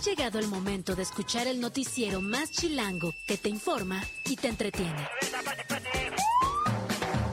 [0.00, 5.08] llegado el momento de escuchar el noticiero más chilango que te informa y te entretiene.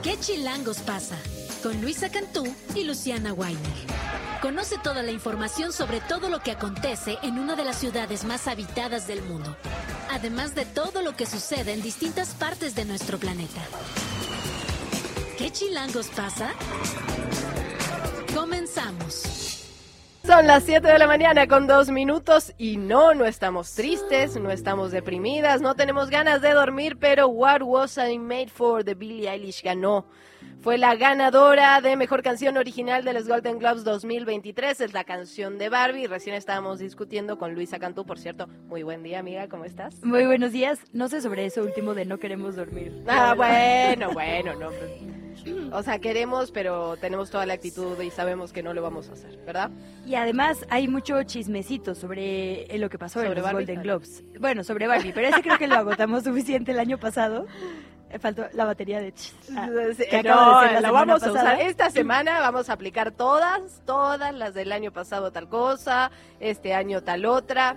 [0.03, 1.17] ¿Qué chilangos pasa?
[1.63, 2.45] Con Luisa Cantú
[2.75, 3.87] y Luciana Weiner.
[4.41, 8.47] Conoce toda la información sobre todo lo que acontece en una de las ciudades más
[8.47, 9.55] habitadas del mundo,
[10.11, 13.61] además de todo lo que sucede en distintas partes de nuestro planeta.
[15.37, 16.51] ¿Qué chilangos pasa?
[18.33, 19.36] Comenzamos.
[20.27, 24.51] Son las 7 de la mañana con dos minutos y no, no estamos tristes, no
[24.51, 29.29] estamos deprimidas, no tenemos ganas de dormir, pero What Was I Made For de Billie
[29.29, 30.05] Eilish ganó.
[30.59, 34.81] Fue la ganadora de Mejor Canción Original de los Golden Globes 2023.
[34.81, 36.07] Es la canción de Barbie.
[36.07, 38.47] Recién estábamos discutiendo con Luisa Cantú, por cierto.
[38.67, 39.47] Muy buen día, amiga.
[39.47, 40.03] ¿Cómo estás?
[40.03, 40.79] Muy buenos días.
[40.91, 43.01] No sé sobre eso último de no queremos dormir.
[43.07, 44.71] Ah, bueno, bueno, no.
[45.71, 49.13] O sea, queremos, pero tenemos toda la actitud y sabemos que no lo vamos a
[49.13, 49.69] hacer, ¿verdad?
[50.05, 54.23] Y además hay mucho chismecito sobre eh, lo que pasó en los Golden Globes.
[54.39, 57.45] Bueno, sobre Barbie, pero ese creo que lo agotamos suficiente el año pasado.
[58.09, 59.13] Eh, faltó la batería de
[59.57, 59.67] ah,
[60.09, 64.53] que no, de la vamos a usar esta semana vamos a aplicar todas todas las
[64.53, 67.75] del año pasado tal cosa este año tal otra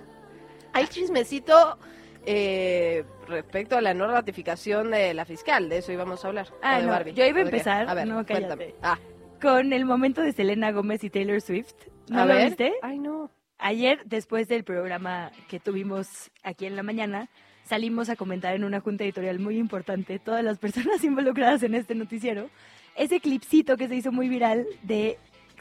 [0.71, 1.77] hay chismecito
[2.25, 6.47] eh, respecto a la no ratificación de la fiscal, de eso íbamos a hablar.
[6.61, 8.75] Ah, yo iba a empezar, a ver, no, cállate.
[8.81, 8.99] Ah.
[9.41, 11.73] Con el momento de Selena Gómez y Taylor Swift.
[12.09, 12.73] ¿No lo viste?
[12.83, 13.31] Ay, no.
[13.57, 17.29] Ayer, después del programa que tuvimos aquí en la mañana,
[17.63, 21.95] salimos a comentar en una junta editorial muy importante, todas las personas involucradas en este
[21.95, 22.49] noticiero,
[22.95, 25.17] ese clipcito que se hizo muy viral de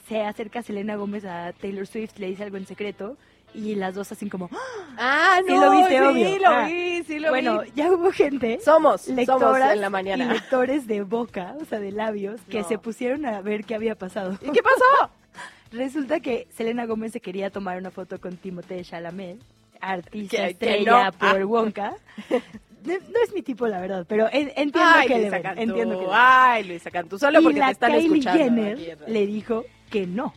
[0.08, 3.16] se acerca Selena Gómez a Taylor Swift, le dice algo en secreto
[3.54, 4.48] y las dos así como
[4.96, 6.66] ah no sí lo viste sí lo ah.
[6.66, 10.24] vi sí lo bueno ya hubo gente somos lectoras en la mañana.
[10.24, 13.94] y lectores de boca o sea de labios que se pusieron a ver qué había
[13.94, 14.38] pasado.
[14.40, 15.10] Y qué pasó
[15.72, 19.38] resulta que Selena Gómez se quería tomar una foto con Timothée Chalamet
[19.80, 21.96] artista estrella por Wonka.
[22.82, 25.26] No, es mi tipo, la verdad, pero entiendo que le
[25.62, 28.38] entiendo que Ay, Luisa Cantú, solo porque te están Kylie escuchando.
[28.38, 30.32] Jenner le dijo que no,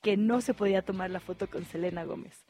[0.00, 2.43] que no se podía tomar la foto con Selena Gómez.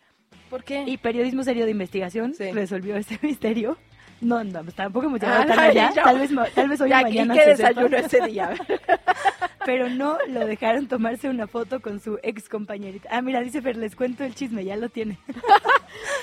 [0.54, 0.84] ¿Por qué?
[0.86, 3.76] Y Periodismo Serio de Investigación resolvió ese misterio.
[4.20, 5.90] No, no, pues tampoco llegado tan allá.
[5.94, 7.34] Tal vez, tal vez hoy ya, mañana.
[7.34, 8.54] ¿Y qué desayuno ese día?
[9.66, 13.08] Pero no lo dejaron tomarse una foto con su ex compañerita.
[13.10, 15.18] Ah, mira, dice Fer, les cuento el chisme, ya lo tiene.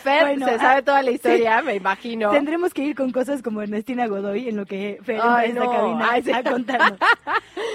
[0.01, 2.31] Fer se sabe ah, toda la historia, me imagino.
[2.31, 5.69] Tendremos que ir con cosas como Ernestina Godoy en lo que Fer entra en esta
[5.69, 6.99] cabina a contarnos.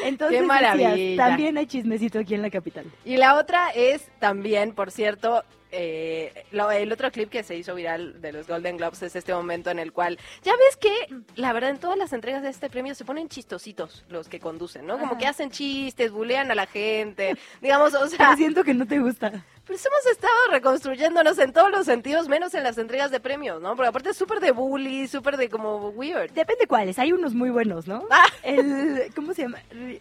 [0.05, 1.23] Entonces, Qué maravilla.
[1.23, 2.87] también hay chismecito aquí en la capital.
[3.05, 8.21] Y la otra es también, por cierto, eh, el otro clip que se hizo viral
[8.21, 10.93] de los Golden Globes es este momento en el cual, ya ves que,
[11.34, 14.87] la verdad, en todas las entregas de este premio se ponen chistositos los que conducen,
[14.87, 14.99] ¿no?
[14.99, 18.37] Como que hacen chistes, bulean a la gente, digamos, o sea...
[18.37, 19.44] siento que no te gusta.
[19.66, 23.75] Pues hemos estado reconstruyéndonos en todos los sentidos, menos en las entregas de premios, ¿no?
[23.75, 26.31] Porque aparte es súper de bully, súper de como weird.
[26.31, 28.06] Depende cuáles, hay unos muy buenos, ¿no?
[28.09, 28.26] Ah.
[28.44, 29.59] El, ¿cómo se llama?
[29.72, 30.00] Eh,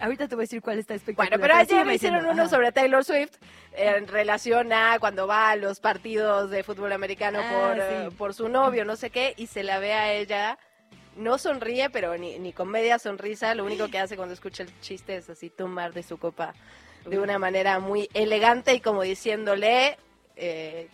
[0.00, 1.38] ahorita te voy a decir cuál está espectacular.
[1.38, 3.36] Bueno, pero ayer me hicieron uno sobre Taylor Swift
[3.76, 8.34] en relación a cuando va a los partidos de fútbol americano ah, por, eh, por
[8.34, 10.58] su novio, no sé qué, y se la ve a ella
[11.16, 13.54] no sonríe, pero ni, ni con media sonrisa.
[13.54, 16.54] Lo único que hace cuando escucha el chiste es así tomar de su copa
[17.06, 19.98] de una manera muy elegante y como diciéndole
[20.36, 20.88] eh,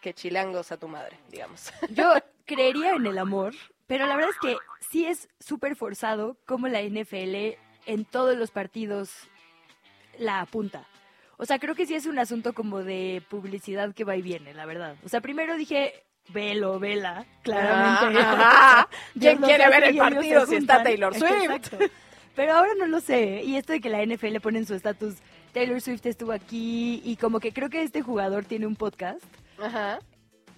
[0.00, 1.72] que chilangos a tu madre, digamos.
[1.90, 2.12] Yo
[2.44, 3.54] creería en el amor,
[3.86, 4.56] pero la verdad es que
[4.90, 7.56] sí es súper forzado como la NFL
[7.86, 9.10] en todos los partidos
[10.18, 10.86] la apunta.
[11.38, 14.54] O sea, creo que sí es un asunto como de publicidad que va y viene,
[14.54, 14.96] la verdad.
[15.04, 18.20] O sea, primero dije, velo, vela, claramente.
[19.18, 21.72] ¿Quién quiere ver el partido si está Taylor Swift?
[22.34, 23.42] Pero ahora no lo sé.
[23.42, 25.16] Y esto de que la NFL pone en su estatus
[25.52, 29.22] Taylor Swift estuvo aquí y como que creo que este jugador tiene un podcast.
[29.58, 29.98] Ajá.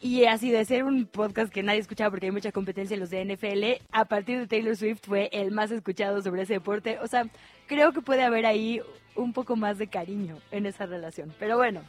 [0.00, 3.10] Y así de ser un podcast que nadie escuchaba porque hay mucha competencia en los
[3.10, 6.98] de NFL, a partir de Taylor Swift fue el más escuchado sobre ese deporte.
[7.00, 7.26] O sea,
[7.66, 8.82] creo que puede haber ahí
[9.16, 11.34] un poco más de cariño en esa relación.
[11.38, 11.80] Pero bueno,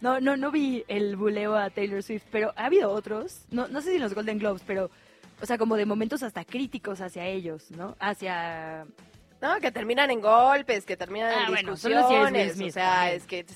[0.00, 3.80] no, no, no vi el buleo a Taylor Swift, pero ha habido otros, no, no
[3.80, 4.90] sé si en los Golden Globes, pero,
[5.42, 7.96] o sea, como de momentos hasta críticos hacia ellos, ¿no?
[7.98, 8.86] Hacia
[9.40, 12.60] no, que terminan en golpes, que terminan en ah, discusiones.
[12.60, 13.46] o sea, es que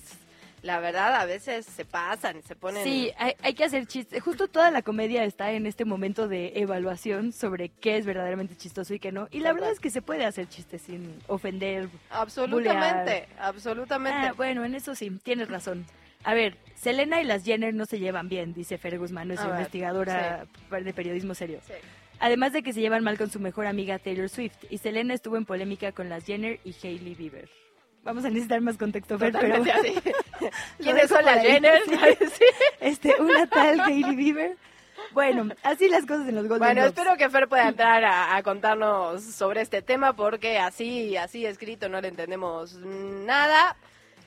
[0.62, 2.84] la verdad a veces se pasan, se ponen...
[2.84, 4.22] Sí, hay, que hacer chistes.
[4.22, 8.94] Justo toda la comedia está en este momento de evaluación sobre qué es verdaderamente chistoso
[8.94, 9.26] y qué no.
[9.32, 11.88] Y la verdad es que se puede hacer chistes sin ofender.
[12.10, 14.28] Absolutamente, absolutamente.
[14.28, 15.84] Ah, bueno, en eso sí, tienes razón.
[16.22, 20.46] A ver, Selena y las Jenner no se llevan bien, dice Fer Guzmán, es investigadora
[20.70, 21.58] de periodismo serio.
[21.66, 21.74] Sí.
[22.22, 25.36] Además de que se llevan mal con su mejor amiga Taylor Swift y Selena estuvo
[25.36, 27.48] en polémica con las Jenner y Hailey Bieber.
[28.04, 29.60] vamos a necesitar más contexto, Fer, pero...
[30.78, 31.82] ¿Quiénes son las Jenner?
[32.80, 34.56] este, una tal Hailey Bieber.
[35.10, 39.24] Bueno, así las cosas en los Golden Bueno, espero que Fer pueda entrar a, contarnos
[39.24, 43.76] sobre este tema porque así, así escrito no le entendemos nada.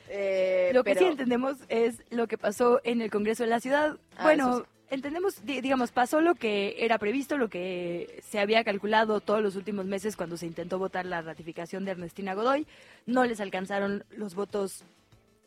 [0.10, 3.96] Eh, lo que sí entendemos es lo que pasó en el Congreso de la Ciudad.
[4.18, 9.42] Ah, bueno, entendemos, digamos, pasó lo que era previsto, lo que se había calculado todos
[9.42, 12.68] los últimos meses cuando se intentó votar la ratificación de Ernestina Godoy.
[13.06, 14.84] No les alcanzaron los votos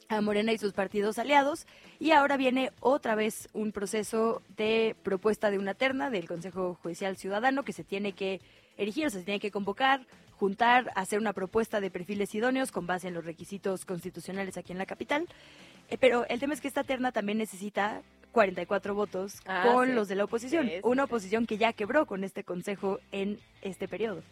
[0.08, 1.66] a Morena y sus partidos aliados
[2.00, 7.16] y ahora viene otra vez un proceso de propuesta de una terna del Consejo Judicial
[7.16, 8.40] Ciudadano que se tiene que
[8.78, 10.06] erigir, o se tiene que convocar,
[10.36, 14.78] juntar, hacer una propuesta de perfiles idóneos con base en los requisitos constitucionales aquí en
[14.78, 15.26] la capital.
[15.90, 18.02] Eh, pero el tema es que esta terna también necesita
[18.32, 20.70] 44 votos ah, con los de la oposición.
[20.82, 24.22] una oposición que ya quebró con este consejo en este periodo.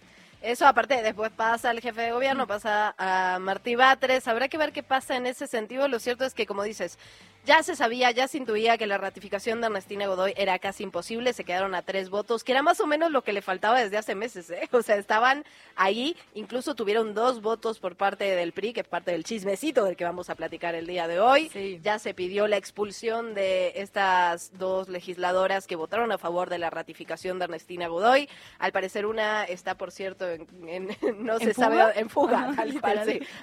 [0.43, 4.73] Eso aparte, después pasa al jefe de gobierno, pasa a Martí Batres, habrá que ver
[4.73, 5.89] qué pasa en ese sentido.
[5.89, 6.99] Lo cierto es que, como dices,
[7.47, 11.33] ya se sabía, ya se intuía que la ratificación de Ernestina Godoy era casi imposible,
[11.33, 13.97] se quedaron a tres votos, que era más o menos lo que le faltaba desde
[13.97, 14.69] hace meses, ¿eh?
[14.73, 15.45] O sea, estaban
[15.77, 19.97] ahí, incluso tuvieron dos votos por parte del PRI, que es parte del chismecito del
[19.97, 21.81] que vamos a platicar el día de hoy.
[21.83, 26.71] Ya se pidió la expulsión de estas dos legisladoras que votaron a favor de la
[26.71, 28.29] ratificación de Ernestina Godoy.
[28.59, 30.89] Al parecer una está, por cierto, en,
[31.19, 32.55] no se sabe, en fuga,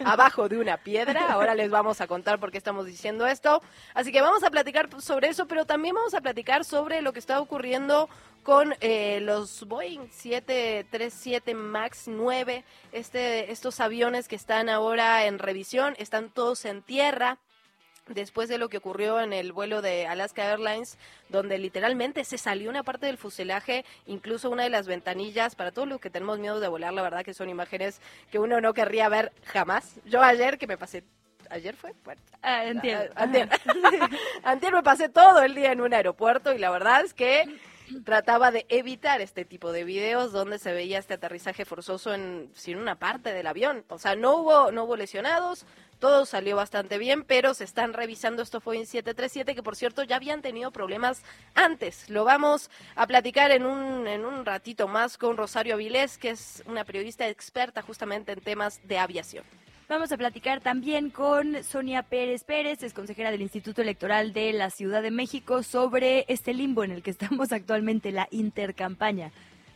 [0.03, 1.31] abajo de una piedra.
[1.31, 3.61] Ahora les vamos a contar por qué estamos diciendo esto.
[3.93, 7.19] Así que vamos a platicar sobre eso, pero también vamos a platicar sobre lo que
[7.19, 8.09] está ocurriendo
[8.43, 15.95] con eh, los Boeing 737 MAX 9, este, estos aviones que están ahora en revisión,
[15.97, 17.37] están todos en tierra
[18.07, 20.97] después de lo que ocurrió en el vuelo de Alaska Airlines,
[21.29, 25.87] donde literalmente se salió una parte del fuselaje, incluso una de las ventanillas, para todos
[25.87, 29.07] los que tenemos miedo de volar, la verdad que son imágenes que uno no querría
[29.07, 29.99] ver jamás.
[30.05, 31.03] Yo ayer que me pasé
[31.49, 31.93] ¿Ayer fue?
[32.03, 33.05] Bueno, ah, entiendo.
[33.15, 33.23] Ah,
[34.43, 37.59] antier, me pasé todo el día en un aeropuerto y la verdad es que
[38.05, 42.77] trataba de evitar este tipo de videos donde se veía este aterrizaje forzoso en sin
[42.77, 43.83] una parte del avión.
[43.89, 45.65] O sea, no hubo no hubo lesionados,
[45.99, 50.03] todo salió bastante bien, pero se están revisando esto fue en 737 que por cierto
[50.03, 51.23] ya habían tenido problemas
[51.55, 52.09] antes.
[52.09, 56.63] Lo vamos a platicar en un en un ratito más con Rosario Avilés, que es
[56.65, 59.45] una periodista experta justamente en temas de aviación.
[59.93, 64.71] Vamos a platicar también con Sonia Pérez Pérez, es consejera del Instituto Electoral de la
[64.71, 69.31] Ciudad de México, sobre este limbo en el que estamos actualmente, la intercampaña.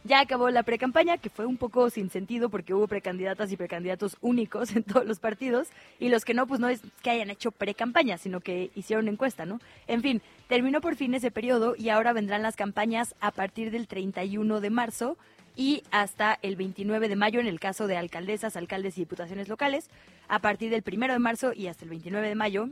[0.05, 4.17] Ya acabó la precampaña, que fue un poco sin sentido porque hubo precandidatas y precandidatos
[4.19, 5.67] únicos en todos los partidos,
[5.99, 9.45] y los que no, pues no es que hayan hecho precampaña, sino que hicieron encuesta,
[9.45, 9.61] ¿no?
[9.85, 13.87] En fin, terminó por fin ese periodo y ahora vendrán las campañas a partir del
[13.87, 15.15] 31 de marzo
[15.57, 19.89] y hasta el 29 de mayo en el caso de alcaldesas, alcaldes y diputaciones locales,
[20.30, 22.69] a partir del 1 de marzo y hasta el 29 de mayo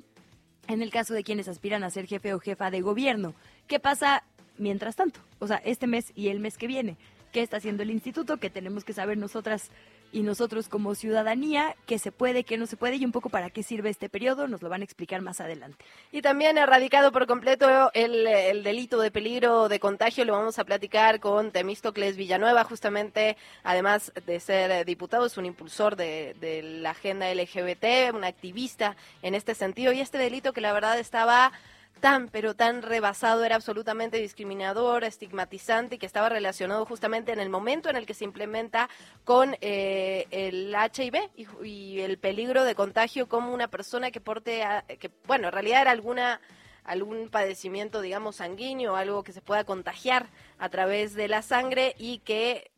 [0.67, 3.33] en el caso de quienes aspiran a ser jefe o jefa de gobierno.
[3.67, 4.23] ¿Qué pasa
[4.57, 5.19] mientras tanto?
[5.39, 6.95] O sea, este mes y el mes que viene.
[7.31, 8.37] ¿Qué está haciendo el instituto?
[8.37, 9.69] Que tenemos que saber nosotras
[10.15, 13.49] y nosotros como ciudadanía qué se puede, qué no se puede y un poco para
[13.49, 15.83] qué sirve este periodo, nos lo van a explicar más adelante.
[16.13, 21.19] Y también erradicado por completo el, delito de peligro de contagio, lo vamos a platicar
[21.19, 27.29] con Temístocles Villanueva, justamente, además de ser diputado, es un impulsor de, de la agenda
[27.33, 31.51] LGBT, un activista en este sentido, y este delito que la verdad estaba
[31.99, 37.49] tan, pero tan rebasado, era absolutamente discriminador, estigmatizante y que estaba relacionado justamente en el
[37.49, 38.89] momento en el que se implementa
[39.23, 41.29] con eh, el HIV
[41.63, 44.63] y, el peligro de contagio como una persona que porte,
[44.99, 46.41] que bueno, en realidad era alguna
[46.83, 52.19] algún padecimiento, digamos, sanguíneo, algo que se pueda contagiar a través de la sangre y
[52.19, 52.71] que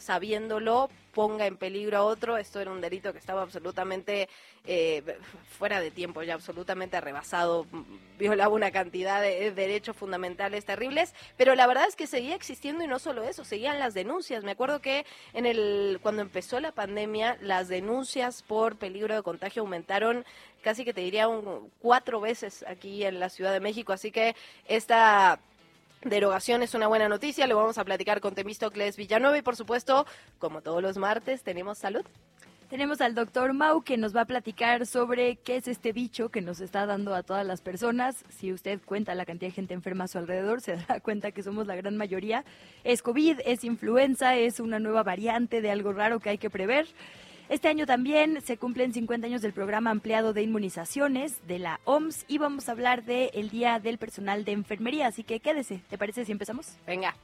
[0.00, 2.36] sabiéndolo ponga en peligro a otro.
[2.36, 4.28] Esto era un delito que estaba absolutamente
[4.64, 5.02] eh,
[5.58, 7.66] fuera de tiempo, ya absolutamente rebasado,
[8.18, 12.86] violaba una cantidad de derechos fundamentales terribles, pero la verdad es que seguía existiendo y
[12.86, 14.44] no solo eso, seguían las denuncias.
[14.44, 19.62] Me acuerdo que en el cuando empezó la pandemia, las denuncias por peligro de contagio
[19.62, 20.24] aumentaron
[20.62, 24.36] casi que te diría un, cuatro veces aquí en la Ciudad de México, así que
[24.66, 25.40] esta
[26.02, 27.46] derogación es una buena noticia.
[27.46, 30.06] Lo vamos a platicar con Temístocles Villanueva y, por supuesto,
[30.38, 32.04] como todos los martes, tenemos salud.
[32.70, 36.40] Tenemos al doctor Mau que nos va a platicar sobre qué es este bicho que
[36.40, 38.24] nos está dando a todas las personas.
[38.28, 41.42] Si usted cuenta la cantidad de gente enferma a su alrededor, se dará cuenta que
[41.42, 42.44] somos la gran mayoría.
[42.84, 46.86] Es COVID, es influenza, es una nueva variante de algo raro que hay que prever.
[47.50, 52.24] Este año también se cumplen 50 años del programa ampliado de inmunizaciones de la OMS
[52.28, 55.82] y vamos a hablar del Día del Personal de Enfermería, así que quédese.
[55.90, 56.76] ¿Te parece si empezamos?
[56.86, 57.16] Venga.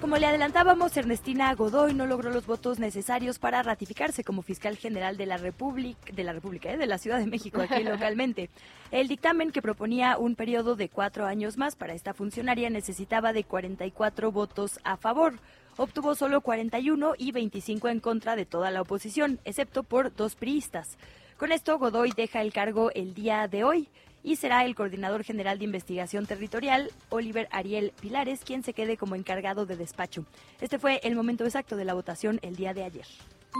[0.00, 5.18] Como le adelantábamos, Ernestina Godoy no logró los votos necesarios para ratificarse como fiscal general
[5.18, 6.78] de la República, de la República, ¿eh?
[6.78, 8.48] de la Ciudad de México, aquí localmente.
[8.92, 13.44] El dictamen que proponía un periodo de cuatro años más para esta funcionaria necesitaba de
[13.44, 15.34] 44 votos a favor.
[15.76, 20.96] Obtuvo solo 41 y 25 en contra de toda la oposición, excepto por dos priistas.
[21.36, 23.88] Con esto, Godoy deja el cargo el día de hoy
[24.22, 29.14] y será el coordinador general de investigación territorial, Oliver Ariel Pilares, quien se quede como
[29.14, 30.24] encargado de despacho.
[30.60, 33.06] Este fue el momento exacto de la votación el día de ayer.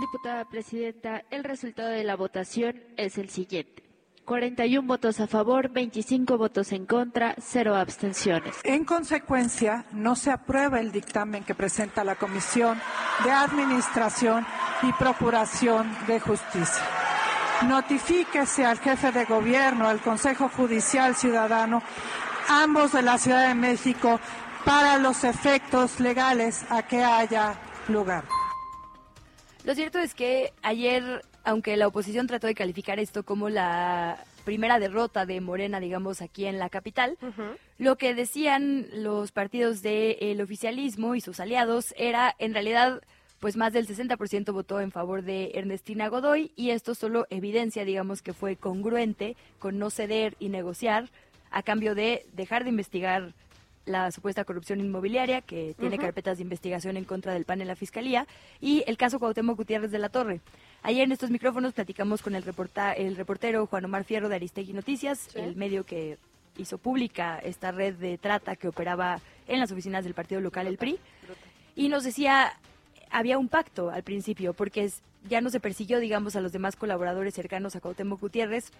[0.00, 3.82] Diputada presidenta, el resultado de la votación es el siguiente.
[4.24, 8.54] 41 votos a favor, 25 votos en contra, 0 abstenciones.
[8.62, 12.80] En consecuencia, no se aprueba el dictamen que presenta la Comisión
[13.24, 14.46] de Administración
[14.82, 17.09] y Procuración de Justicia
[17.62, 21.82] notifíquese al jefe de gobierno, al Consejo Judicial Ciudadano,
[22.48, 24.20] ambos de la Ciudad de México,
[24.64, 27.54] para los efectos legales a que haya
[27.88, 28.24] lugar.
[29.64, 34.78] Lo cierto es que ayer, aunque la oposición trató de calificar esto como la primera
[34.78, 37.18] derrota de Morena, digamos, aquí en la capital,
[37.78, 43.02] lo que decían los partidos del oficialismo y sus aliados era en realidad
[43.40, 48.20] pues más del 60% votó en favor de Ernestina Godoy y esto solo evidencia, digamos,
[48.20, 51.08] que fue congruente con no ceder y negociar
[51.50, 53.32] a cambio de dejar de investigar
[53.86, 57.74] la supuesta corrupción inmobiliaria, que tiene carpetas de investigación en contra del PAN en la
[57.74, 58.26] Fiscalía,
[58.60, 60.40] y el caso Cuauhtémoc Gutiérrez de la Torre.
[60.82, 64.74] Ayer en estos micrófonos platicamos con el, reporta, el reportero Juan Omar Fierro de Aristegui
[64.74, 66.18] Noticias, el medio que
[66.58, 69.18] hizo pública esta red de trata que operaba
[69.48, 70.98] en las oficinas del partido local, el PRI,
[71.74, 72.52] y nos decía
[73.10, 74.90] había un pacto al principio, porque
[75.28, 78.70] ya no se persiguió, digamos, a los demás colaboradores cercanos a Cuauhtémoc Gutiérrez.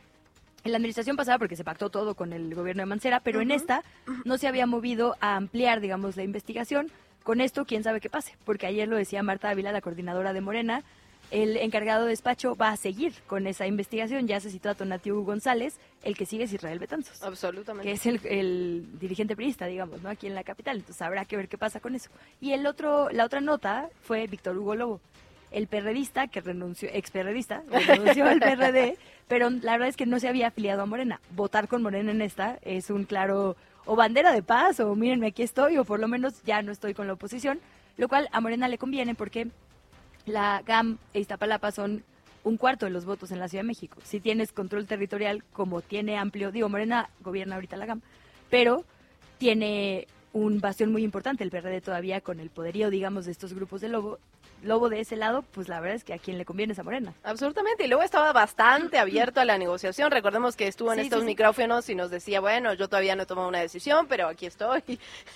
[0.63, 3.51] En la administración pasada, porque se pactó todo con el gobierno de Mancera, pero en
[3.51, 3.83] esta
[4.25, 6.91] no se había movido a ampliar, digamos, la investigación.
[7.23, 10.41] Con esto, quién sabe qué pase, porque ayer lo decía Marta Ávila, la coordinadora de
[10.41, 10.83] Morena,
[11.31, 14.27] el encargado de despacho va a seguir con esa investigación.
[14.27, 17.23] Ya se citó a Tonatiu González, el que sigue es Israel Betanzos.
[17.23, 17.89] Absolutamente.
[17.89, 20.09] Que es el, dirigente priista, digamos, ¿no?
[20.09, 20.79] Aquí en la capital.
[20.79, 22.11] Entonces habrá que ver qué pasa con eso.
[22.41, 25.01] Y el otro, la otra nota fue Víctor Hugo Lobo,
[25.51, 28.97] el perredista que renunció, ex perredista, renunció al PRD,
[29.29, 31.21] pero la verdad es que no se había afiliado a Morena.
[31.31, 33.57] Votar con Morena en esta es un claro
[33.87, 36.95] o bandera de paz o mírenme aquí estoy o por lo menos ya no estoy
[36.95, 37.61] con la oposición,
[37.97, 39.49] lo cual a Morena le conviene porque
[40.27, 42.03] la GAM e Iztapalapa son
[42.43, 43.99] un cuarto de los votos en la Ciudad de México.
[44.03, 48.01] Si tienes control territorial, como tiene amplio, digo, Morena gobierna ahorita la GAM,
[48.49, 48.85] pero
[49.39, 53.81] tiene un bastión muy importante, el PRD todavía con el poderío, digamos, de estos grupos
[53.81, 54.19] de lobo,
[54.63, 56.83] lobo de ese lado, pues la verdad es que a quien le conviene es a
[56.83, 57.15] Morena.
[57.23, 60.11] Absolutamente, y luego estaba bastante abierto a la negociación.
[60.11, 63.49] Recordemos que estuvo en estos micrófonos y nos decía, bueno, yo todavía no he tomado
[63.49, 64.83] una decisión, pero aquí estoy.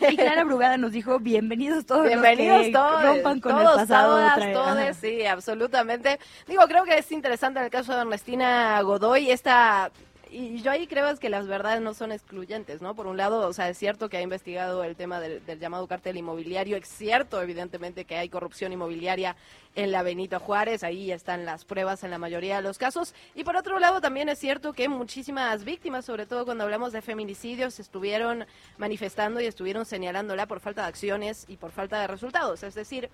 [0.00, 4.16] Y Clara Brugada nos dijo, bienvenidos todos bienvenidos los que todos, rompan con el pasado.
[4.16, 6.18] Todas, todos, sí, absolutamente.
[6.46, 9.90] Digo, creo que es interesante en el caso de Ernestina Godoy esta
[10.34, 12.96] y yo ahí creo es que las verdades no son excluyentes, ¿no?
[12.96, 16.16] Por un lado, o sea, es cierto que ha investigado el tema del, llamado cartel
[16.16, 19.36] inmobiliario, es cierto, evidentemente, que hay corrupción inmobiliaria
[19.76, 23.14] en la Benito Juárez, ahí están las pruebas en la mayoría de los casos.
[23.36, 27.00] Y por otro lado, también es cierto que muchísimas víctimas, sobre todo cuando hablamos de
[27.00, 28.44] feminicidios, estuvieron
[28.76, 32.64] manifestando y estuvieron señalándola por falta de acciones y por falta de resultados.
[32.64, 33.08] Es decir,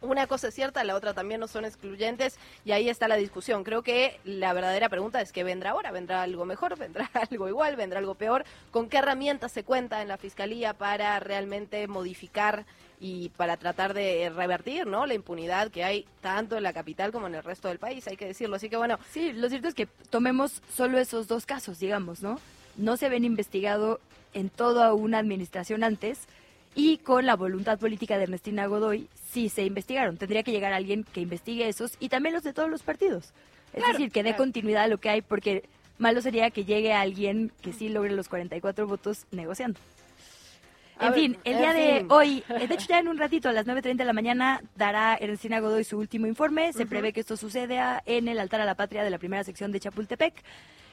[0.00, 3.64] una cosa es cierta, la otra también no son excluyentes y ahí está la discusión.
[3.64, 5.90] Creo que la verdadera pregunta es qué vendrá ahora.
[5.90, 6.78] ¿Vendrá algo mejor?
[6.78, 7.76] ¿Vendrá algo igual?
[7.76, 8.44] ¿Vendrá algo peor?
[8.70, 12.64] ¿Con qué herramientas se cuenta en la Fiscalía para realmente modificar
[13.00, 15.06] y para tratar de revertir ¿no?
[15.06, 18.06] la impunidad que hay tanto en la capital como en el resto del país?
[18.06, 18.56] Hay que decirlo.
[18.56, 18.98] Así que bueno.
[19.10, 22.38] Sí, lo cierto es que tomemos solo esos dos casos, digamos, ¿no?
[22.76, 24.00] No se ven investigado
[24.34, 26.28] en toda una administración antes
[26.78, 30.16] y con la voluntad política de Ernestina Godoy sí se investigaron.
[30.16, 33.32] Tendría que llegar alguien que investigue esos y también los de todos los partidos.
[33.72, 35.64] Es decir, que dé continuidad a lo que hay, porque
[35.98, 39.80] malo sería que llegue alguien que sí logre los 44 votos negociando.
[41.00, 43.66] En fin, el día de hoy, eh, de hecho ya en un ratito, a las
[43.66, 46.72] 9.30 de la mañana, dará Ernestina Godoy su último informe.
[46.72, 49.72] Se prevé que esto suceda en el altar a la patria de la primera sección
[49.72, 50.44] de Chapultepec.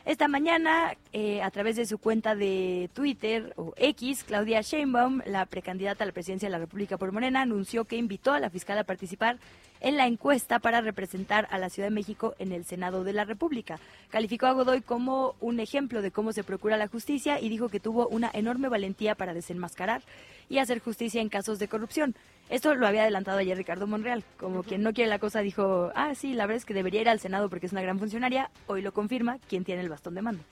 [0.06, 5.48] Esta mañana, eh, a través de su cuenta de Twitter o X, Claudia Sheinbaum, la
[5.48, 8.78] precandidata a la presidencia de la República por Morena, anunció que invitó a la fiscal
[8.78, 9.40] a participar
[9.82, 13.26] en la encuesta para representar a la Ciudad de México en el Senado de la
[13.26, 13.80] República.
[14.10, 17.80] Calificó a Godoy como un ejemplo de cómo se procura la justicia y dijo que
[17.80, 20.02] tuvo una enorme valentía para desenmascarar
[20.50, 22.16] y hacer justicia en casos de corrupción.
[22.50, 26.14] Esto lo había adelantado ayer Ricardo Monreal, como quien no quiere la cosa dijo, ah,
[26.14, 28.82] sí, la verdad es que debería ir al Senado porque es una gran funcionaria, hoy
[28.82, 30.44] lo confirma quien tiene el bastón de mando.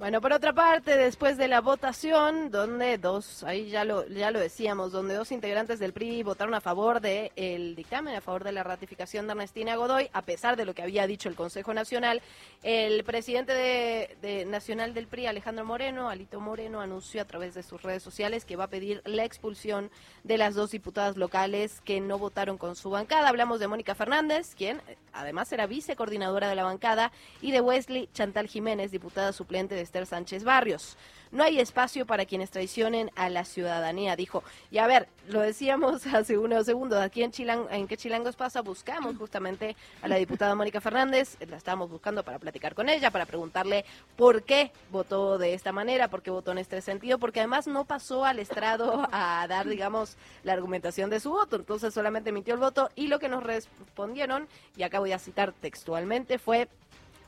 [0.00, 4.40] Bueno, por otra parte, después de la votación, donde dos, ahí ya lo, ya lo
[4.40, 8.52] decíamos, donde dos integrantes del PRI votaron a favor del el dictamen, a favor de
[8.52, 12.22] la ratificación de Ernestina Godoy, a pesar de lo que había dicho el Consejo Nacional,
[12.62, 17.82] el presidente de, nacional del PRI, Alejandro Moreno, Alito Moreno, anunció a través de sus
[17.82, 19.90] redes sociales que va a pedir la expulsión
[20.24, 23.28] de las dos diputadas locales que no votaron con su bancada.
[23.28, 24.80] Hablamos de Mónica Fernández, quien
[25.12, 30.06] además era vicecoordinadora de la bancada, y de Wesley Chantal Jiménez, diputada suplente de Esther
[30.06, 30.96] Sánchez Barrios.
[31.32, 34.42] No hay espacio para quienes traicionen a la ciudadanía, dijo.
[34.70, 38.62] Y a ver, lo decíamos hace unos segundos, aquí en, Chilang, en qué Chilangos pasa,
[38.62, 43.26] buscamos justamente a la diputada Mónica Fernández, la estábamos buscando para platicar con ella, para
[43.26, 43.84] preguntarle
[44.16, 47.84] por qué votó de esta manera, por qué votó en este sentido, porque además no
[47.84, 52.60] pasó al estrado a dar, digamos, la argumentación de su voto, entonces solamente emitió el
[52.60, 56.68] voto y lo que nos respondieron, y acá voy a citar textualmente, fue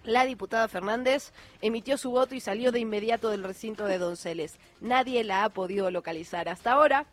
[0.04, 4.58] la diputada Fernández emitió su voto y salió de inmediato del recinto de Donceles.
[4.80, 7.06] Nadie la ha podido localizar hasta ahora.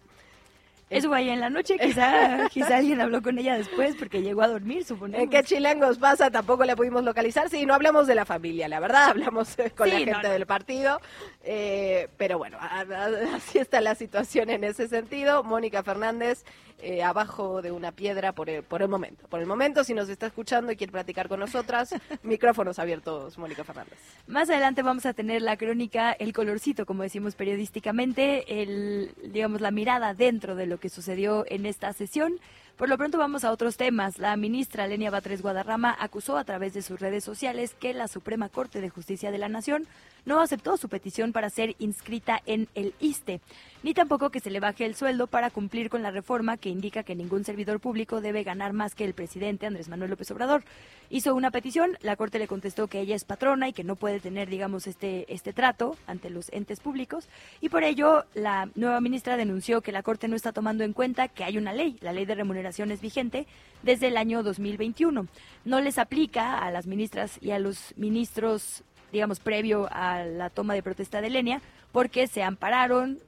[0.89, 4.47] Eso vaya en la noche, quizá, quizá alguien habló con ella después porque llegó a
[4.47, 5.23] dormir, suponemos.
[5.23, 6.31] ¿En qué chilangos pasa?
[6.31, 7.47] Tampoco la pudimos localizar.
[7.49, 10.99] Sí, no hablamos de la familia, la verdad, hablamos con la gente del partido.
[11.43, 15.43] Eh, pero bueno, así está la situación en ese sentido.
[15.43, 16.43] Mónica Fernández
[16.81, 19.27] eh, abajo de una piedra por el, por el momento.
[19.27, 21.93] Por el momento, si nos está escuchando y quiere platicar con nosotras,
[22.23, 23.97] micrófonos abiertos, Mónica Fernández.
[24.27, 29.71] Más adelante vamos a tener la crónica, el colorcito, como decimos periodísticamente, el, digamos, la
[29.71, 32.39] mirada dentro de lo que sucedió en esta sesión.
[32.79, 34.19] Por lo pronto vamos a otros temas.
[34.19, 38.47] La ministra Lenia Batres Guadarrama acusó a través de sus redes sociales que la Suprema
[38.47, 39.85] Corte de Justicia de la Nación
[40.29, 43.41] no aceptó su petición para ser inscrita en el ISTE
[43.81, 47.03] ni tampoco que se le baje el sueldo para cumplir con la reforma que indica
[47.03, 50.63] que ningún servidor público debe ganar más que el presidente Andrés Manuel López Obrador.
[51.09, 54.19] Hizo una petición, la Corte le contestó que ella es patrona y que no puede
[54.19, 57.29] tener, digamos, este, este trato ante los entes públicos,
[57.61, 61.27] y por ello la nueva ministra denunció que la Corte no está tomando en cuenta
[61.27, 63.47] que hay una ley, la ley de remuneraciones vigente,
[63.81, 65.27] desde el año 2021.
[65.63, 70.73] No les aplica a las ministras y a los ministros digamos, previo a la toma
[70.73, 73.19] de protesta de Lenia, porque se ampararon,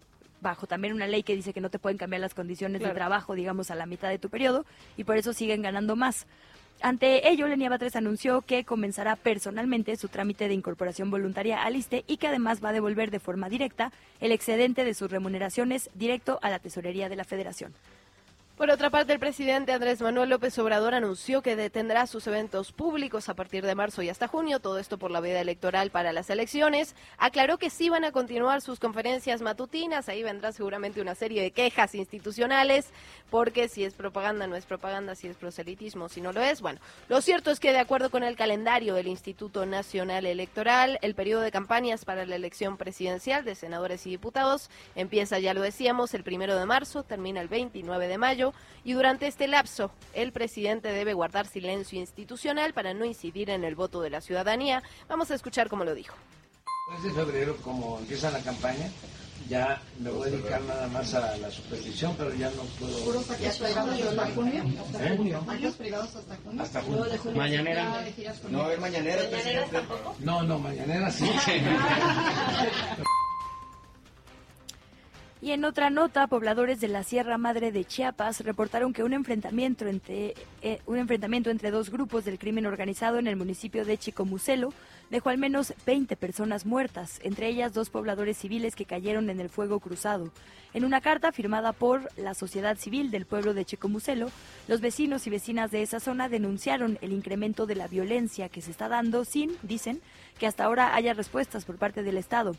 [0.41, 3.35] bajo también una ley que dice que no te pueden cambiar las condiciones de trabajo,
[3.35, 4.65] digamos, a la mitad de tu periodo,
[4.97, 6.25] y por eso siguen ganando más.
[6.83, 12.03] Ante ello, Lenia Batres anunció que comenzará personalmente su trámite de incorporación voluntaria al ISTE
[12.07, 16.39] y que además va a devolver de forma directa el excedente de sus remuneraciones directo
[16.41, 17.71] a la tesorería de la Federación.
[18.61, 23.27] Por otra parte, el presidente Andrés Manuel López Obrador anunció que detendrá sus eventos públicos
[23.27, 26.29] a partir de marzo y hasta junio, todo esto por la veda electoral para las
[26.29, 26.95] elecciones.
[27.17, 31.49] Aclaró que sí van a continuar sus conferencias matutinas, ahí vendrá seguramente una serie de
[31.49, 32.91] quejas institucionales,
[33.31, 36.61] porque si es propaganda no es propaganda, si es proselitismo, si no lo es.
[36.61, 41.15] Bueno, lo cierto es que de acuerdo con el calendario del Instituto Nacional Electoral, el
[41.15, 46.13] periodo de campañas para la elección presidencial de senadores y diputados empieza, ya lo decíamos,
[46.13, 48.50] el primero de marzo, termina el 29 de mayo
[48.83, 53.75] y durante este lapso el presidente debe guardar silencio institucional para no incidir en el
[53.75, 54.83] voto de la ciudadanía.
[55.07, 56.15] Vamos a escuchar cómo lo dijo.
[56.97, 58.89] Desde febrero, como empieza la campaña,
[59.47, 62.97] ya me voy a dedicar nada más a la superstición, pero ya no puedo.
[63.05, 64.63] ¿Puros privados hasta junio?
[64.81, 65.17] ¿Hasta ¿Eh?
[65.17, 65.45] junio?
[65.77, 66.63] privados hasta junio?
[66.63, 67.05] Hasta junio.
[67.35, 68.03] Mañanera.
[68.49, 69.21] No, es mañanera.
[69.23, 70.15] ¿Mañanera tampoco?
[70.19, 71.25] No, no, mañanera sí.
[75.43, 79.87] Y en otra nota, pobladores de la Sierra Madre de Chiapas reportaron que un enfrentamiento
[79.87, 84.71] entre, eh, un enfrentamiento entre dos grupos del crimen organizado en el municipio de Chicomucelo
[85.09, 89.49] dejó al menos 20 personas muertas, entre ellas dos pobladores civiles que cayeron en el
[89.49, 90.31] fuego cruzado.
[90.75, 94.29] En una carta firmada por la sociedad civil del pueblo de Chicomucelo,
[94.67, 98.69] los vecinos y vecinas de esa zona denunciaron el incremento de la violencia que se
[98.69, 100.01] está dando sin, dicen,
[100.39, 102.55] que hasta ahora haya respuestas por parte del Estado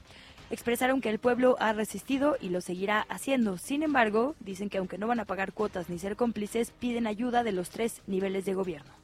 [0.53, 3.57] expresaron que el pueblo ha resistido y lo seguirá haciendo.
[3.57, 7.43] Sin embargo, dicen que aunque no van a pagar cuotas ni ser cómplices, piden ayuda
[7.43, 9.02] de los tres niveles de gobierno.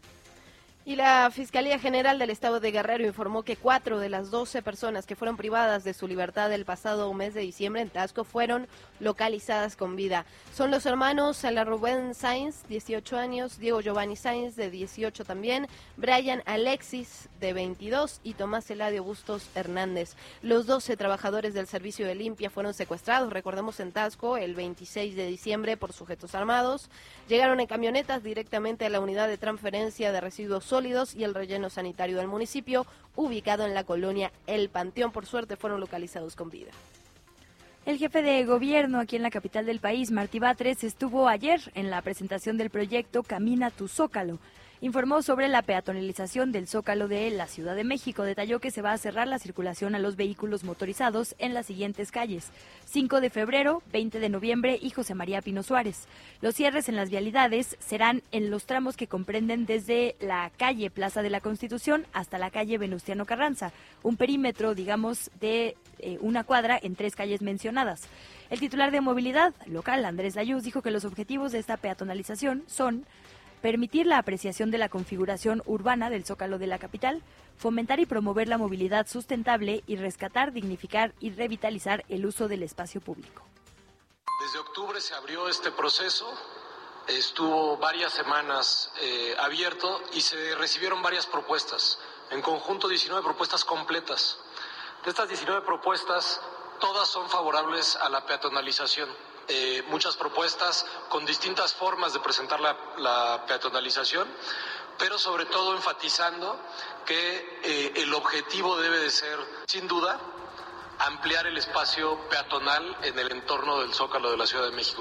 [0.88, 5.04] Y la Fiscalía General del Estado de Guerrero informó que cuatro de las doce personas
[5.04, 8.66] que fueron privadas de su libertad el pasado mes de diciembre en Tasco fueron
[8.98, 10.24] localizadas con vida.
[10.54, 16.42] Son los hermanos Sala Rubén Sainz, 18 años, Diego Giovanni Sainz, de 18 también, Brian
[16.46, 20.14] Alexis, de 22, y Tomás Eladio Bustos Hernández.
[20.40, 25.26] Los doce trabajadores del Servicio de Limpia fueron secuestrados, recordemos, en Tasco el 26 de
[25.26, 26.88] diciembre por sujetos armados.
[27.28, 31.70] Llegaron en camionetas directamente a la unidad de transferencia de residuos sólidos y el relleno
[31.70, 32.86] sanitario del municipio,
[33.16, 35.10] ubicado en la colonia El Panteón.
[35.10, 36.70] Por suerte fueron localizados con vida.
[37.84, 41.90] El jefe de gobierno aquí en la capital del país, Martí Batres, estuvo ayer en
[41.90, 44.38] la presentación del proyecto Camina tu Zócalo.
[44.80, 48.22] Informó sobre la peatonalización del Zócalo de la Ciudad de México.
[48.22, 52.12] Detalló que se va a cerrar la circulación a los vehículos motorizados en las siguientes
[52.12, 52.50] calles:
[52.86, 56.06] 5 de febrero, 20 de noviembre y José María Pino Suárez.
[56.40, 61.22] Los cierres en las vialidades serán en los tramos que comprenden desde la calle Plaza
[61.22, 66.78] de la Constitución hasta la calle Venustiano Carranza, un perímetro, digamos, de eh, una cuadra
[66.80, 68.02] en tres calles mencionadas.
[68.50, 73.04] El titular de movilidad local, Andrés Layuz, dijo que los objetivos de esta peatonalización son
[73.58, 77.22] permitir la apreciación de la configuración urbana del zócalo de la capital,
[77.56, 83.00] fomentar y promover la movilidad sustentable y rescatar, dignificar y revitalizar el uso del espacio
[83.00, 83.42] público.
[84.40, 86.32] Desde octubre se abrió este proceso,
[87.08, 91.98] estuvo varias semanas eh, abierto y se recibieron varias propuestas,
[92.30, 94.38] en conjunto 19 propuestas completas.
[95.04, 96.40] De estas 19 propuestas,
[96.80, 99.08] todas son favorables a la peatonalización.
[99.50, 104.28] Eh, muchas propuestas con distintas formas de presentar la, peatonalización,
[104.98, 106.60] pero sobre todo enfatizando
[107.06, 110.20] que eh, el objetivo debe de ser, sin duda,
[110.98, 115.00] ampliar el espacio peatonal en el entorno del Zócalo de la Ciudad de México.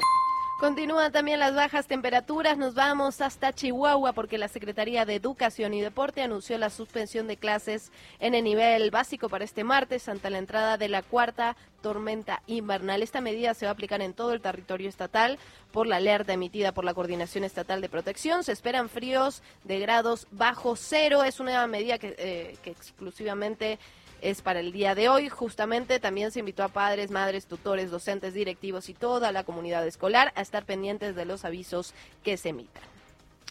[0.59, 2.57] Continúan también las bajas temperaturas.
[2.57, 7.37] Nos vamos hasta Chihuahua porque la Secretaría de Educación y Deporte anunció la suspensión de
[7.37, 12.41] clases en el nivel básico para este martes ante la entrada de la cuarta tormenta
[12.47, 13.03] invernal.
[13.03, 15.37] Esta medida se va a aplicar en todo el territorio estatal
[15.71, 18.43] por la alerta emitida por la Coordinación Estatal de Protección.
[18.43, 21.23] Se esperan fríos de grados bajo cero.
[21.23, 23.77] Es una medida que, eh, que exclusivamente
[24.21, 25.29] es para el día de hoy.
[25.29, 30.31] Justamente también se invitó a padres, madres, tutores, docentes, directivos y toda la comunidad escolar
[30.35, 32.83] a estar pendientes de los avisos que se emitan.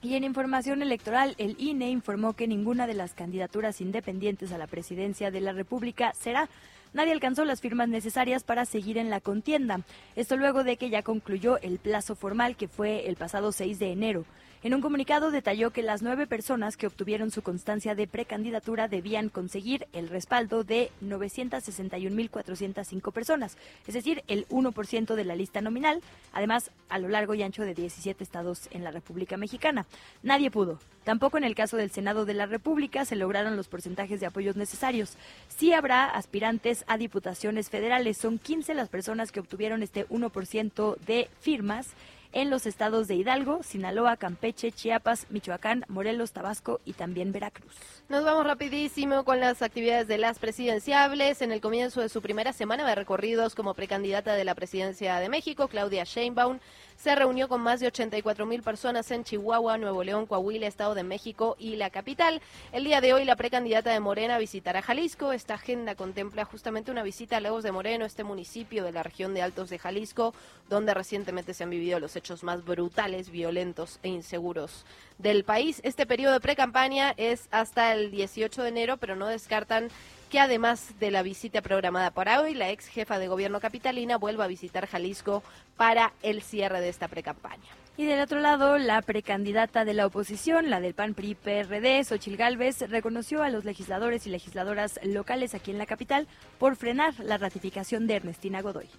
[0.02, 4.66] Y en información electoral, el INE informó que ninguna de las candidaturas independientes a la
[4.66, 6.48] presidencia de la República será
[6.92, 9.80] nadie alcanzó las firmas necesarias para seguir en la contienda.
[10.14, 13.92] Esto luego de que ya concluyó el plazo formal que fue el pasado 6 de
[13.92, 14.24] enero.
[14.66, 19.28] En un comunicado detalló que las nueve personas que obtuvieron su constancia de precandidatura debían
[19.28, 26.02] conseguir el respaldo de 961.405 personas, es decir, el 1% de la lista nominal,
[26.32, 29.86] además a lo largo y ancho de 17 estados en la República Mexicana.
[30.24, 30.80] Nadie pudo.
[31.04, 34.56] Tampoco en el caso del Senado de la República se lograron los porcentajes de apoyos
[34.56, 35.16] necesarios.
[35.46, 38.18] Sí habrá aspirantes a diputaciones federales.
[38.18, 41.94] Son 15 las personas que obtuvieron este 1% de firmas
[42.32, 47.74] en los estados de Hidalgo, Sinaloa, Campeche, Chiapas, Michoacán, Morelos, Tabasco y también Veracruz.
[48.08, 51.42] Nos vamos rapidísimo con las actividades de las presidenciables.
[51.42, 55.28] En el comienzo de su primera semana de recorridos como precandidata de la presidencia de
[55.28, 56.58] México, Claudia Sheinbaum
[56.96, 61.02] se reunió con más de 84 mil personas en Chihuahua, Nuevo León, Coahuila, Estado de
[61.02, 62.40] México y la capital.
[62.72, 65.32] El día de hoy la precandidata de Morena visitará Jalisco.
[65.32, 69.34] Esta agenda contempla justamente una visita a Lagos de Moreno, este municipio de la región
[69.34, 70.34] de Altos de Jalisco,
[70.68, 74.84] donde recientemente se han vivido los hechos más brutales, violentos e inseguros
[75.18, 75.80] del país.
[75.84, 79.90] Este periodo de precampaña es hasta el 18 de enero, pero no descartan
[80.30, 84.44] que además de la visita programada para hoy, la ex jefa de gobierno capitalina vuelva
[84.44, 85.42] a visitar Jalisco
[85.76, 87.68] para el cierre de esta precampaña.
[87.96, 93.42] Y del otro lado, la precandidata de la oposición, la del PAN-PRI-PRD, Xochil Gálvez, reconoció
[93.42, 98.16] a los legisladores y legisladoras locales aquí en la capital por frenar la ratificación de
[98.16, 98.90] Ernestina Godoy.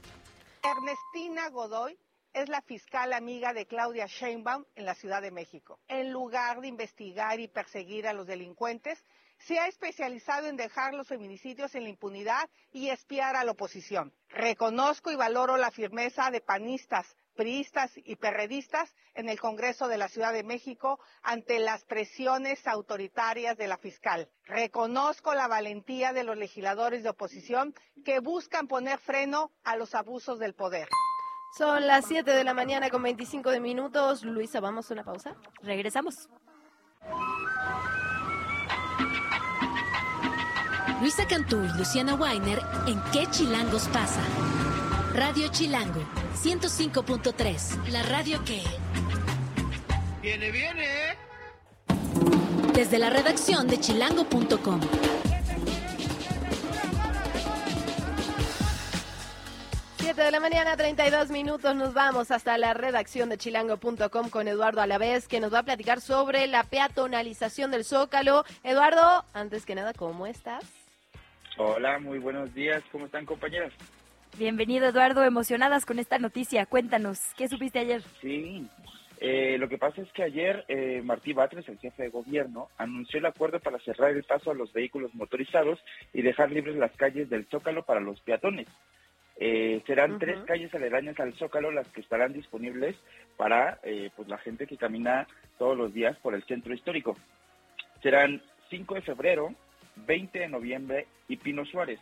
[0.64, 1.98] Ernestina Godoy
[2.34, 5.80] es la fiscal amiga de Claudia Sheinbaum en la Ciudad de México.
[5.88, 9.04] En lugar de investigar y perseguir a los delincuentes,
[9.38, 14.14] se ha especializado en dejar los feminicidios en la impunidad y espiar a la oposición.
[14.30, 20.10] Reconozco y valoro la firmeza de panistas, priistas y perredistas en el Congreso de la
[20.10, 24.30] Ciudad de México ante las presiones autoritarias de la fiscal.
[24.44, 27.74] Reconozco la valentía de los legisladores de oposición
[28.04, 30.90] que buscan poner freno a los abusos del poder.
[31.58, 34.24] Son las 7 de la mañana con 25 de minutos.
[34.24, 35.36] Luisa, ¿vamos a una pausa?
[35.62, 36.30] Regresamos.
[41.00, 44.20] Luisa Cantú y Luciana Weiner en ¿Qué Chilangos pasa?
[45.14, 46.02] Radio Chilango,
[46.44, 48.64] 105.3, la radio que...
[50.24, 51.16] Viene, viene.
[52.74, 54.82] Desde la redacción de chilango.com.
[60.00, 64.82] 7 de la mañana, 32 minutos, nos vamos hasta la redacción de chilango.com con Eduardo
[64.82, 68.46] Alavés, que nos va a platicar sobre la peatonalización del Zócalo.
[68.64, 70.77] Eduardo, antes que nada, ¿cómo estás?
[71.58, 72.84] Hola, muy buenos días.
[72.92, 73.74] ¿Cómo están, compañeras?
[74.38, 75.24] Bienvenido, Eduardo.
[75.24, 76.68] Emocionadas con esta noticia.
[76.68, 78.04] Cuéntanos, ¿qué supiste ayer?
[78.22, 78.68] Sí,
[79.20, 83.18] eh, lo que pasa es que ayer eh, Martí Batres, el jefe de gobierno, anunció
[83.18, 85.80] el acuerdo para cerrar el paso a los vehículos motorizados
[86.14, 88.68] y dejar libres las calles del Zócalo para los peatones.
[89.40, 92.96] Eh, serán tres calles aledañas al Zócalo las que estarán disponibles
[93.36, 95.28] para eh, pues la gente que camina
[95.60, 97.16] todos los días por el centro histórico.
[98.02, 99.54] Serán 5 de febrero,
[100.06, 102.00] 20 de noviembre y Pino Suárez.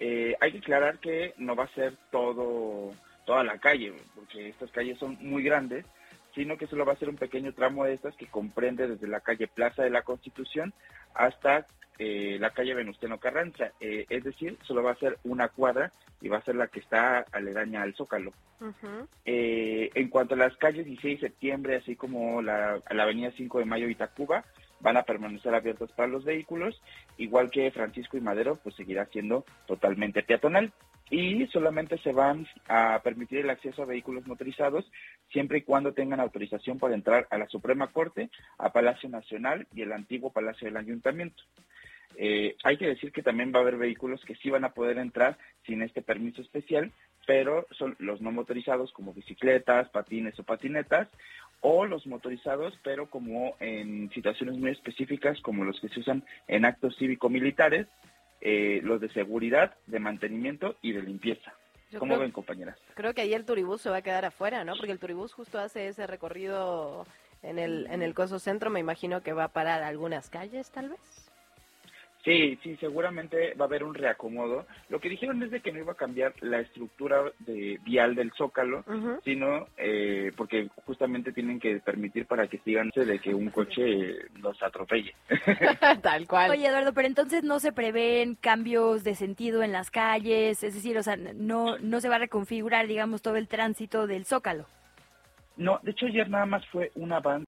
[0.00, 2.92] Eh, hay que aclarar que no va a ser todo
[3.24, 5.86] toda la calle, porque estas calles son muy grandes,
[6.34, 9.20] sino que solo va a ser un pequeño tramo de estas que comprende desde la
[9.20, 10.74] calle Plaza de la Constitución
[11.14, 11.66] hasta
[11.98, 13.72] eh, la calle Venustiano Carranza.
[13.80, 16.80] Eh, es decir, solo va a ser una cuadra y va a ser la que
[16.80, 18.32] está aledaña al Zócalo.
[19.24, 23.64] en cuanto a las calles 16 de septiembre, así como la, la avenida 5 de
[23.64, 24.44] Mayo y Tacuba,
[24.84, 26.80] van a permanecer abiertos para los vehículos,
[27.16, 30.72] igual que Francisco y Madero, pues seguirá siendo totalmente peatonal.
[31.10, 34.90] Y solamente se van a permitir el acceso a vehículos motorizados
[35.30, 39.82] siempre y cuando tengan autorización para entrar a la Suprema Corte, a Palacio Nacional y
[39.82, 41.42] el antiguo Palacio del Ayuntamiento.
[42.16, 44.98] Eh, hay que decir que también va a haber vehículos que sí van a poder
[44.98, 46.92] entrar sin este permiso especial,
[47.26, 51.08] pero son los no motorizados como bicicletas, patines o patinetas,
[51.60, 56.64] o los motorizados, pero como en situaciones muy específicas como los que se usan en
[56.64, 57.86] actos cívico-militares,
[58.40, 61.54] eh, los de seguridad, de mantenimiento y de limpieza.
[61.98, 62.76] ¿Cómo ven, compañeras?
[62.94, 64.74] Creo que ahí el turibús se va a quedar afuera, ¿no?
[64.76, 67.06] Porque el turibús justo hace ese recorrido
[67.42, 70.90] en el, en el Coso Centro, me imagino que va a parar algunas calles, tal
[70.90, 71.30] vez.
[72.24, 74.66] Sí, sí, seguramente va a haber un reacomodo.
[74.88, 78.32] Lo que dijeron es de que no iba a cambiar la estructura de vial del
[78.32, 78.82] Zócalo,
[79.24, 84.62] sino eh, porque justamente tienen que permitir para que sigan de que un coche los
[84.62, 85.14] atropelle.
[86.02, 86.50] Tal cual.
[86.50, 90.96] Oye, Eduardo, pero entonces no se prevén cambios de sentido en las calles, es decir,
[90.96, 94.64] o sea, no, no se va a reconfigurar, digamos, todo el tránsito del Zócalo.
[95.58, 97.44] No, de hecho ayer nada más fue una banda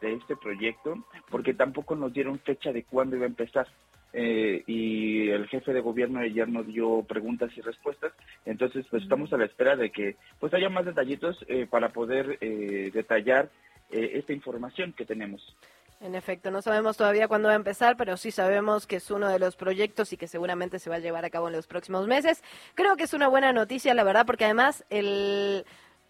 [0.00, 3.66] de este proyecto, porque tampoco nos dieron fecha de cuándo iba a empezar.
[4.12, 8.12] Eh, y el jefe de gobierno ayer nos dio preguntas y respuestas,
[8.46, 12.38] entonces pues estamos a la espera de que pues haya más detallitos eh, para poder
[12.40, 13.50] eh, detallar
[13.90, 15.54] esta información que tenemos.
[16.00, 19.28] En efecto, no sabemos todavía cuándo va a empezar, pero sí sabemos que es uno
[19.28, 22.06] de los proyectos y que seguramente se va a llevar a cabo en los próximos
[22.06, 22.42] meses.
[22.74, 25.64] Creo que es una buena noticia, la verdad, porque además el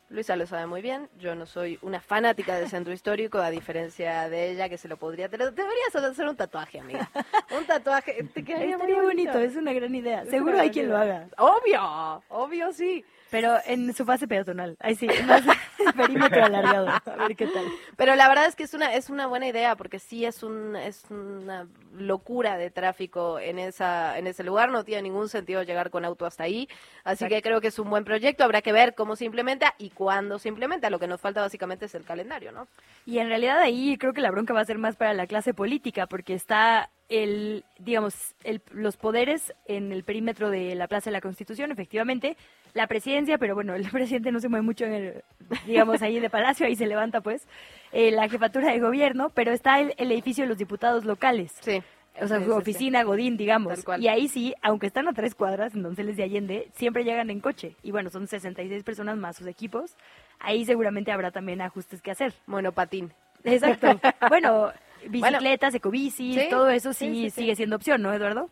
[0.09, 4.29] Luisa lo sabe muy bien, yo no soy una fanática del centro histórico, a diferencia
[4.29, 5.53] de ella que se lo podría tener.
[5.53, 7.11] Deberías hacer un tatuaje, amiga.
[7.59, 9.39] Un tatuaje, te quedaría muy bonito.
[9.39, 10.25] es una gran idea.
[10.27, 11.29] Seguro hay quien lo haga.
[11.39, 13.05] Obvio, obvio sí.
[13.31, 14.77] Pero en su fase peatonal.
[14.81, 15.43] Ahí sí, más
[15.97, 16.89] perímetro alargado.
[16.89, 17.65] A ver qué tal.
[17.97, 20.77] Pero la verdad es que es una es una buena idea porque sí es un
[20.77, 25.91] es una locura de tráfico en esa en ese lugar, no tiene ningún sentido llegar
[25.91, 26.69] con auto hasta ahí,
[27.05, 29.91] así que creo que es un buen proyecto, habrá que ver cómo se implementa y
[29.91, 32.69] cuándo se implementa, lo que nos falta básicamente es el calendario, ¿no?
[33.07, 35.55] Y en realidad ahí creo que la bronca va a ser más para la clase
[35.55, 41.13] política porque está el, digamos, el, los poderes en el perímetro de la Plaza de
[41.13, 42.37] la Constitución, efectivamente,
[42.75, 45.25] la presidencia, pero bueno, el presidente no se mueve mucho en el,
[45.67, 47.47] digamos, ahí de Palacio, ahí se levanta pues,
[47.93, 51.53] eh, la jefatura de gobierno, pero está el, edificio de los diputados locales.
[51.61, 51.83] Sí.
[52.19, 53.85] O sea, su oficina, Godín, digamos.
[53.99, 57.41] Y ahí sí, aunque están a tres cuadras, en Donceles de Allende, siempre llegan en
[57.41, 57.77] coche.
[57.83, 59.99] Y bueno, son 66 personas más sus equipos.
[60.39, 62.33] Ahí seguramente habrá también ajustes que hacer.
[62.47, 63.13] Monopatín.
[63.45, 64.01] Exacto.
[64.31, 64.73] bueno,
[65.09, 68.51] bicicletas, ecobicis, todo eso sí, sigue siendo opción, ¿no, Eduardo?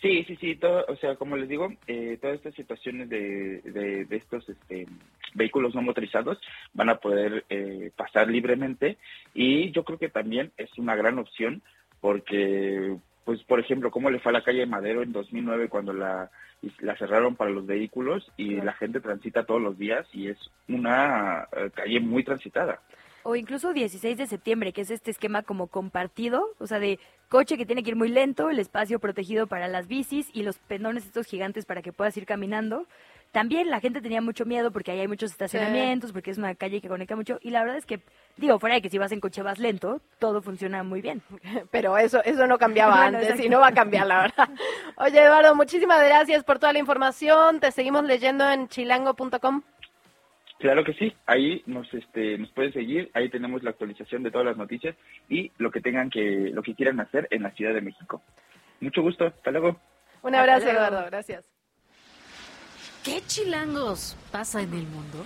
[0.00, 4.16] Sí, sí, sí, todo, o sea, como les digo, eh, todas estas situaciones de, de,
[4.16, 4.86] estos este,
[5.34, 6.38] vehículos no motorizados
[6.74, 8.98] van a poder eh, pasar libremente
[9.32, 11.62] y yo creo que también es una gran opción
[12.00, 16.30] porque, pues, por ejemplo, cómo le fue a la calle Madero en 2009 cuando la,
[16.80, 20.38] la cerraron para los vehículos y la gente transita todos los días y es
[20.68, 22.82] una eh, calle muy transitada
[23.26, 27.58] o incluso 16 de septiembre, que es este esquema como compartido, o sea, de coche
[27.58, 31.04] que tiene que ir muy lento, el espacio protegido para las bicis y los pendones
[31.04, 32.86] estos gigantes para que puedas ir caminando.
[33.32, 36.80] También la gente tenía mucho miedo porque ahí hay muchos estacionamientos, porque es una calle
[36.80, 38.00] que conecta mucho y la verdad es que
[38.36, 41.20] digo, fuera de que si vas en coche vas lento, todo funciona muy bien.
[41.72, 44.48] Pero eso eso no cambiaba antes y no va a cambiar, la verdad.
[44.98, 47.58] Oye, Eduardo, muchísimas gracias por toda la información.
[47.58, 49.62] Te seguimos leyendo en chilango.com.
[50.58, 54.46] Claro que sí, ahí nos este nos pueden seguir, ahí tenemos la actualización de todas
[54.46, 54.96] las noticias
[55.28, 58.22] y lo que tengan que lo que quieran hacer en la Ciudad de México.
[58.80, 59.78] Mucho gusto, hasta luego.
[60.22, 61.44] Un abrazo, Eduardo, gracias.
[63.04, 65.24] ¿Qué chilangos pasa en el mundo?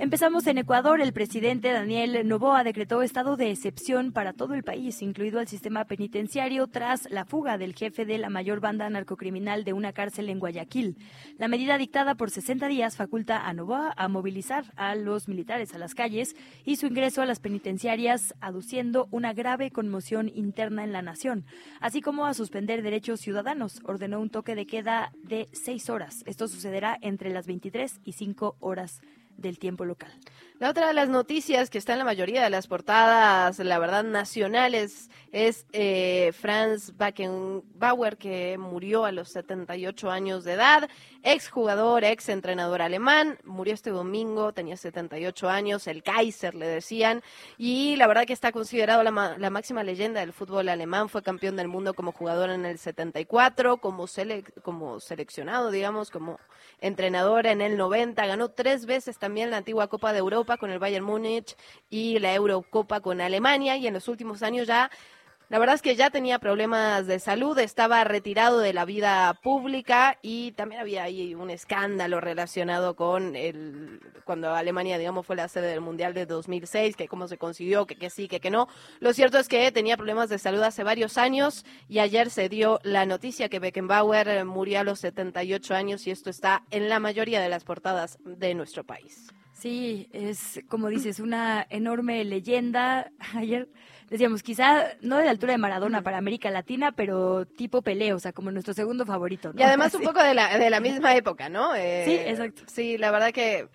[0.00, 1.00] Empezamos en Ecuador.
[1.00, 5.86] El presidente Daniel Novoa decretó estado de excepción para todo el país, incluido el sistema
[5.86, 10.38] penitenciario, tras la fuga del jefe de la mayor banda narcocriminal de una cárcel en
[10.38, 10.98] Guayaquil.
[11.36, 15.78] La medida dictada por 60 días faculta a Novoa a movilizar a los militares a
[15.78, 21.02] las calles y su ingreso a las penitenciarias, aduciendo una grave conmoción interna en la
[21.02, 21.44] nación,
[21.80, 23.80] así como a suspender derechos ciudadanos.
[23.82, 26.22] Ordenó un toque de queda de seis horas.
[26.24, 29.00] Esto sucederá entre las 23 y 5 horas
[29.38, 30.12] del tiempo local.
[30.60, 34.02] La otra de las noticias que está en la mayoría de las portadas, la verdad,
[34.02, 40.88] nacionales, es eh, Franz Beckenbauer, que murió a los 78 años de edad,
[41.22, 47.22] exjugador, ex entrenador alemán, murió este domingo, tenía 78 años, el Kaiser le decían,
[47.56, 51.54] y la verdad que está considerado la, la máxima leyenda del fútbol alemán, fue campeón
[51.54, 54.06] del mundo como jugador en el 74, como,
[54.62, 56.40] como seleccionado, digamos, como
[56.80, 60.78] entrenador en el 90, ganó tres veces también la antigua Copa de Europa con el
[60.78, 61.56] Bayern Múnich
[61.90, 64.90] y la Eurocopa con Alemania y en los últimos años ya
[65.50, 70.18] la verdad es que ya tenía problemas de salud, estaba retirado de la vida pública
[70.20, 75.68] y también había ahí un escándalo relacionado con el cuando Alemania, digamos, fue la sede
[75.68, 78.68] del Mundial de 2006, que cómo se consiguió, que, que sí, que, que no.
[79.00, 82.78] Lo cierto es que tenía problemas de salud hace varios años y ayer se dio
[82.82, 87.40] la noticia que Beckenbauer murió a los 78 años y esto está en la mayoría
[87.40, 89.32] de las portadas de nuestro país.
[89.58, 93.10] Sí, es como dices, una enorme leyenda.
[93.34, 93.68] Ayer
[94.08, 98.20] decíamos, quizá no de la altura de Maradona para América Latina, pero tipo Pelé, o
[98.20, 99.52] sea, como nuestro segundo favorito.
[99.56, 101.74] Y además un poco de la, de la misma época, ¿no?
[101.74, 102.62] Eh, sí, exacto.
[102.68, 103.68] Sí, la verdad que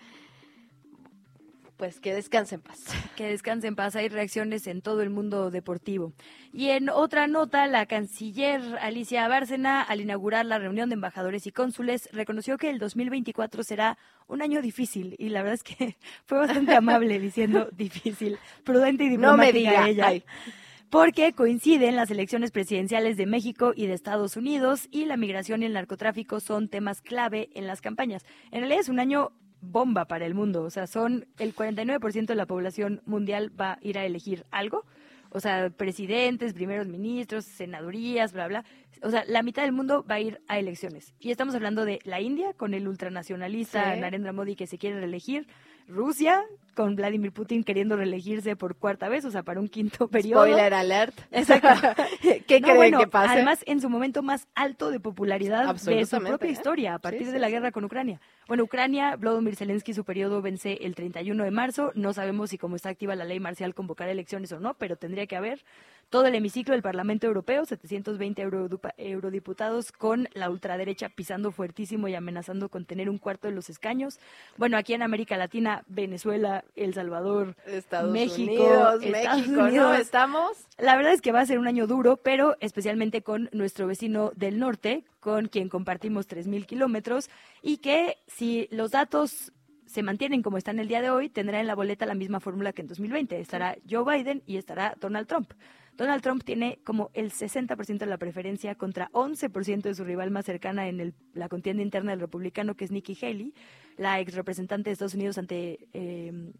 [1.76, 2.84] pues que descanse en paz.
[3.16, 3.94] Que descanse en paz.
[3.94, 6.12] Hay reacciones en todo el mundo deportivo.
[6.52, 11.52] Y en otra nota, la canciller Alicia Bárcena, al inaugurar la reunión de embajadores y
[11.52, 15.14] cónsules, reconoció que el 2024 será un año difícil.
[15.18, 19.88] Y la verdad es que fue bastante amable diciendo difícil, prudente y diplomática no me
[19.88, 20.24] diga, ella.
[20.90, 25.66] porque coinciden las elecciones presidenciales de México y de Estados Unidos y la migración y
[25.66, 28.24] el narcotráfico son temas clave en las campañas.
[28.50, 29.32] En realidad es un año
[29.70, 30.62] bomba para el mundo.
[30.62, 34.84] O sea, son el 49% de la población mundial va a ir a elegir algo.
[35.30, 38.64] O sea, presidentes, primeros ministros, senadurías, bla, bla.
[39.02, 41.12] O sea, la mitad del mundo va a ir a elecciones.
[41.18, 45.48] Y estamos hablando de la India, con el ultranacionalista Narendra Modi que se quiere reelegir.
[45.88, 50.44] Rusia, con Vladimir Putin queriendo reelegirse por cuarta vez, o sea, para un quinto periodo.
[50.44, 51.18] Spoiler alert.
[51.30, 51.68] Exacto.
[52.46, 53.34] ¿Qué creen que pase?
[53.34, 56.52] Además, en su momento más alto de popularidad de su propia ¿eh?
[56.52, 58.20] historia, a partir de la guerra con Ucrania.
[58.46, 61.92] Bueno, Ucrania, Vladimir Zelensky, su periodo vence el 31 de marzo.
[61.94, 65.26] No sabemos si como está activa la ley marcial convocar elecciones o no, pero tendría
[65.26, 65.64] que haber
[66.10, 68.42] todo el hemiciclo del Parlamento Europeo, 720
[68.98, 74.18] eurodiputados con la ultraderecha pisando fuertísimo y amenazando con tener un cuarto de los escaños.
[74.56, 79.94] Bueno, aquí en América Latina, Venezuela, El Salvador, Estados México, Unidos, México, ¿no?
[79.94, 80.66] ¿Estamos?
[80.78, 84.32] La verdad es que va a ser un año duro, pero especialmente con nuestro vecino
[84.34, 87.30] del norte, con quien compartimos 3.000 kilómetros,
[87.62, 89.52] y que si los datos
[89.86, 92.72] se mantienen como están el día de hoy, tendrá en la boleta la misma fórmula
[92.72, 93.38] que en 2020.
[93.38, 95.52] Estará Joe Biden y estará Donald Trump.
[95.96, 100.44] Donald Trump tiene como el 60% de la preferencia contra 11% de su rival más
[100.44, 103.54] cercana en la contienda interna del republicano, que es Nikki Haley,
[103.96, 106.52] la ex representante de Estados Unidos ante em,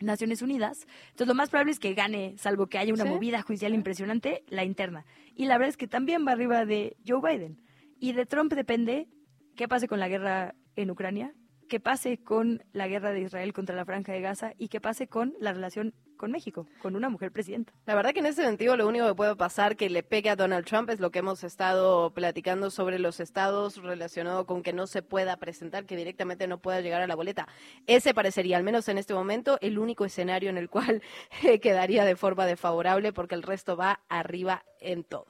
[0.00, 0.86] Naciones Unidas.
[1.10, 4.64] Entonces, lo más probable es que gane, salvo que haya una movida judicial impresionante, la
[4.64, 5.04] interna.
[5.34, 7.60] Y la verdad es que también va arriba de Joe Biden.
[7.98, 9.08] Y de Trump depende
[9.56, 11.34] qué pase con la guerra en Ucrania,
[11.68, 15.06] qué pase con la guerra de Israel contra la franja de Gaza y qué pase
[15.06, 17.72] con la relación con México, con una mujer presidenta.
[17.86, 20.36] La verdad que en ese sentido lo único que puede pasar que le pegue a
[20.36, 24.86] Donald Trump es lo que hemos estado platicando sobre los estados relacionado con que no
[24.86, 27.48] se pueda presentar, que directamente no pueda llegar a la boleta.
[27.86, 31.00] Ese parecería, al menos en este momento, el único escenario en el cual
[31.62, 35.26] quedaría de forma desfavorable porque el resto va arriba en todo.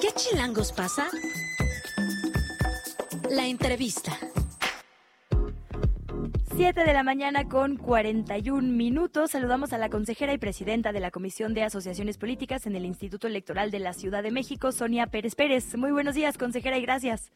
[0.00, 1.08] ¿Qué chilangos pasa?
[3.28, 4.16] La entrevista.
[6.58, 9.30] 7 de la mañana con 41 minutos.
[9.30, 13.28] Saludamos a la consejera y presidenta de la Comisión de Asociaciones Políticas en el Instituto
[13.28, 15.76] Electoral de la Ciudad de México, Sonia Pérez Pérez.
[15.76, 17.30] Muy buenos días, consejera, y gracias.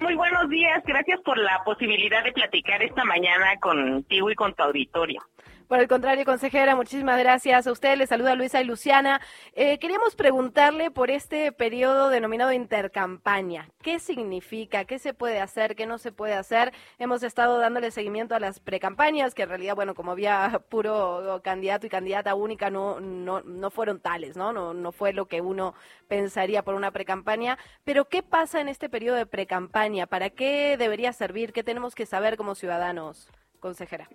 [0.00, 4.62] Muy buenos días, gracias por la posibilidad de platicar esta mañana contigo y con tu
[4.64, 5.22] auditorio.
[5.68, 7.96] Por el contrario, consejera, muchísimas gracias a usted.
[7.96, 9.20] Le saluda Luisa y Luciana.
[9.52, 13.68] Eh, queríamos preguntarle por este periodo denominado intercampaña.
[13.82, 14.84] ¿Qué significa?
[14.84, 15.74] ¿Qué se puede hacer?
[15.74, 16.72] ¿Qué no se puede hacer?
[16.98, 21.86] Hemos estado dándole seguimiento a las precampañas, que en realidad, bueno, como había puro candidato
[21.86, 24.52] y candidata única, no, no, no fueron tales, ¿no?
[24.52, 24.72] ¿no?
[24.72, 25.74] No fue lo que uno
[26.06, 27.58] pensaría por una precampaña.
[27.82, 30.06] Pero, ¿qué pasa en este periodo de precampaña?
[30.06, 31.52] ¿Para qué debería servir?
[31.52, 33.28] ¿Qué tenemos que saber como ciudadanos?
[33.66, 34.08] consejera.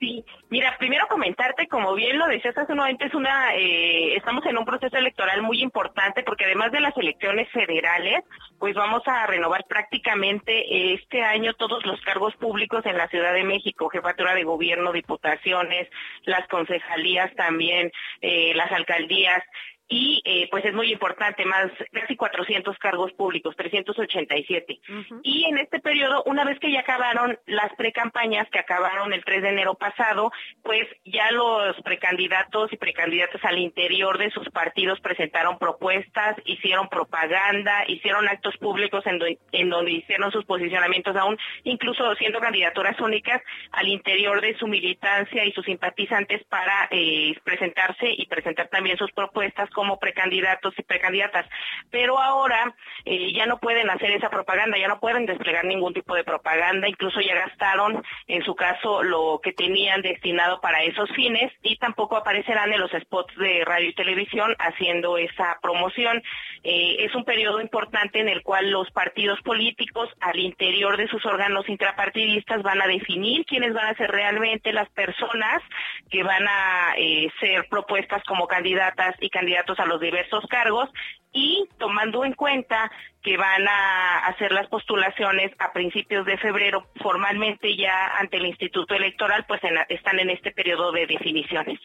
[0.00, 4.46] Sí, mira, primero comentarte, como bien lo decías hace un momento, es una, eh, estamos
[4.46, 8.24] en un proceso electoral muy importante porque además de las elecciones federales,
[8.58, 13.44] pues vamos a renovar prácticamente este año todos los cargos públicos en la Ciudad de
[13.44, 15.86] México, jefatura de gobierno, diputaciones,
[16.24, 17.92] las concejalías también,
[18.22, 19.44] eh, las alcaldías
[19.92, 24.80] y eh, pues es muy importante, más casi 400 cargos públicos, 387.
[25.24, 29.42] Y en este periodo, una vez que ya acabaron las precampañas que acabaron el 3
[29.42, 30.30] de enero pasado,
[30.62, 37.82] pues ya los precandidatos y precandidatas al interior de sus partidos presentaron propuestas, hicieron propaganda,
[37.88, 39.18] hicieron actos públicos en,
[39.50, 45.44] en donde hicieron sus posicionamientos aún, incluso siendo candidaturas únicas al interior de su militancia
[45.44, 51.46] y sus simpatizantes para eh, presentarse y presentar también sus propuestas como precandidatos y precandidatas.
[51.90, 52.74] Pero ahora
[53.06, 56.86] eh, ya no pueden hacer esa propaganda, ya no pueden desplegar ningún tipo de propaganda,
[56.86, 62.18] incluso ya gastaron en su caso lo que tenían destinado para esos fines y tampoco
[62.18, 66.22] aparecerán en los spots de radio y televisión haciendo esa promoción.
[66.62, 71.24] Eh, es un periodo importante en el cual los partidos políticos al interior de sus
[71.24, 75.62] órganos intrapartidistas van a definir quiénes van a ser realmente las personas
[76.10, 80.88] que van a eh, ser propuestas como candidatas y candidatos a los diversos cargos
[81.32, 82.90] y tomando en cuenta
[83.22, 88.94] que van a hacer las postulaciones a principios de febrero formalmente ya ante el Instituto
[88.94, 91.78] Electoral, pues están en este periodo de definiciones.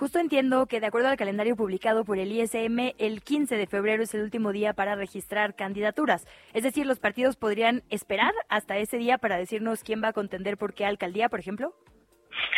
[0.00, 4.02] Justo entiendo que de acuerdo al calendario publicado por el ISM, el 15 de febrero
[4.02, 6.26] es el último día para registrar candidaturas.
[6.54, 10.56] Es decir, los partidos podrían esperar hasta ese día para decirnos quién va a contender
[10.56, 11.74] por qué alcaldía, por ejemplo.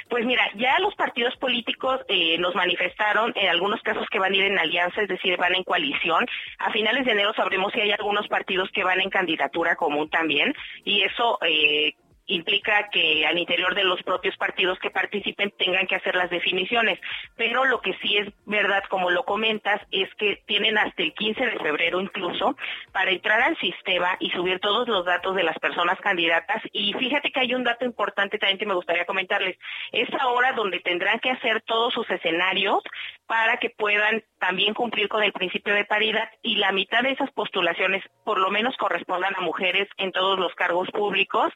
[0.08, 4.36] Pues mira, ya los partidos políticos eh, nos manifestaron en algunos casos que van a
[4.36, 6.26] ir en alianza, es decir, van en coalición.
[6.58, 10.54] A finales de enero sabremos si hay algunos partidos que van en candidatura común también
[10.84, 11.94] y eso eh,
[12.34, 16.98] implica que al interior de los propios partidos que participen tengan que hacer las definiciones.
[17.36, 21.44] Pero lo que sí es verdad, como lo comentas, es que tienen hasta el 15
[21.44, 22.56] de febrero incluso
[22.92, 26.62] para entrar al sistema y subir todos los datos de las personas candidatas.
[26.72, 29.58] Y fíjate que hay un dato importante también que me gustaría comentarles.
[29.92, 32.82] Es ahora donde tendrán que hacer todos sus escenarios
[33.26, 37.30] para que puedan también cumplir con el principio de paridad y la mitad de esas
[37.32, 41.52] postulaciones por lo menos correspondan a mujeres en todos los cargos públicos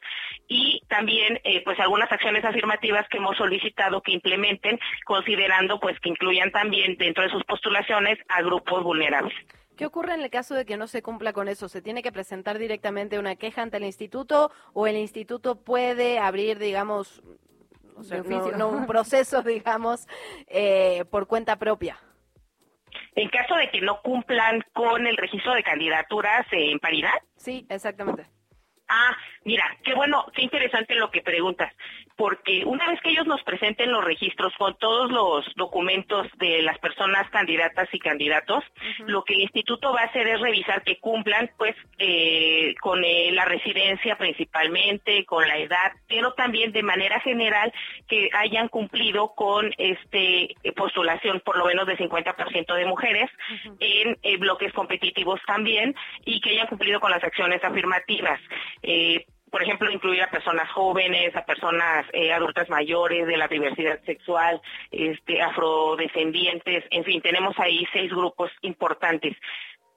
[0.47, 6.09] y también eh, pues algunas acciones afirmativas que hemos solicitado que implementen considerando pues que
[6.09, 9.33] incluyan también dentro de sus postulaciones a grupos vulnerables.
[9.77, 11.69] ¿Qué ocurre en el caso de que no se cumpla con eso?
[11.69, 16.57] ¿Se tiene que presentar directamente una queja ante el instituto o el instituto puede abrir,
[16.57, 17.21] digamos,
[17.97, 20.07] un proceso, digamos,
[20.47, 21.97] eh, por cuenta propia?
[23.15, 27.13] En caso de que no cumplan con el registro de candidaturas en paridad.
[27.35, 28.27] Sí, exactamente.
[28.89, 31.73] Ah, mira, qué bueno, qué interesante lo que preguntas,
[32.15, 36.79] porque una vez que ellos nos presenten los registros con todos los documentos de las
[36.79, 38.63] personas candidatas y candidatos,
[39.05, 43.31] lo que el instituto va a hacer es revisar que cumplan, pues, eh, con eh,
[43.33, 47.73] la residencia principalmente, con la edad, pero también de manera general
[48.07, 53.29] que hayan cumplido con este postulación por lo menos de 50% de mujeres
[53.79, 58.39] en eh, bloques competitivos también y que hayan cumplido con las acciones afirmativas.
[58.81, 63.99] Eh, por ejemplo, incluir a personas jóvenes, a personas eh, adultas mayores de la diversidad
[64.05, 64.61] sexual,
[64.91, 69.35] este, afrodescendientes, en fin, tenemos ahí seis grupos importantes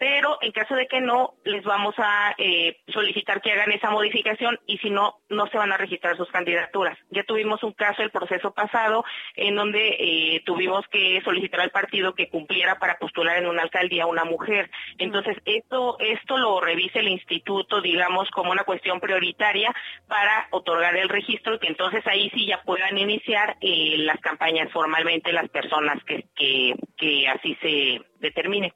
[0.00, 4.58] pero en caso de que no, les vamos a eh, solicitar que hagan esa modificación
[4.66, 6.96] y si no, no se van a registrar sus candidaturas.
[7.10, 9.04] Ya tuvimos un caso el proceso pasado
[9.36, 14.04] en donde eh, tuvimos que solicitar al partido que cumpliera para postular en una alcaldía
[14.04, 14.70] a una mujer.
[14.96, 19.70] Entonces, esto, esto lo revise el instituto, digamos, como una cuestión prioritaria
[20.08, 24.72] para otorgar el registro y que entonces ahí sí ya puedan iniciar eh, las campañas
[24.72, 28.72] formalmente las personas que, que, que así se determine.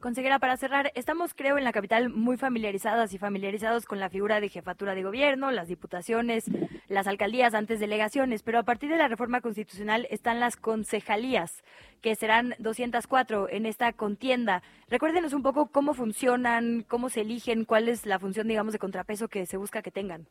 [0.00, 4.40] Consejera, para cerrar, estamos, creo, en la capital muy familiarizadas y familiarizados con la figura
[4.40, 6.44] de jefatura de gobierno, las diputaciones,
[6.88, 11.62] las alcaldías, antes delegaciones, pero a partir de la reforma constitucional están las concejalías,
[12.00, 14.62] que serán 204 en esta contienda.
[14.88, 19.28] Recuérdenos un poco cómo funcionan, cómo se eligen, cuál es la función, digamos, de contrapeso
[19.28, 20.26] que se busca que tengan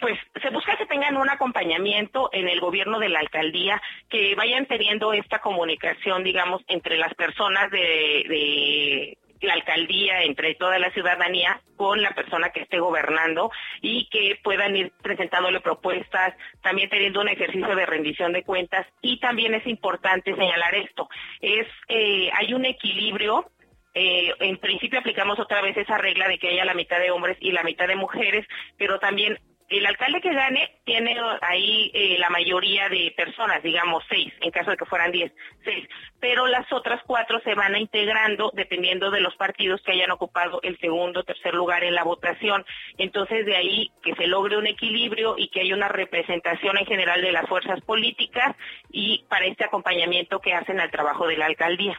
[0.00, 4.66] pues se busca que tengan un acompañamiento en el gobierno de la alcaldía, que vayan
[4.66, 12.02] teniendo esta comunicación, digamos, entre las personas de, la alcaldía, entre toda la ciudadanía, con
[12.02, 17.74] la persona que esté gobernando y que puedan ir presentándole propuestas, también teniendo un ejercicio
[17.76, 18.86] de rendición de cuentas.
[19.00, 21.08] Y también es importante señalar esto,
[21.40, 23.46] es eh, hay un equilibrio
[23.94, 27.36] eh, en principio aplicamos otra vez esa regla de que haya la mitad de hombres
[27.40, 28.46] y la mitad de mujeres,
[28.76, 34.32] pero también el alcalde que gane tiene ahí eh, la mayoría de personas, digamos seis,
[34.40, 35.32] en caso de que fueran diez,
[35.64, 35.86] seis,
[36.20, 40.78] pero las otras cuatro se van integrando dependiendo de los partidos que hayan ocupado el
[40.78, 42.64] segundo o tercer lugar en la votación.
[42.96, 47.20] Entonces de ahí que se logre un equilibrio y que haya una representación en general
[47.20, 48.56] de las fuerzas políticas
[48.90, 51.98] y para este acompañamiento que hacen al trabajo de la alcaldía.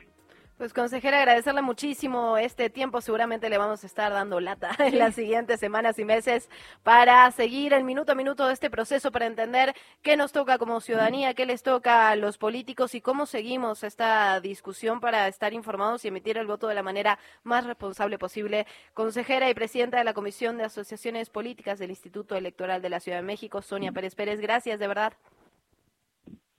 [0.60, 3.00] Pues consejera, agradecerle muchísimo este tiempo.
[3.00, 6.50] Seguramente le vamos a estar dando lata en las siguientes semanas y meses
[6.84, 10.82] para seguir el minuto a minuto de este proceso, para entender qué nos toca como
[10.82, 16.04] ciudadanía, qué les toca a los políticos y cómo seguimos esta discusión para estar informados
[16.04, 18.68] y emitir el voto de la manera más responsable posible.
[18.94, 23.20] Consejera y presidenta de la Comisión de Asociaciones Políticas del Instituto Electoral de la Ciudad
[23.20, 25.14] de México, Sonia Pérez Pérez, gracias de verdad.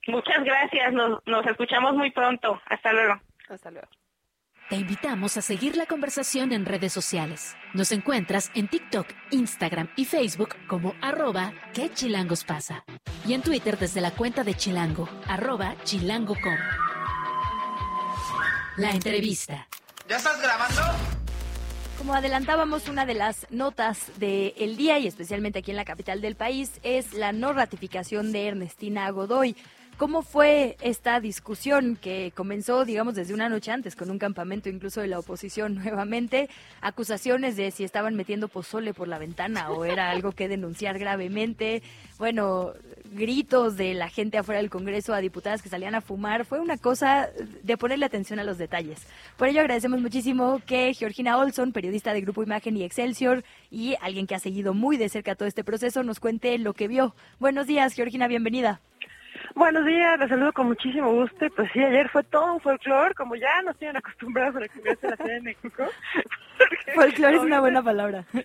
[0.07, 2.59] Muchas gracias, nos, nos escuchamos muy pronto.
[2.65, 3.21] Hasta luego.
[3.51, 3.87] Hasta luego.
[4.69, 7.57] Te invitamos a seguir la conversación en redes sociales.
[7.73, 12.85] Nos encuentras en TikTok, Instagram y Facebook como arroba que chilangos pasa.
[13.27, 16.57] Y en Twitter desde la cuenta de Chilango, arroba chilango.com.
[18.77, 19.67] La entrevista.
[20.07, 20.81] ¿Ya estás grabando?
[21.97, 26.35] Como adelantábamos, una de las notas del día, y especialmente aquí en la capital del
[26.35, 29.55] país, es la no ratificación de Ernestina Godoy.
[29.97, 34.99] ¿Cómo fue esta discusión que comenzó, digamos, desde una noche antes, con un campamento incluso
[34.99, 36.49] de la oposición nuevamente?
[36.81, 41.83] Acusaciones de si estaban metiendo pozole por la ventana o era algo que denunciar gravemente.
[42.17, 42.73] Bueno,
[43.11, 46.45] gritos de la gente afuera del Congreso a diputadas que salían a fumar.
[46.45, 47.29] Fue una cosa
[47.63, 49.05] de ponerle atención a los detalles.
[49.37, 54.27] Por ello agradecemos muchísimo que Georgina Olson, periodista de Grupo Imagen y Excelsior y alguien
[54.27, 57.13] que ha seguido muy de cerca todo este proceso, nos cuente lo que vio.
[57.39, 58.81] Buenos días, Georgina, bienvenida.
[59.55, 61.45] Buenos días, les saludo con muchísimo gusto.
[61.55, 65.01] Pues sí, ayer fue todo un folclore, como ya nos tienen acostumbrados a la Congreso
[65.01, 65.85] de la Ciudad de México.
[66.95, 68.25] folclore es una buena palabra.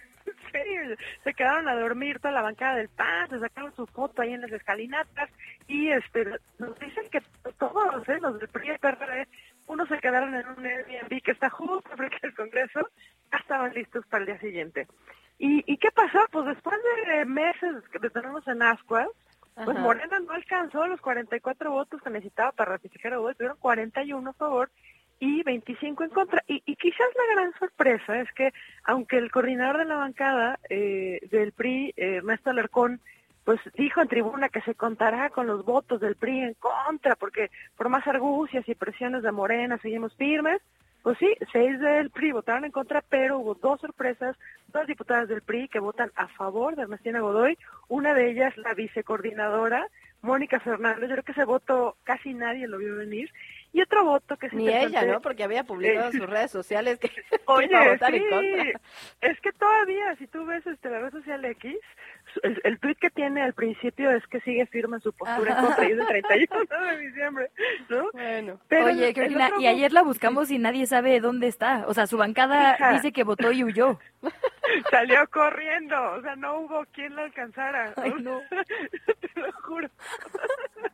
[0.53, 4.33] Sí, se quedaron a dormir toda la bancada del PAN, se sacaron su foto ahí
[4.33, 5.29] en las escalinatas
[5.69, 6.25] y este
[6.59, 7.21] nos dicen que
[7.59, 8.19] todos, ¿eh?
[8.23, 9.29] los del PRI PRD,
[9.67, 12.89] unos se quedaron en un Airbnb que está justo frente al Congreso,
[13.31, 14.87] ya estaban listos para el día siguiente.
[15.39, 16.21] ¿Y, ¿Y qué pasó?
[16.33, 19.09] Pues después de meses de tenernos en ascuas,
[19.65, 24.31] pues Morena no alcanzó los 44 votos que necesitaba para ratificar a Godoy, tuvieron 41
[24.31, 24.71] a favor
[25.19, 26.45] y 25 en contra.
[26.47, 28.53] Y, y, quizás la gran sorpresa es que,
[28.85, 33.01] aunque el coordinador de la bancada eh, del PRI, eh, Ernesto Alarcón,
[33.45, 37.51] pues dijo en tribuna que se contará con los votos del PRI en contra, porque
[37.77, 40.61] por más argucias y presiones de Morena seguimos firmes,
[41.07, 44.37] pues sí, seis del PRI votaron en contra, pero hubo dos sorpresas,
[44.73, 48.75] dos diputadas del PRI que votan a favor de Ernestina Godoy, una de ellas la
[48.75, 49.87] vicecoordinadora,
[50.23, 53.31] Mónica Fernández, yo creo que ese voto casi nadie lo vio venir,
[53.73, 55.21] y otro voto que es Ni ella, ¿no?
[55.21, 57.09] Porque había publicado en sus redes sociales que,
[57.47, 58.81] Oye, votar en contra.
[59.21, 61.77] Es que todavía, si tú ves este, la red social X,
[62.43, 65.64] el, el tweet que tiene al principio es que sigue firme en su postura en
[65.64, 67.51] contra y es 31 de diciembre,
[67.89, 68.11] ¿no?
[68.12, 68.61] Bueno.
[68.70, 71.84] Oye, Carolina, y ayer la buscamos y nadie sabe dónde está.
[71.87, 73.99] O sea, su bancada dice que votó y huyó.
[74.91, 77.95] Salió corriendo, o sea, no hubo quien la alcanzara.
[77.97, 78.41] Ay, no.
[79.34, 79.89] Te lo juro.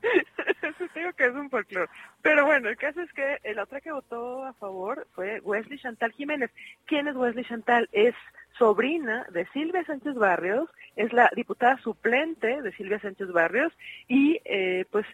[0.63, 1.91] Eso digo que es un folclore.
[2.23, 6.13] Pero bueno, el caso es que la otra que votó a favor fue Wesley Chantal
[6.13, 6.51] Jiménez.
[6.87, 7.89] ¿Quién es Wesley Chantal?
[7.93, 8.15] Es
[8.59, 13.73] sobrina de Silvia Sánchez Barrios, es la diputada suplente de Silvia Sánchez Barrios
[14.09, 15.07] y eh, pues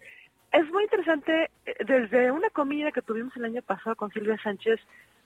[0.53, 4.80] es muy interesante, eh, desde una comida que tuvimos el año pasado con Silvia Sánchez,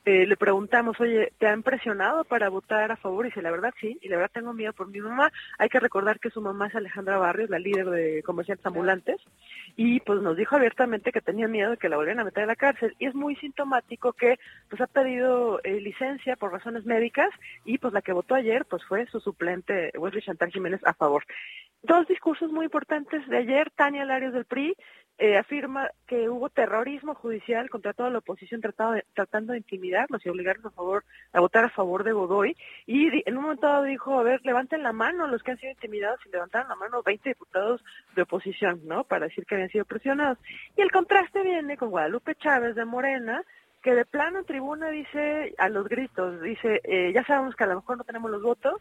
[0.05, 3.25] eh, le preguntamos, oye, ¿te han presionado para votar a favor?
[3.25, 5.33] Y dice, la verdad sí, y la verdad tengo miedo por mi mamá.
[5.59, 9.21] Hay que recordar que su mamá es Alejandra Barrios, la líder de comerciantes ambulantes,
[9.77, 12.47] y pues nos dijo abiertamente que tenía miedo de que la volvieran a meter a
[12.47, 12.97] la cárcel.
[12.99, 14.39] Y es muy sintomático que
[14.69, 17.31] pues ha pedido eh, licencia por razones médicas,
[17.65, 21.25] y pues la que votó ayer pues fue su suplente, Wesley Chantal Jiménez, a favor.
[21.85, 24.77] Dos discursos muy importantes de ayer, Tania Larios del PRI,
[25.19, 30.29] eh, afirma que hubo terrorismo judicial contra toda la oposición tratado tratando de intimidarlos y
[30.29, 32.57] obligarlos a favor a votar a favor de Godoy.
[32.87, 35.73] Y en un momento dado dijo a ver levanten la mano los que han sido
[35.73, 37.85] intimidados y levantaron la mano 20 diputados
[38.17, 40.39] de oposición no para decir que habían sido presionados
[40.77, 43.43] y el contraste viene con Guadalupe Chávez de Morena
[43.83, 47.69] que de plano en tribuna dice a los gritos dice eh, ya sabemos que a
[47.69, 48.81] lo mejor no tenemos los votos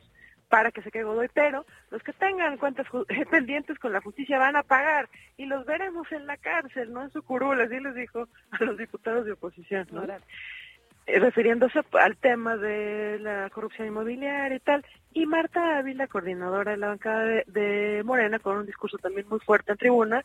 [0.52, 2.86] para que se quede Godoy, pero los que tengan cuentas
[3.32, 7.10] pendientes con la justicia van a pagar y los veremos en la cárcel, no en
[7.10, 10.04] su curul, así les dijo a los diputados de oposición, ¿no?
[10.04, 14.86] Eh, refiriéndose al tema de la corrupción inmobiliaria y tal.
[15.14, 19.39] Y Marta Ávila, coordinadora de la bancada de, de Morena, con un discurso también muy
[19.39, 20.24] fuerte en tribuna,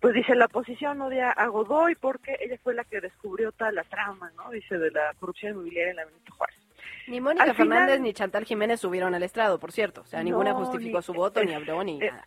[0.00, 3.84] pues dice la oposición odia a Godoy porque ella fue la que descubrió toda la
[3.84, 4.50] trama, ¿no?
[4.50, 6.61] Dice de la corrupción inmobiliaria en la Benito Juárez.
[7.06, 10.02] Ni Mónica Fernández ni Chantal Jiménez subieron al estrado, por cierto.
[10.02, 12.24] O sea, ninguna justificó su voto, ni habló, ni eh, nada.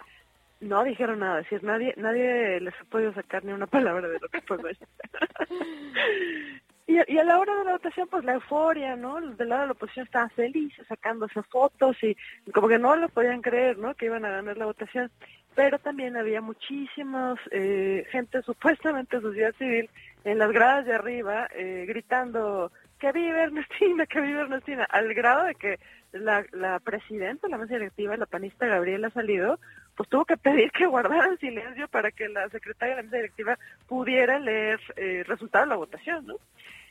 [0.62, 4.20] No dijeron nada, es decir, nadie, nadie les ha podido sacar ni una palabra de
[4.20, 4.58] lo que fue.
[6.88, 9.20] y, y a la hora de la votación, pues la euforia, ¿no?
[9.22, 12.16] Del lado de la oposición estaban felices, sacándose fotos y
[12.54, 13.94] como que no lo podían creer, ¿no?
[13.96, 15.12] Que iban a ganar la votación.
[15.56, 19.90] Pero también había muchísimas eh, gente supuestamente de sociedad civil
[20.24, 22.72] en las gradas de arriba eh, gritando
[23.06, 25.80] que vive Ernestina, que vive Ernestina, al grado de que
[26.12, 29.60] la, la presidenta, la mesa directiva, la panista Gabriela Salido,
[29.96, 33.60] pues tuvo que pedir que guardaran silencio para que la secretaria de la mesa directiva
[33.88, 36.36] pudiera leer eh, el resultado de la votación, ¿no?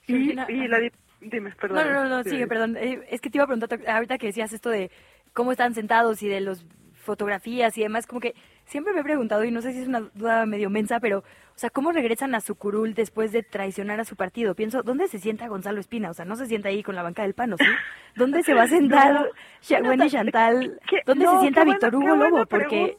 [0.06, 0.78] Y, y la...
[1.20, 1.78] Dime, perdón.
[1.78, 2.76] No, no, no, sigue, perdón.
[2.76, 4.90] Eh, es que te iba a preguntar, ahorita que decías esto de
[5.32, 6.64] cómo están sentados y de las
[7.04, 8.34] fotografías y demás, como que
[8.66, 11.58] siempre me he preguntado, y no sé si es una duda medio mensa, pero, o
[11.58, 14.54] sea, ¿cómo regresan a su curul después de traicionar a su partido?
[14.54, 16.10] Pienso, ¿dónde se sienta Gonzalo Espina?
[16.10, 17.64] O sea, no se sienta ahí con la banca del pano, ¿sí?
[18.16, 19.30] ¿Dónde se va a sentar
[19.82, 20.80] Wendy Chantal?
[21.06, 22.46] ¿Dónde se sienta Víctor Hugo Lobo?
[22.46, 22.96] Porque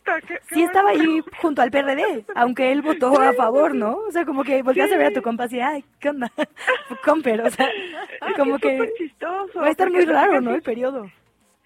[0.50, 3.98] sí estaba ahí junto al PRD, aunque él votó a favor, ¿no?
[4.08, 6.32] O sea, como que volteas a ver a tu compa así, ay, ¿qué onda?
[7.04, 7.68] Comper, o sea,
[8.38, 8.80] como que
[9.58, 10.54] va a estar muy raro, ¿no?
[10.54, 11.10] El periodo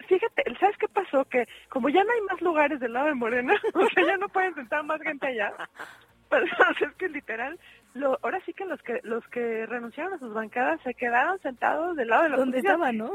[0.09, 1.23] fíjate, ¿sabes qué pasó?
[1.25, 4.27] Que como ya no hay más lugares del lado de Morena, o sea, ya no
[4.27, 5.53] pueden sentar más gente allá.
[6.27, 6.43] Pues,
[6.81, 7.59] es que literal,
[7.93, 11.95] lo, ahora sí que los que los que renunciaron a sus bancadas se quedaron sentados
[11.95, 13.13] del lado de la Donde estaban, ¿no?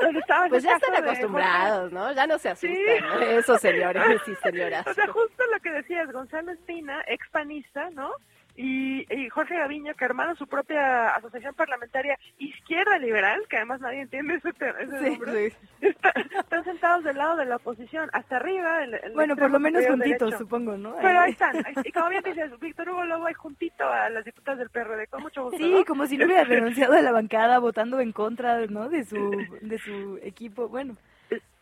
[0.00, 0.50] Donde estaban.
[0.50, 2.12] Pues ya están acostumbrados, ¿no?
[2.12, 3.18] Ya no se asustan, ¿no?
[3.20, 4.86] Esos señores y señoras.
[4.94, 8.12] O sea, justo lo que decías, Gonzalo Espina, ex panista, ¿no?
[8.56, 14.36] Y, Jorge Gaviño, que hermana su propia asociación parlamentaria Izquierda Liberal, que además nadie entiende
[14.36, 18.80] ese, nombre, están sentados del lado de la oposición, hasta arriba.
[19.14, 20.94] bueno, por lo menos juntitos, supongo, ¿no?
[21.02, 21.56] Pero ahí están.
[21.84, 25.22] y como bien dices, Víctor Hugo Lobo ahí juntito a las diputadas del PRD, con
[25.22, 25.58] mucho gusto.
[25.58, 28.88] Sí, como si no hubiera renunciado a la bancada votando en contra ¿no?
[28.88, 30.68] de, su, de su equipo.
[30.68, 30.96] Bueno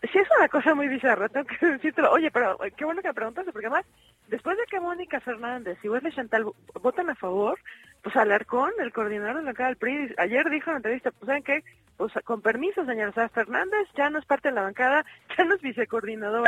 [0.02, 2.02] sí es una cosa muy bizarra, tengo que decirte.
[2.02, 3.86] Oye, pero qué bueno que me preguntaste, porque además,
[4.28, 6.46] después de que Mónica Fernández y Wesley Chantal
[6.80, 7.58] votan a favor,
[8.02, 11.26] pues Alarcón, el coordinador de la bancada del PRI, ayer dijo en la entrevista, pues
[11.26, 11.62] ¿saben qué?
[11.96, 15.04] Pues con permiso, señor, sea, Fernández ya no es parte de la bancada,
[15.38, 16.46] ya no es vicecoordinador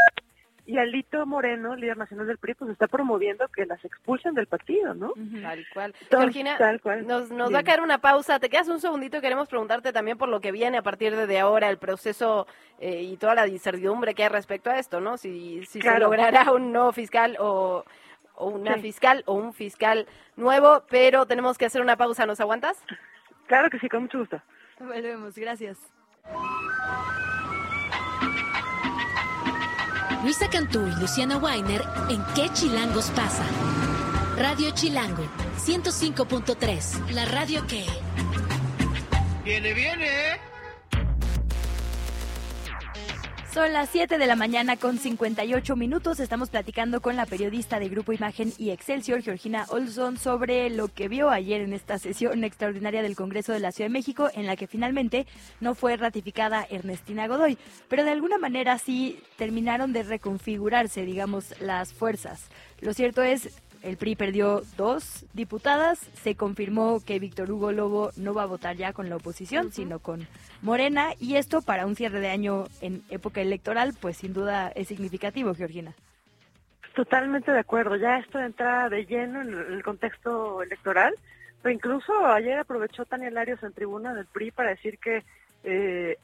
[0.67, 4.95] y Alito Moreno, líder nacional del PRI, pues está promoviendo que las expulsen del partido,
[4.95, 5.13] ¿no?
[5.43, 5.95] Tal cual.
[6.09, 6.59] Georgina,
[7.05, 8.39] nos, nos va a caer una pausa.
[8.39, 9.21] Te quedas un segundito.
[9.21, 12.47] Queremos preguntarte también por lo que viene a partir de ahora, el proceso
[12.79, 15.19] eh, y toda la incertidumbre que hay respecto a esto, ¿no?
[15.19, 17.85] Si, si se logrará un nuevo fiscal o,
[18.39, 20.07] una fiscal o un fiscal
[20.37, 22.25] nuevo, pero tenemos que hacer una pausa.
[22.25, 22.83] ¿Nos aguantas?
[23.47, 24.41] Claro que sí, con mucho gusto.
[24.81, 25.79] Volvemos, gracias.
[30.25, 33.45] Luisa Cantú y Luciana Weiner en ¿Qué Chilangos pasa?
[34.39, 35.23] Radio Chilango
[35.59, 37.85] 105.3, la radio que...
[39.45, 40.54] Viene, viene.
[43.55, 46.19] Son las 7 de la mañana con 58 minutos.
[46.19, 51.07] Estamos platicando con la periodista de Grupo Imagen y Excelsior, Georgina Olson, sobre lo que
[51.07, 54.57] vio ayer en esta sesión extraordinaria del Congreso de la Ciudad de México, en la
[54.57, 55.29] que finalmente
[55.61, 57.57] no fue ratificada Ernestina Godoy.
[57.89, 62.49] Pero de alguna manera sí terminaron de reconfigurarse, digamos, las fuerzas.
[62.81, 65.99] Lo cierto es, el PRI perdió dos diputadas.
[65.99, 69.99] Se confirmó que Víctor Hugo Lobo no va a votar ya con la oposición, sino
[69.99, 70.27] con
[70.63, 71.11] Morena.
[71.21, 75.55] Y esto para un cierre de año en época electoral, pues sin duda es significativo,
[75.55, 75.93] Georgina.
[76.95, 77.97] Totalmente de acuerdo.
[77.97, 81.15] Ya esto entra de lleno en el contexto electoral.
[81.63, 85.25] Pero incluso ayer aprovechó Tania Larios en tribuna del PRI para decir que
[85.65, 86.19] eh,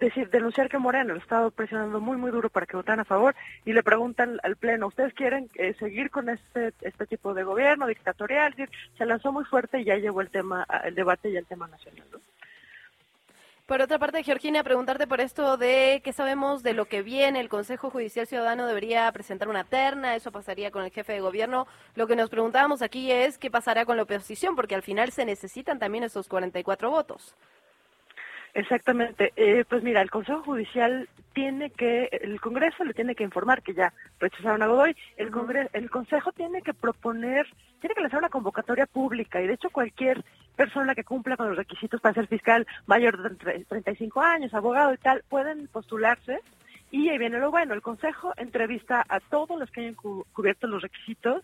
[0.00, 3.34] decir, denunciar que Moreno lo estaba presionando muy, muy duro para que votaran a favor
[3.64, 7.86] y le preguntan al Pleno, ¿ustedes quieren eh, seguir con este, este tipo de gobierno
[7.86, 8.54] dictatorial?
[8.98, 12.06] se lanzó muy fuerte y ya llegó el tema, el debate y el tema nacional.
[13.66, 17.40] Por otra parte, Georgina, preguntarte por esto de qué sabemos de lo que viene.
[17.40, 21.66] El Consejo Judicial Ciudadano debería presentar una terna, eso pasaría con el jefe de gobierno.
[21.94, 25.24] Lo que nos preguntábamos aquí es qué pasará con la oposición, porque al final se
[25.24, 27.36] necesitan también esos 44 votos.
[28.54, 29.32] Exactamente.
[29.36, 33.72] Eh, pues mira, el Consejo Judicial tiene que, el Congreso le tiene que informar que
[33.72, 34.94] ya rechazaron a Godoy.
[35.16, 37.46] El, Congreso, el Consejo tiene que proponer,
[37.80, 40.22] tiene que lanzar una convocatoria pública y de hecho cualquier
[40.54, 44.98] persona que cumpla con los requisitos para ser fiscal mayor de 35 años, abogado y
[44.98, 46.40] tal, pueden postularse.
[46.90, 50.82] Y ahí viene lo bueno, el Consejo entrevista a todos los que hayan cubierto los
[50.82, 51.42] requisitos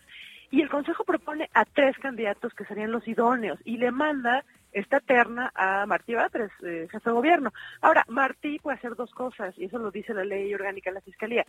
[0.51, 4.99] y el Consejo propone a tres candidatos que serían los idóneos y le manda esta
[4.99, 7.53] terna a Martí Batres, eh, jefe de gobierno.
[7.81, 11.01] Ahora, Martí puede hacer dos cosas, y eso lo dice la ley orgánica de la
[11.01, 11.45] Fiscalía.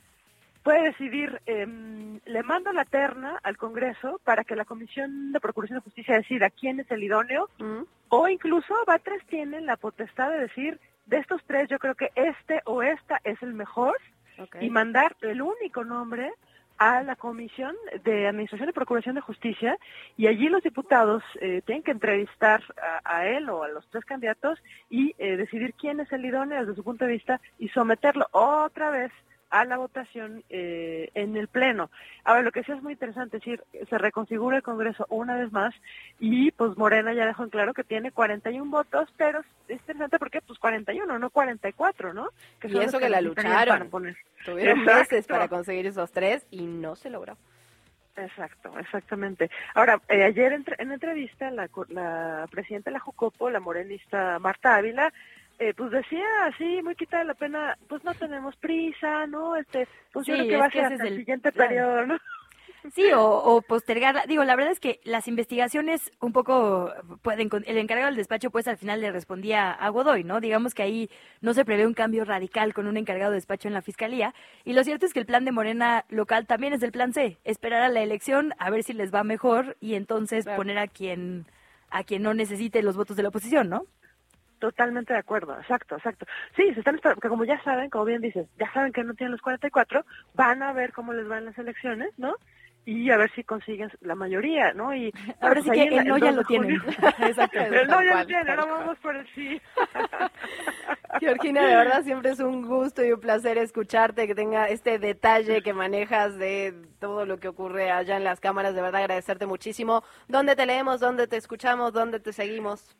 [0.63, 5.79] Puede decidir, em, le manda la terna al Congreso para que la Comisión de Procuración
[5.79, 7.49] de Justicia decida quién es el idóneo,
[8.09, 12.61] o incluso Batres tiene la potestad de decir de estos tres yo creo que este
[12.65, 13.97] o esta es el mejor
[14.61, 16.33] y mandar el único nombre
[16.81, 19.79] a la Comisión de Administración y Procuración de Justicia
[20.17, 22.63] y allí los diputados eh, tienen que entrevistar
[23.05, 24.59] a, él o a los tres candidatos
[24.89, 28.89] y eh, decidir quién es el idóneo desde su punto de vista y someterlo otra
[28.89, 29.13] vez
[29.51, 31.91] a la votación eh, en el Pleno.
[32.25, 35.53] Ahora, lo que sí es muy interesante es decir, se reconfigura el Congreso una vez
[35.53, 35.75] más
[36.19, 40.41] y pues Morena ya dejó en claro que tiene 41 votos, pero es interesante porque
[40.41, 42.29] pues 41, no 44, ¿no?
[42.61, 43.91] Que y eso que, la lucharon.
[44.45, 47.37] Tuvieron meses para conseguir esos tres y no se logró.
[48.17, 49.51] Exacto, exactamente.
[49.75, 54.77] Ahora, eh, ayer en, en entrevista la, la presidenta de la Jucopo, la morenista Marta
[54.77, 55.13] Ávila,
[55.61, 59.57] eh, pues decía así, muy quitada la pena, pues no tenemos prisa, ¿no?
[59.57, 62.19] Este, pues yo creo que va a ser hasta el siguiente periodo, ¿no?
[62.95, 64.25] Sí, o, o, postergarla.
[64.27, 66.91] Digo, la verdad es que las investigaciones un poco
[67.21, 67.51] pueden...
[67.67, 70.41] El encargado del despacho, pues al final le respondía a Godoy, ¿no?
[70.41, 71.11] Digamos que ahí
[71.43, 74.35] no se prevé un cambio radical con un encargado de despacho en la fiscalía.
[74.65, 77.37] Y lo cierto es que el plan de Morena local también es el plan C.
[77.45, 81.45] Esperar a la elección, a ver si les va mejor y entonces poner a quien,
[81.91, 83.85] a quien no necesite los votos de la oposición, ¿no?
[84.61, 86.27] Totalmente de acuerdo, exacto, exacto.
[86.55, 89.15] Sí, se están esperando, porque como ya saben, como bien dices, ya saben que no
[89.15, 90.05] tienen los 44,
[90.35, 92.35] van a ver cómo les van las elecciones, ¿no?
[92.85, 94.95] Y a ver si consiguen la mayoría, ¿no?
[94.95, 96.77] Y ahora sí que el no ya lo tienen.
[97.21, 97.59] exacto.
[97.59, 99.63] El no ya lo tienen, ahora vamos por el sí.
[101.21, 105.63] Georgina, de verdad siempre es un gusto y un placer escucharte, que tenga este detalle
[105.63, 108.75] que manejas de todo lo que ocurre allá en las cámaras.
[108.75, 110.05] De verdad agradecerte muchísimo.
[110.29, 111.01] ¿Dónde te leemos?
[111.01, 111.95] ¿Dónde te escuchamos?
[111.95, 112.95] ¿Dónde te seguimos?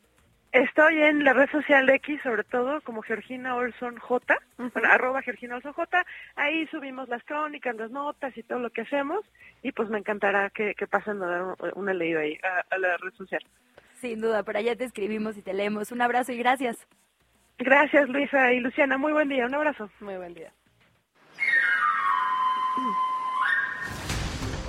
[0.53, 4.37] Estoy en la red social de X, sobre todo como Georgina Olson J,
[4.83, 6.05] arroba Georgina Olson J.
[6.35, 9.21] Ahí subimos las crónicas, las notas y todo lo que hacemos.
[9.63, 13.43] Y pues me encantará que, pasen a dar una leída ahí a, la red social.
[14.01, 15.93] Sin duda, por allá te escribimos y te leemos.
[15.93, 16.85] Un abrazo y gracias.
[17.59, 18.99] Gracias, Luisa y Luciana.
[18.99, 19.47] Muy buen día.
[19.47, 19.89] Un abrazo.
[20.01, 20.53] Muy buen día.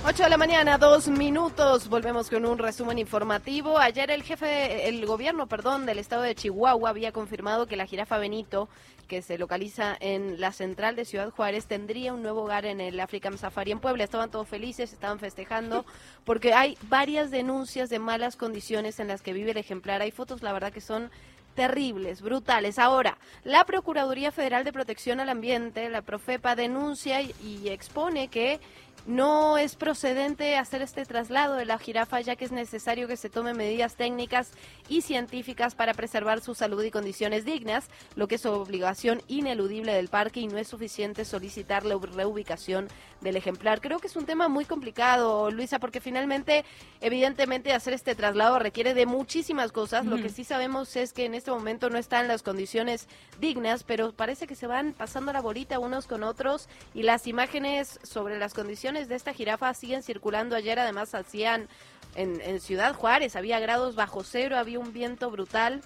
[0.04, 1.88] 8 de la mañana, dos minutos.
[1.88, 3.78] Volvemos con un resumen informativo.
[3.78, 8.18] Ayer el jefe, el gobierno, perdón, del estado de Chihuahua había confirmado que la jirafa
[8.18, 8.68] Benito,
[9.06, 12.98] que se localiza en la central de Ciudad Juárez, tendría un nuevo hogar en el
[12.98, 14.02] African Safari en Puebla.
[14.02, 15.86] Estaban todos felices, estaban festejando,
[16.24, 20.02] porque hay varias denuncias de malas condiciones en las que vive el ejemplar.
[20.02, 21.12] Hay fotos, la verdad, que son
[21.54, 22.80] terribles, brutales.
[22.80, 28.58] Ahora, la Procuraduría Federal de Protección al Ambiente, la Profepa, denuncia y expone que
[29.06, 33.30] no es procedente hacer este traslado de la jirafa ya que es necesario que se
[33.30, 34.52] tomen medidas técnicas
[34.88, 40.08] y científicas para preservar su salud y condiciones dignas, lo que es obligación ineludible del
[40.08, 42.88] parque y no es suficiente solicitar la reubicación
[43.20, 43.80] del ejemplar.
[43.80, 46.64] Creo que es un tema muy complicado, Luisa, porque finalmente,
[47.00, 50.04] evidentemente, hacer este traslado requiere de muchísimas cosas.
[50.06, 53.08] Lo que sí sabemos es que en este momento no están las condiciones
[53.40, 57.98] dignas, pero parece que se van pasando la bolita unos con otros y las imágenes
[58.02, 60.56] sobre las condiciones de esta jirafa siguen circulando.
[60.56, 61.68] Ayer además hacían
[62.14, 65.82] en, en Ciudad Juárez, había grados bajo cero, había un viento brutal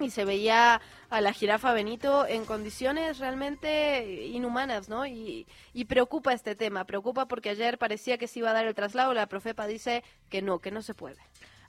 [0.00, 0.80] y se veía
[1.10, 5.06] a la jirafa Benito en condiciones realmente inhumanas, ¿no?
[5.06, 8.74] Y, y, preocupa este tema, preocupa porque ayer parecía que se iba a dar el
[8.74, 11.18] traslado, la Profepa dice que no, que no se puede.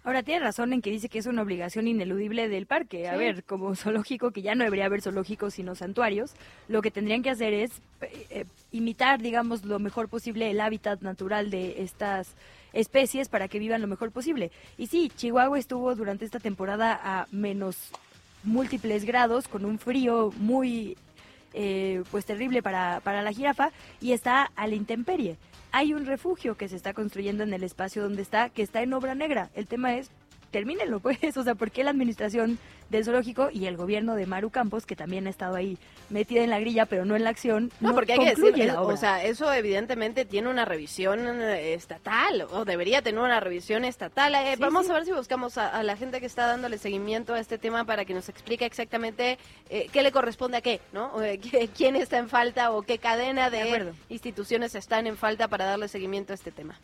[0.04, 3.10] Ahora tiene razón en que dice que es una obligación ineludible del parque.
[3.10, 6.32] A ver, como zoológico, que ya no debería haber zoológicos sino santuarios,
[6.70, 7.72] lo que tendrían que hacer es
[8.02, 12.34] eh, eh, imitar, digamos, lo mejor posible el hábitat natural de estas
[12.72, 14.52] especies para que vivan lo mejor posible.
[14.78, 17.92] Y sí, Chihuahua estuvo durante esta temporada a menos
[18.44, 20.98] múltiples grados, con un frío muy
[21.54, 25.36] eh, pues terrible para, para la jirafa, y está a la intemperie
[25.72, 28.94] hay un refugio que se está construyendo en el espacio donde está, que está en
[28.94, 29.50] obra negra.
[29.54, 30.12] El tema es,
[30.52, 34.50] termínenlo pues, o sea, ¿por qué la administración del zoológico y el gobierno de Maru
[34.50, 35.78] Campos, que también ha estado ahí
[36.10, 37.72] metida en la grilla, pero no en la acción.
[37.80, 42.66] No, porque hay que decir, o sea, eso evidentemente tiene una revisión eh, estatal, o
[42.66, 44.34] debería tener una revisión estatal.
[44.36, 47.58] Eh, vamos a ver si buscamos a, la gente que está dándole seguimiento a este
[47.58, 49.38] tema para que nos explique exactamente
[49.70, 51.14] eh, qué le corresponde a qué, ¿no?
[51.78, 56.34] quién está en falta o qué cadena de instituciones están en falta para darle seguimiento
[56.34, 56.80] a este tema.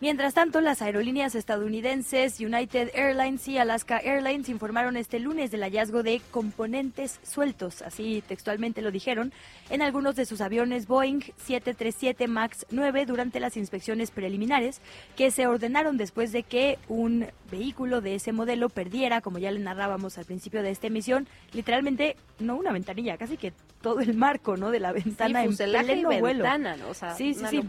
[0.00, 6.04] Mientras tanto, las aerolíneas estadounidenses United Airlines y Alaska Airlines informaron este lunes del hallazgo
[6.04, 9.32] de componentes sueltos, así textualmente lo dijeron,
[9.70, 14.80] en algunos de sus aviones Boeing 737 MAX 9 durante las inspecciones preliminares
[15.16, 19.58] que se ordenaron después de que un vehículo de ese modelo perdiera, como ya le
[19.58, 24.56] narrábamos al principio de esta emisión, literalmente no una ventanilla, casi que todo el marco,
[24.56, 24.70] ¿no?
[24.70, 26.44] De la ventana en pleno vuelo.
[26.58, 26.94] ¿no?
[27.16, 27.62] sí, sí, sí.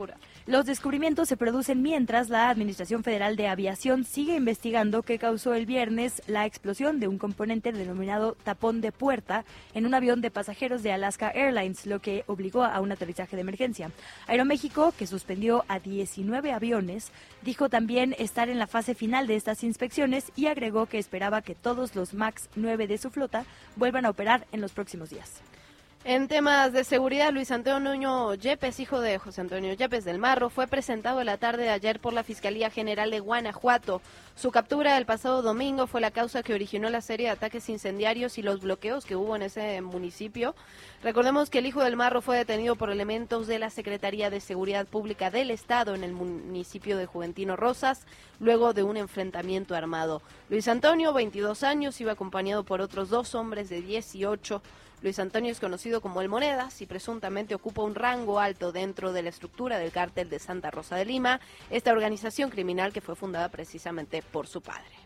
[0.46, 5.66] Los descubrimientos se producen mientras la Administración Federal de Aviación sigue investigando qué causó el
[5.66, 10.84] viernes la explosión de un componente denominado tapón de puerta en un avión de pasajeros
[10.84, 13.92] de Alaska Airlines, lo que obligó a un aterrizaje de emergencia.
[14.28, 19.64] Aeroméxico, que suspendió a 19 aviones, dijo también estar en la fase final de estas
[19.64, 23.46] inspecciones y agregó que esperaba que todos los MAX 9 de su flota
[23.78, 25.42] vuelvan a operar en los próximos días.
[26.06, 30.66] En temas de seguridad, Luis Antonio Yepes, hijo de José Antonio Yepes del Marro, fue
[30.66, 34.02] presentado la tarde de ayer por la Fiscalía General de Guanajuato.
[34.40, 38.38] Su captura el pasado domingo fue la causa que originó la serie de ataques incendiarios
[38.38, 40.56] y los bloqueos que hubo en ese municipio.
[41.04, 44.88] Recordemos que el hijo del Marro fue detenido por elementos de la Secretaría de Seguridad
[44.88, 48.06] Pública del Estado en el municipio de Juventino Rosas,
[48.40, 50.22] luego de un enfrentamiento armado.
[50.48, 54.62] Luis Antonio, 22 años, iba acompañado por otros dos hombres de 18
[55.02, 59.22] Luis Antonio es conocido como el Monedas y presuntamente ocupa un rango alto dentro de
[59.22, 63.48] la estructura del cártel de Santa Rosa de Lima, esta organización criminal que fue fundada
[63.48, 65.00] precisamente por su padre.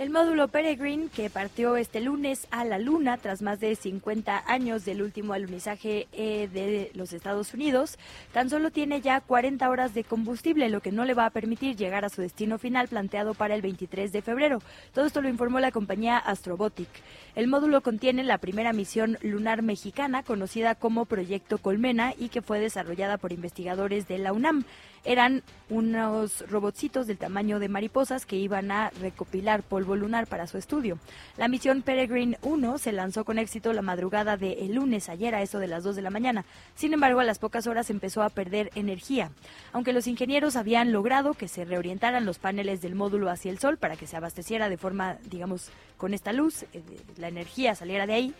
[0.00, 4.86] El módulo Peregrine, que partió este lunes a la Luna tras más de 50 años
[4.86, 7.98] del último alunizaje eh, de los Estados Unidos,
[8.32, 11.76] tan solo tiene ya 40 horas de combustible, lo que no le va a permitir
[11.76, 14.62] llegar a su destino final planteado para el 23 de febrero.
[14.94, 16.88] Todo esto lo informó la compañía Astrobotic.
[17.34, 22.58] El módulo contiene la primera misión lunar mexicana, conocida como Proyecto Colmena, y que fue
[22.58, 24.64] desarrollada por investigadores de la UNAM
[25.04, 30.58] eran unos robotcitos del tamaño de mariposas que iban a recopilar polvo lunar para su
[30.58, 30.98] estudio.
[31.36, 35.42] La misión Peregrine 1 se lanzó con éxito la madrugada de el lunes ayer a
[35.42, 36.44] eso de las 2 de la mañana.
[36.74, 39.30] Sin embargo, a las pocas horas empezó a perder energía.
[39.72, 43.78] Aunque los ingenieros habían logrado que se reorientaran los paneles del módulo hacia el sol
[43.78, 46.82] para que se abasteciera de forma, digamos, con esta luz, eh,
[47.16, 48.34] la energía saliera de ahí,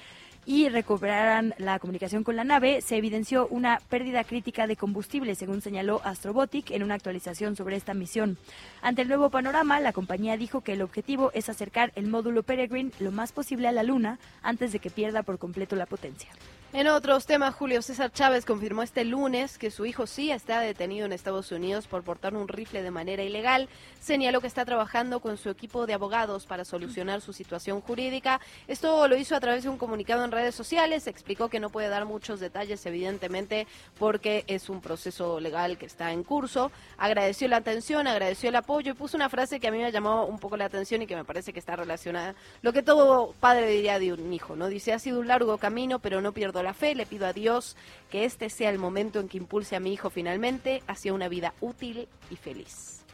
[0.51, 5.63] y recuperaran la comunicación con la nave, se evidenció una pérdida crítica de combustible, según
[5.63, 8.37] señaló Astrobotic en una actualización sobre esta misión.
[8.83, 12.91] Ante el nuevo panorama, la compañía dijo que el objetivo es acercar el módulo Peregrine
[12.99, 16.31] lo más posible a la Luna antes de que pierda por completo la potencia.
[16.73, 21.05] En otros temas, Julio César Chávez confirmó este lunes que su hijo sí está detenido
[21.05, 23.69] en Estados Unidos por portar un rifle de manera ilegal.
[24.01, 28.41] Señaló que está trabajando con su equipo de abogados para solucionar su situación jurídica.
[28.69, 31.09] Esto lo hizo a través de un comunicado en redes sociales.
[31.09, 33.67] Explicó que no puede dar muchos detalles, evidentemente,
[33.99, 36.71] porque es un proceso legal que está en curso.
[36.99, 40.25] Agradeció la atención, agradeció el apoyo y puso una frase que a mí me llamó
[40.25, 42.37] un poco la atención y que me parece que está relacionada.
[42.63, 44.69] Lo que todo padre diría de un hijo, ¿no?
[44.69, 47.77] Dice, ha sido un largo camino, pero no pierdo la fe, le pido a Dios
[48.11, 51.55] que este sea el momento en que impulse a mi hijo finalmente hacia una vida
[51.61, 53.05] útil y feliz.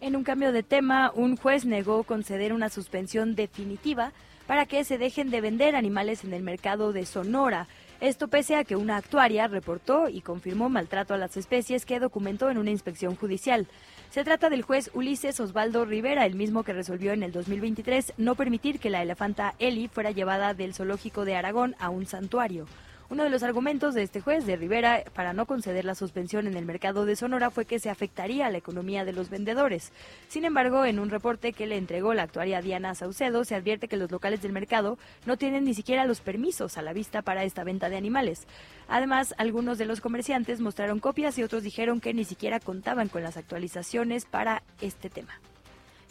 [0.00, 4.12] En un cambio de tema, un juez negó conceder una suspensión definitiva
[4.46, 7.68] para que se dejen de vender animales en el mercado de Sonora.
[8.00, 12.50] Esto pese a que una actuaria reportó y confirmó maltrato a las especies que documentó
[12.50, 13.68] en una inspección judicial.
[14.10, 18.34] Se trata del juez Ulises Osvaldo Rivera, el mismo que resolvió en el 2023 no
[18.34, 22.66] permitir que la elefanta Eli fuera llevada del zoológico de Aragón a un santuario.
[23.10, 26.56] Uno de los argumentos de este juez de Rivera para no conceder la suspensión en
[26.56, 29.90] el mercado de Sonora fue que se afectaría a la economía de los vendedores.
[30.28, 33.96] Sin embargo, en un reporte que le entregó la actuaria Diana Saucedo, se advierte que
[33.96, 34.96] los locales del mercado
[35.26, 38.46] no tienen ni siquiera los permisos a la vista para esta venta de animales.
[38.86, 43.24] Además, algunos de los comerciantes mostraron copias y otros dijeron que ni siquiera contaban con
[43.24, 45.40] las actualizaciones para este tema.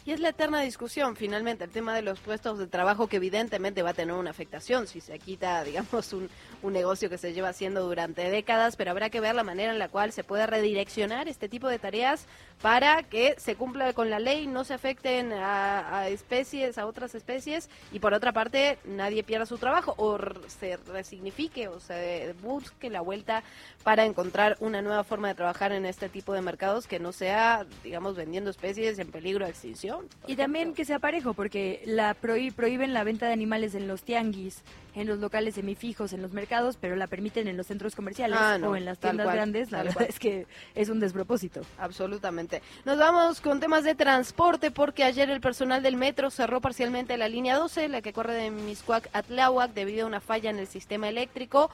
[0.06, 3.82] Y es la eterna discusión, finalmente, el tema de los puestos de trabajo que evidentemente
[3.82, 6.30] va a tener una afectación si se quita, digamos, un,
[6.62, 9.78] un negocio que se lleva haciendo durante décadas, pero habrá que ver la manera en
[9.78, 12.26] la cual se pueda redireccionar este tipo de tareas
[12.62, 17.70] para que se cumpla con la ley, no se afecten a, especies, a otras especies,
[17.92, 23.00] y por otra parte nadie pierda su trabajo o se resignifique o se busque la
[23.00, 23.42] vuelta
[23.82, 27.66] para encontrar una nueva forma de trabajar en este tipo de mercados que no sea,
[27.82, 29.89] digamos, vendiendo especies en peligro de extinción.
[30.26, 34.62] Y también que sea parejo, porque la prohíben la venta de animales en los tianguis,
[34.94, 38.58] en los locales semifijos, en los mercados, pero la permiten en los centros comerciales ah,
[38.62, 39.70] o en las tiendas grandes.
[39.70, 41.62] La verdad es que es un despropósito.
[41.78, 42.62] Absolutamente.
[42.84, 47.28] Nos vamos con temas de transporte, porque ayer el personal del metro cerró parcialmente la
[47.28, 50.66] línea 12, la que corre de Miscuac a Tláhuac, debido a una falla en el
[50.66, 51.70] sistema eléctrico.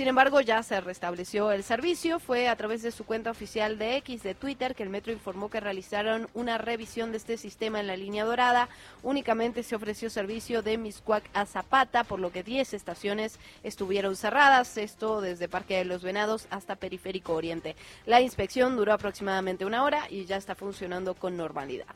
[0.00, 2.20] Sin embargo, ya se restableció el servicio.
[2.20, 5.50] Fue a través de su cuenta oficial de X de Twitter que el metro informó
[5.50, 8.70] que realizaron una revisión de este sistema en la línea dorada.
[9.02, 14.78] Únicamente se ofreció servicio de Miscuac a Zapata, por lo que 10 estaciones estuvieron cerradas.
[14.78, 17.76] Esto desde Parque de los Venados hasta Periférico Oriente.
[18.06, 21.94] La inspección duró aproximadamente una hora y ya está funcionando con normalidad.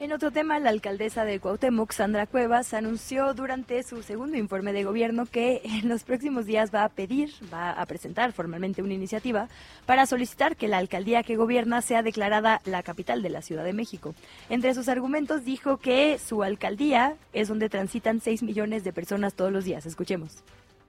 [0.00, 4.82] En otro tema, la alcaldesa de Cuauhtémoc, Sandra Cuevas, anunció durante su segundo informe de
[4.82, 9.48] gobierno que en los próximos días va a pedir, va a presentar formalmente una iniciativa
[9.84, 13.74] para solicitar que la alcaldía que gobierna sea declarada la capital de la Ciudad de
[13.74, 14.14] México.
[14.48, 19.52] Entre sus argumentos dijo que su alcaldía es donde transitan 6 millones de personas todos
[19.52, 19.84] los días.
[19.84, 20.42] Escuchemos.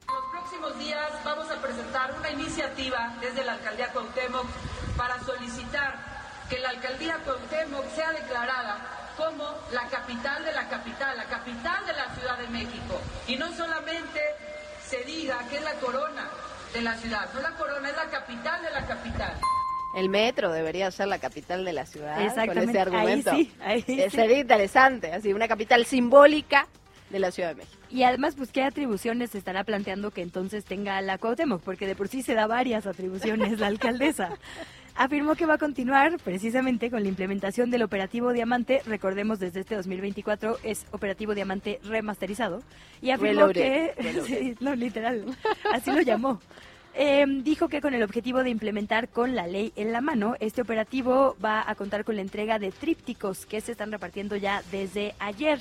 [0.07, 4.45] En los próximos días vamos a presentar una iniciativa desde la alcaldía Cuauhtémoc
[4.95, 5.99] para solicitar
[6.49, 11.93] que la alcaldía Cuauhtémoc sea declarada como la capital de la capital, la capital de
[11.93, 13.01] la Ciudad de México.
[13.27, 14.19] Y no solamente
[14.85, 16.29] se diga que es la corona
[16.73, 19.33] de la ciudad, no la corona, es la capital de la capital.
[19.95, 22.61] El metro debería ser la capital de la ciudad Exactamente.
[22.61, 23.31] con ese argumento.
[23.31, 24.09] Ahí sí, ahí sí.
[24.09, 26.67] Sería interesante, así una capital simbólica
[27.09, 27.77] de la Ciudad de México.
[27.89, 31.61] Y además, pues, ¿qué atribuciones se estará planteando que entonces tenga la Cuauhtémoc?
[31.61, 34.29] Porque de por sí se da varias atribuciones la alcaldesa.
[34.95, 38.81] afirmó que va a continuar precisamente con la implementación del operativo Diamante.
[38.85, 42.61] Recordemos, desde este 2024 es operativo Diamante remasterizado.
[43.01, 43.93] Y afirmó que,
[44.25, 45.25] sí, no, literal,
[45.73, 46.39] así lo llamó.
[46.93, 50.61] Eh, dijo que con el objetivo de implementar con la ley en la mano, este
[50.61, 55.15] operativo va a contar con la entrega de trípticos que se están repartiendo ya desde
[55.19, 55.59] ayer.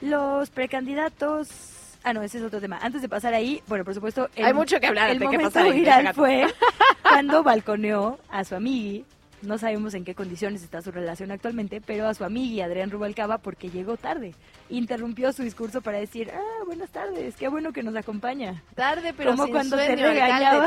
[0.00, 1.77] Los precandidatos
[2.08, 2.78] Ah, no, ese es otro tema.
[2.80, 4.30] Antes de pasar ahí, bueno, por supuesto...
[4.34, 6.46] El, Hay mucho que hablar el de momento pasa viral fue
[7.02, 9.04] cuando balconeó a su amigui
[9.42, 13.38] no sabemos en qué condiciones está su relación actualmente, pero a su amiga Adrián Rubalcaba
[13.38, 14.34] porque llegó tarde.
[14.70, 18.62] Interrumpió su discurso para decir, ah, buenas tardes, qué bueno que nos acompaña.
[18.74, 19.96] Tarde, pero Como sin cuando sueño, te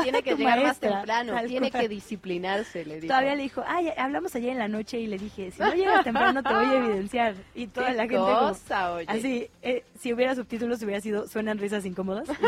[0.02, 1.82] tiene que llegar más temprano, tiene cual.
[1.82, 3.06] que disciplinarse, le dijo.
[3.08, 6.04] Todavía le dijo, ay, hablamos ayer en la noche y le dije, si no llegas
[6.04, 7.34] temprano te voy a evidenciar.
[7.54, 9.06] Y toda Qué la gente como- cosa, oye.
[9.08, 12.28] así, eh, si hubiera subtítulos hubiera sido, suenan risas incómodas.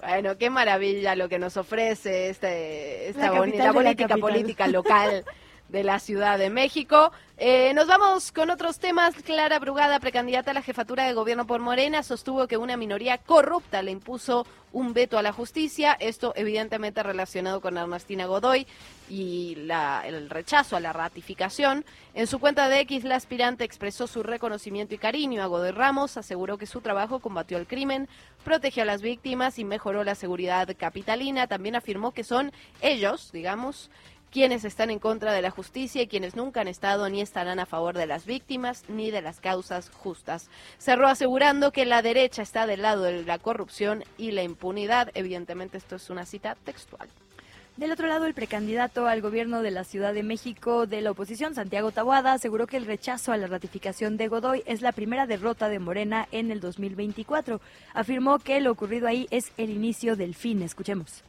[0.00, 3.72] Bueno, qué maravilla lo que nos ofrece este, esta La boni- capital la de la
[3.72, 5.24] política política local
[5.70, 7.12] de la Ciudad de México.
[7.36, 9.14] Eh, nos vamos con otros temas.
[9.14, 13.82] Clara Brugada, precandidata a la jefatura de gobierno por Morena, sostuvo que una minoría corrupta
[13.82, 15.96] le impuso un veto a la justicia.
[15.98, 18.66] Esto evidentemente relacionado con Ernestina Godoy
[19.08, 21.84] y la- el rechazo a la ratificación.
[22.14, 26.16] En su cuenta de X, la aspirante expresó su reconocimiento y cariño a Godoy Ramos,
[26.16, 28.08] aseguró que su trabajo combatió el crimen,
[28.44, 31.46] protegió a las víctimas y mejoró la seguridad capitalina.
[31.46, 33.90] También afirmó que son ellos, digamos,
[34.30, 37.66] quienes están en contra de la justicia y quienes nunca han estado ni estarán a
[37.66, 40.48] favor de las víctimas ni de las causas justas.
[40.78, 45.10] Cerró asegurando que la derecha está del lado de la corrupción y la impunidad.
[45.14, 47.08] Evidentemente esto es una cita textual.
[47.76, 51.54] Del otro lado, el precandidato al gobierno de la Ciudad de México de la oposición,
[51.54, 55.68] Santiago Tabuada, aseguró que el rechazo a la ratificación de Godoy es la primera derrota
[55.70, 57.60] de Morena en el 2024.
[57.94, 60.60] Afirmó que lo ocurrido ahí es el inicio del fin.
[60.62, 61.22] Escuchemos.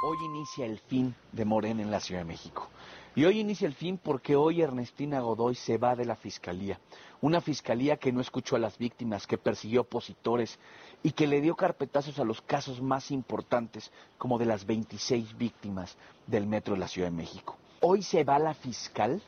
[0.00, 2.68] Hoy inicia el fin de Morena en la Ciudad de México.
[3.16, 6.78] Y hoy inicia el fin porque hoy Ernestina Godoy se va de la fiscalía.
[7.20, 10.58] Una fiscalía que no escuchó a las víctimas, que persiguió opositores
[11.02, 15.96] y que le dio carpetazos a los casos más importantes, como de las 26 víctimas
[16.28, 17.56] del metro de la Ciudad de México.
[17.80, 19.20] Hoy se va la fiscal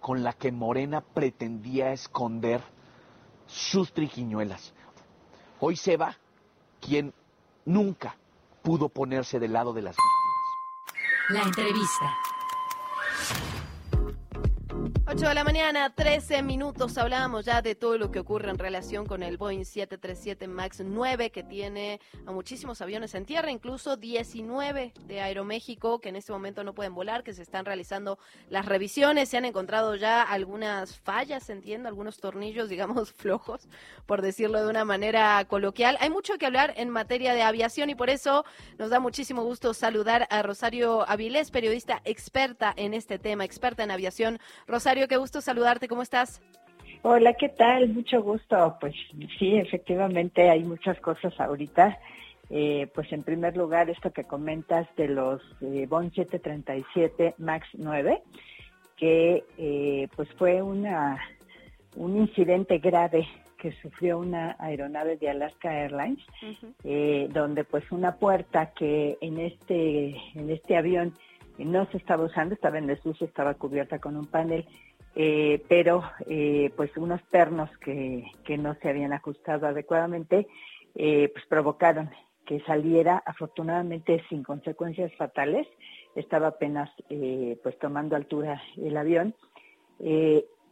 [0.00, 2.62] con la que Morena pretendía esconder
[3.46, 4.72] sus triquiñuelas.
[5.58, 6.16] Hoy se va
[6.80, 7.12] quien
[7.64, 8.16] nunca
[8.62, 10.22] pudo ponerse del lado de las víctimas.
[11.30, 12.16] La entrevista.
[15.14, 16.96] 8 de la mañana, 13 minutos.
[16.96, 21.28] Hablábamos ya de todo lo que ocurre en relación con el Boeing 737 MAX 9,
[21.28, 26.64] que tiene a muchísimos aviones en tierra, incluso 19 de Aeroméxico, que en este momento
[26.64, 29.28] no pueden volar, que se están realizando las revisiones.
[29.28, 33.68] Se han encontrado ya algunas fallas, entiendo, algunos tornillos, digamos, flojos,
[34.06, 35.98] por decirlo de una manera coloquial.
[36.00, 38.46] Hay mucho que hablar en materia de aviación y por eso
[38.78, 43.90] nos da muchísimo gusto saludar a Rosario Avilés, periodista experta en este tema, experta en
[43.90, 44.40] aviación.
[44.66, 46.40] Rosario, qué gusto saludarte, ¿cómo estás?
[47.02, 47.88] Hola, ¿qué tal?
[47.88, 48.76] Mucho gusto.
[48.80, 48.94] Pues
[49.38, 51.98] sí, efectivamente hay muchas cosas ahorita.
[52.50, 58.22] Eh, pues en primer lugar, esto que comentas de los eh, Boeing 737 MAX 9,
[58.96, 61.18] que eh, pues fue una
[61.96, 63.26] un incidente grave
[63.58, 66.24] que sufrió una aeronave de Alaska Airlines,
[66.84, 71.14] eh, donde pues una puerta que en este en este avión
[71.58, 74.66] no se estaba usando, estaba en desuso, estaba cubierta con un panel,
[75.14, 80.46] eh, pero eh, pues unos pernos que, que no se habían ajustado adecuadamente,
[80.94, 82.10] eh, pues provocaron
[82.46, 85.66] que saliera afortunadamente sin consecuencias fatales,
[86.14, 89.34] estaba apenas eh, pues tomando altura el avión,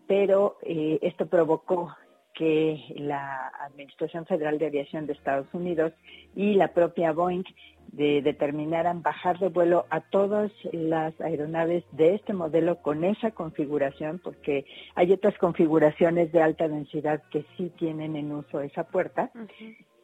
[0.09, 1.95] pero esto provocó
[2.35, 5.93] que la Administración Federal de Aviación de Estados Unidos
[6.35, 7.45] y la propia Boeing
[7.93, 14.65] determinaran bajar de vuelo a todas las aeronaves de este modelo con esa configuración, porque
[14.95, 19.31] hay otras configuraciones de alta densidad que sí tienen en uso esa puerta.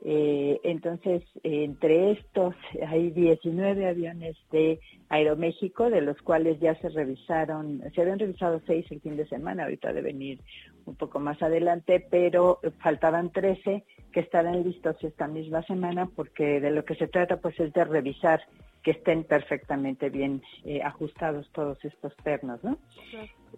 [0.09, 2.55] Eh, entonces, entre estos
[2.87, 4.79] hay 19 aviones de
[5.09, 9.65] Aeroméxico, de los cuales ya se revisaron, se habían revisado seis el fin de semana,
[9.65, 10.41] ahorita de venir
[10.85, 16.71] un poco más adelante, pero faltaban 13 que estarán listos esta misma semana porque de
[16.71, 18.41] lo que se trata pues es revisar
[18.83, 22.79] que estén perfectamente bien eh, ajustados todos estos pernos, ¿no?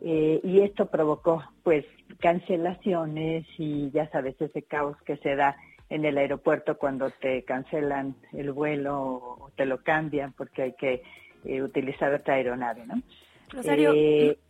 [0.00, 1.84] Eh, y esto provocó pues
[2.18, 5.54] cancelaciones y ya sabes ese caos que se da
[5.90, 11.02] en el aeropuerto cuando te cancelan el vuelo o te lo cambian porque hay que
[11.44, 13.02] eh, utilizar otra aeronave, ¿no?
[13.50, 13.92] Rosario,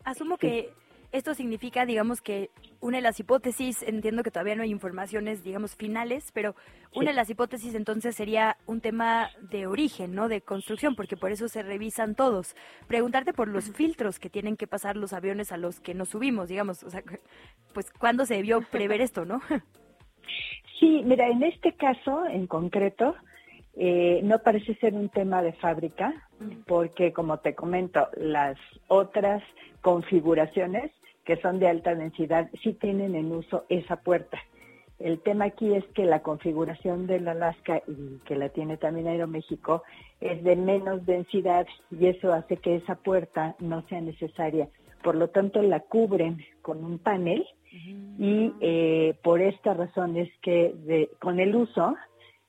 [0.05, 0.71] asumo que
[1.11, 2.51] esto significa, digamos, que
[2.81, 6.55] una de las hipótesis, entiendo que todavía no hay informaciones, digamos, finales, pero
[6.95, 10.29] una de las hipótesis entonces sería un tema de origen, ¿no?
[10.29, 12.55] De construcción, porque por eso se revisan todos.
[12.87, 16.49] Preguntarte por los filtros que tienen que pasar los aviones a los que nos subimos,
[16.49, 17.03] digamos, o sea,
[17.75, 19.41] pues, ¿cuándo se debió prever esto, no?
[20.79, 23.17] Sí, mira, en este caso en concreto,
[23.75, 26.29] eh, no parece ser un tema de fábrica,
[26.67, 28.57] porque como te comento, las
[28.87, 29.43] otras
[29.81, 30.93] configuraciones
[31.29, 34.39] que son de alta densidad sí tienen en uso esa puerta.
[34.99, 39.83] El tema aquí es que la configuración del Alaska y que la tiene también Aeroméxico
[40.23, 44.71] es de menos densidad y eso hace que esa puerta no sea necesaria.
[45.03, 47.47] Por lo tanto, la cubren con un panel
[48.19, 51.95] y eh, por esta razón es que con el uso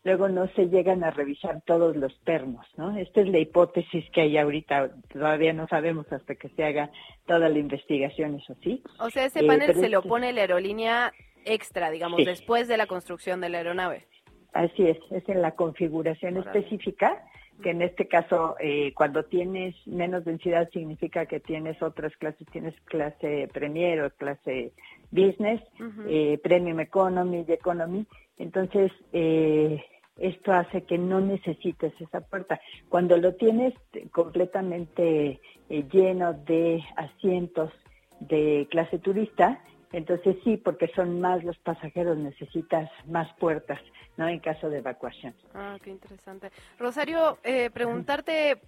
[0.10, 2.97] luego no se llegan a revisar todos los pernos, ¿no?
[2.97, 6.89] Esta es la hipótesis que hay ahorita, todavía no sabemos hasta que se haga
[7.28, 8.82] toda la investigación, eso sí.
[8.99, 11.12] O sea, ese panel eh, se lo pone la aerolínea
[11.45, 14.07] extra, digamos, después de la construcción de la aeronave.
[14.53, 17.24] Así es, es en la configuración específica
[17.62, 22.74] que en este caso eh, cuando tienes menos densidad significa que tienes otras clases, tienes
[22.86, 24.72] clase Premier o clase
[25.12, 25.62] Business,
[26.07, 28.07] eh, Premium Economy y Economy.
[28.38, 29.84] Entonces, eh,
[30.20, 32.59] esto hace que no necesites esa puerta.
[32.89, 33.74] Cuando lo tienes
[34.11, 35.39] completamente
[35.70, 37.72] eh, lleno de asientos
[38.20, 39.61] de clase turista,
[39.91, 43.80] entonces sí, porque son más los pasajeros, necesitas más puertas,
[44.17, 44.28] ¿no?
[44.28, 45.34] En caso de evacuación.
[45.53, 46.51] Ah, qué interesante.
[46.78, 48.59] Rosario, eh, preguntarte,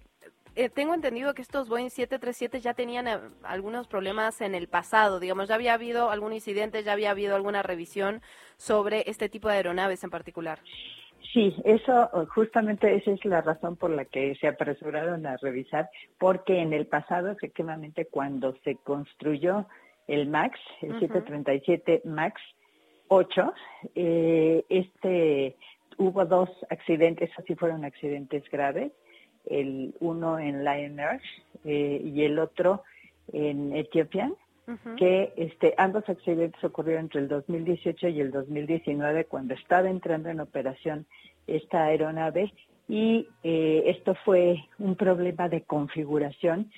[0.54, 5.20] eh, tengo entendido que estos Boeing 737 ya tenían eh, algunos problemas en el pasado,
[5.20, 8.20] digamos, ya había habido algún incidente, ya había habido alguna revisión
[8.56, 10.58] sobre este tipo de aeronaves en particular.
[11.32, 16.60] Sí, eso justamente esa es la razón por la que se apresuraron a revisar, porque
[16.60, 19.66] en el pasado efectivamente cuando se construyó
[20.08, 22.40] el MAX, el 737 MAX
[23.08, 23.54] 8,
[23.94, 25.56] eh, este
[25.98, 28.92] hubo dos accidentes, así fueron accidentes graves,
[29.46, 31.20] el uno en Lion Air
[31.64, 32.82] eh, y el otro
[33.32, 34.30] en Etiopía,
[34.96, 40.40] que este, ambos accidentes ocurrieron entre el 2018 y el 2019 cuando estaba entrando en
[40.40, 41.06] operación
[41.46, 42.52] esta aeronave.
[42.88, 46.70] Y eh, esto fue un problema de configuración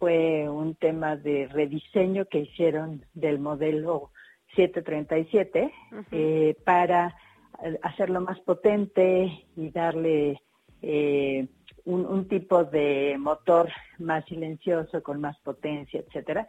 [0.00, 4.10] fue un tema de rediseño que hicieron del modelo
[4.56, 5.70] 737
[6.10, 7.14] eh, para
[7.82, 10.40] hacerlo más potente y darle
[10.80, 11.46] eh,
[11.84, 13.68] un, tipo de motor
[13.98, 16.48] más silencioso, con más potencia, etcétera.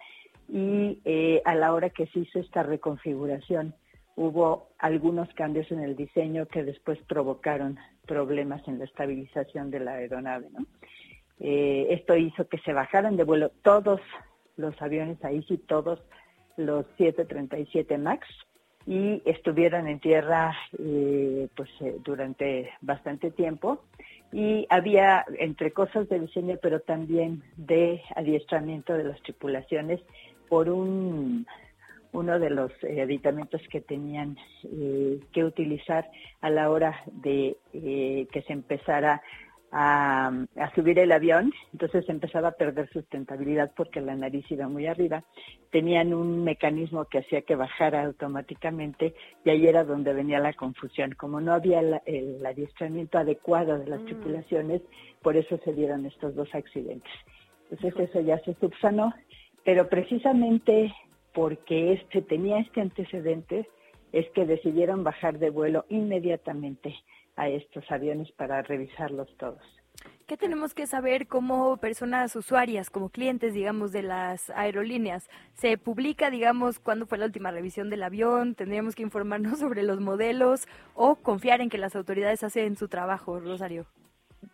[0.52, 3.74] Y eh, a la hora que se hizo esta reconfiguración,
[4.18, 9.94] hubo algunos cambios en el diseño que después provocaron problemas en la estabilización de la
[9.94, 10.48] aeronave.
[11.40, 14.02] Eh, esto hizo que se bajaran de vuelo todos
[14.58, 16.00] los aviones, ahí sí todos
[16.58, 18.28] los 737 MAX
[18.86, 21.70] y estuvieron en tierra eh, pues
[22.04, 23.84] durante bastante tiempo
[24.32, 30.02] y había entre cosas de diseño pero también de adiestramiento de las tripulaciones
[30.52, 31.48] por un
[32.12, 34.36] uno de los aditamentos que tenían
[35.32, 36.10] que utilizar
[36.42, 39.22] a la hora de que se empezara
[39.72, 40.30] a,
[40.76, 45.24] subir el avión, entonces empezaba a perder sustentabilidad porque la nariz iba muy arriba.
[45.72, 51.14] Tenían un mecanismo que hacía que bajara automáticamente y ahí era donde venía la confusión.
[51.14, 54.06] Como no había el adiestramiento adecuado de las mm.
[54.06, 54.82] tripulaciones,
[55.22, 57.14] por eso se dieron estos dos accidentes.
[57.70, 59.14] Entonces eso ya se subsanó,
[59.64, 60.94] pero precisamente
[61.34, 63.70] porque este tenía este antecedente
[64.12, 66.96] es que decidieron bajar de vuelo inmediatamente
[67.36, 69.62] a estos aviones para revisarlos todos.
[70.28, 75.30] ¿Qué tenemos que saber como personas usuarias, como clientes, digamos, de las aerolíneas?
[75.54, 78.56] ¿Se publica, digamos, cuándo fue la última revisión del avión?
[78.56, 83.40] ¿Tendríamos que informarnos sobre los modelos o confiar en que las autoridades hacen su trabajo,
[83.40, 83.86] Rosario?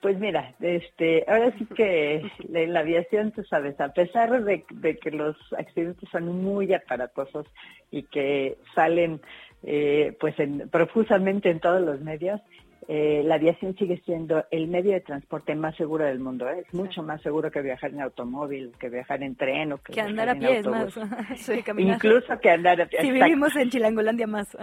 [0.01, 2.21] Pues mira, este, ahora sí que
[2.53, 7.45] en la aviación, tú sabes, a pesar de, que los accidentes son muy aparatosos
[7.91, 9.21] y que salen
[9.63, 12.41] eh, pues en, profusamente en todos los medios,
[12.89, 16.47] eh, la aviación sigue siendo el medio de transporte más seguro del mundo.
[16.47, 16.63] ¿eh?
[16.65, 20.29] Es mucho más seguro que viajar en automóvil, que viajar en tren o que, andar
[20.29, 20.63] a pie.
[20.63, 20.95] más.
[21.77, 23.01] Incluso que andar a pie.
[23.01, 24.57] Si vivimos en Chilangolandia más.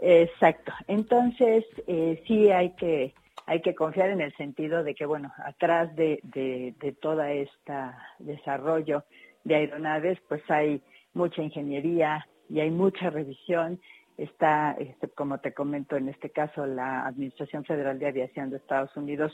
[0.00, 0.72] Exacto.
[0.86, 3.12] Entonces, eh, sí hay que
[3.48, 7.96] hay que confiar en el sentido de que, bueno, atrás de, de, de toda esta
[8.18, 9.04] desarrollo
[9.44, 10.82] de aeronaves, pues hay
[11.14, 13.80] mucha ingeniería y hay mucha revisión.
[14.18, 18.94] Está, este, como te comento en este caso, la Administración Federal de Aviación de Estados
[18.98, 19.32] Unidos,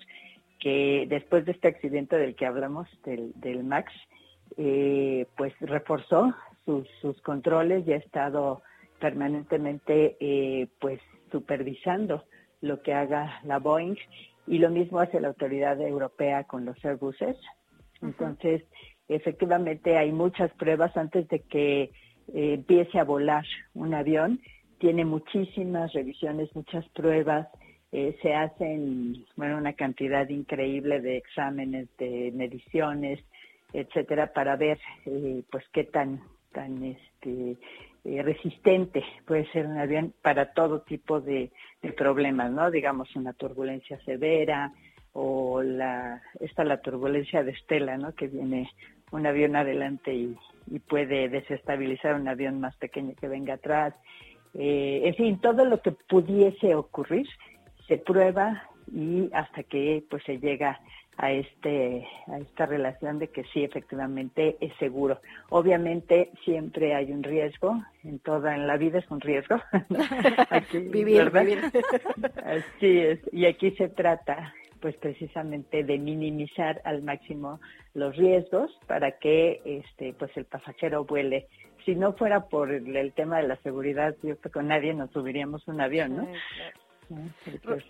[0.61, 3.93] que después de este accidente del que hablamos, del, del MAX,
[4.57, 6.33] eh, pues reforzó
[6.65, 8.63] sus, sus controles y ha estado
[9.01, 11.01] permanentemente eh, pues
[11.33, 12.23] supervisando
[12.65, 13.97] lo que haga la Boeing
[14.47, 17.37] y lo mismo hace la autoridad europea con los Airbuses.
[18.03, 18.63] Entonces,
[19.09, 21.91] efectivamente hay muchas pruebas antes de que eh,
[22.55, 24.41] empiece a volar un avión
[24.79, 27.49] tiene muchísimas revisiones, muchas pruebas,
[27.93, 33.21] eh, se hacen bueno una cantidad increíble de exámenes, de mediciones,
[33.73, 36.21] etcétera, para ver eh, pues qué tan
[36.53, 37.57] tan este
[38.05, 41.51] eh, resistente puede ser un avión para todo tipo de,
[41.97, 42.71] problemas, ¿no?
[42.71, 44.73] Digamos una turbulencia severa
[45.13, 48.15] o la esta la turbulencia de estela, ¿no?
[48.15, 48.71] Que viene
[49.13, 50.37] un avión adelante y,
[50.89, 53.95] puede desestabilizar un avión más pequeño que venga atrás
[54.55, 57.27] eh, en fin, todo lo que pudiese ocurrir
[57.89, 60.81] se prueba y hasta que pues se llega
[61.17, 65.21] a este a esta relación de que sí efectivamente es seguro.
[65.51, 69.61] Obviamente siempre hay un riesgo, en toda en la vida es un riesgo.
[70.73, 71.61] vivir, vivir.
[72.45, 77.59] Así es, y aquí se trata pues precisamente de minimizar al máximo
[77.95, 81.47] los riesgos para que este pues el pasajero vuele
[81.85, 85.11] si no fuera por el, tema de la seguridad, yo creo que con nadie nos
[85.11, 86.29] subiríamos un avión, ¿no?
[87.09, 87.85] Pues,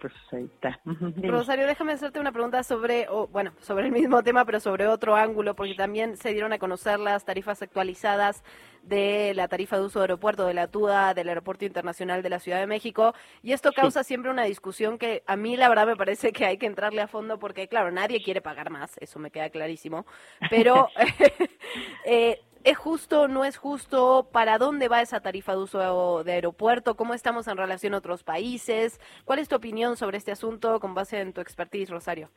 [1.29, 5.55] Rosario, déjame hacerte una pregunta sobre, bueno, sobre el mismo tema, pero sobre otro ángulo,
[5.55, 8.43] porque también se dieron a conocer las tarifas actualizadas
[8.83, 12.39] de la tarifa de uso de aeropuerto de la TUDA del Aeropuerto Internacional de la
[12.39, 15.97] Ciudad de México, y esto causa siempre una discusión que a mí la verdad me
[15.97, 19.31] parece que hay que entrarle a fondo, porque claro, nadie quiere pagar más, eso me
[19.31, 20.07] queda clarísimo,
[20.51, 20.89] pero
[22.05, 23.29] eh, ¿Es justo?
[23.29, 24.31] ¿No es justo?
[24.33, 26.97] ¿Para dónde va esa tarifa de uso de aeropuerto?
[26.97, 28.99] ¿Cómo estamos en relación a otros países?
[29.27, 32.31] ¿Cuál es tu opinión sobre este asunto con base en tu expertise, Rosario?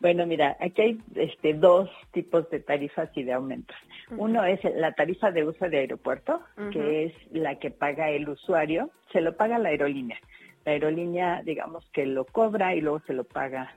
[0.00, 3.76] Bueno, mira, aquí hay este, dos tipos de tarifas y de aumentos.
[4.12, 6.40] Uno es la tarifa de uso de aeropuerto,
[6.72, 10.20] que es la que paga el usuario, se lo paga la aerolínea.
[10.66, 13.74] La aerolínea, digamos que lo cobra y luego se lo paga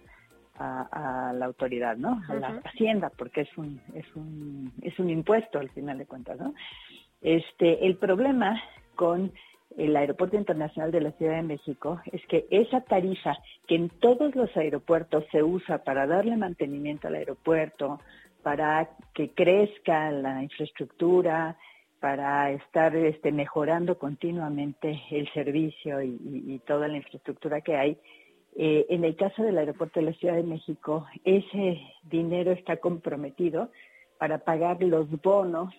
[0.61, 2.21] a, la autoridad, ¿no?
[2.27, 6.39] A la hacienda, porque es un, es un, es un impuesto al final de cuentas,
[6.39, 6.53] ¿no?
[7.21, 8.61] Este, el problema
[8.95, 9.31] con
[9.77, 14.35] el Aeropuerto Internacional de la Ciudad de México es que esa tarifa que en todos
[14.35, 17.99] los aeropuertos se usa para darle mantenimiento al aeropuerto,
[18.43, 21.57] para que crezca la infraestructura,
[21.99, 27.97] para estar este, mejorando continuamente el servicio y toda la infraestructura que hay,
[28.55, 33.69] eh, en el caso del aeropuerto de la Ciudad de México, ese dinero está comprometido
[34.17, 35.73] para pagar los bonos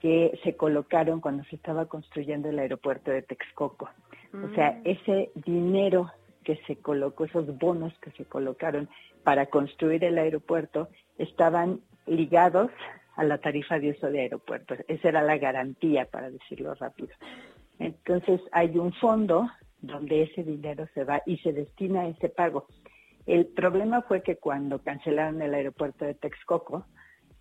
[0.00, 3.90] que se colocaron cuando se estaba construyendo el aeropuerto de Texcoco.
[4.32, 4.80] O sea, mm.
[4.84, 6.10] ese dinero
[6.44, 8.88] que se colocó, esos bonos que se colocaron
[9.24, 10.88] para construir el aeropuerto,
[11.18, 12.70] estaban ligados
[13.16, 14.78] a la tarifa de uso de aeropuertos.
[14.86, 17.10] Esa era la garantía, para decirlo rápido.
[17.78, 19.48] Entonces, hay un fondo
[19.80, 22.66] donde ese dinero se va y se destina a ese pago.
[23.26, 26.86] El problema fue que cuando cancelaron el aeropuerto de Texcoco,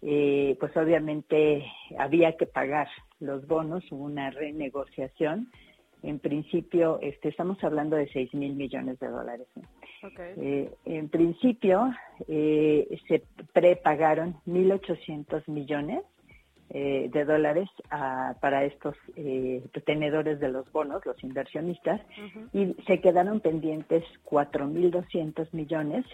[0.01, 1.65] eh, pues obviamente
[1.97, 2.87] había que pagar
[3.19, 5.49] los bonos, hubo una renegociación.
[6.03, 9.47] En principio, este, estamos hablando de 6 mil millones de dólares.
[10.37, 11.91] Eh, en principio,
[12.27, 13.23] eh, se
[13.53, 16.03] prepagaron 1.800 millones
[16.69, 17.69] eh, de dólares
[18.41, 22.01] para estos eh, tenedores de los bonos, los inversionistas,
[22.53, 26.05] y se quedaron pendientes 4.200 millones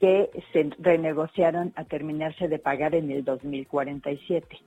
[0.00, 4.58] que se renegociaron a terminarse de pagar en el 2047.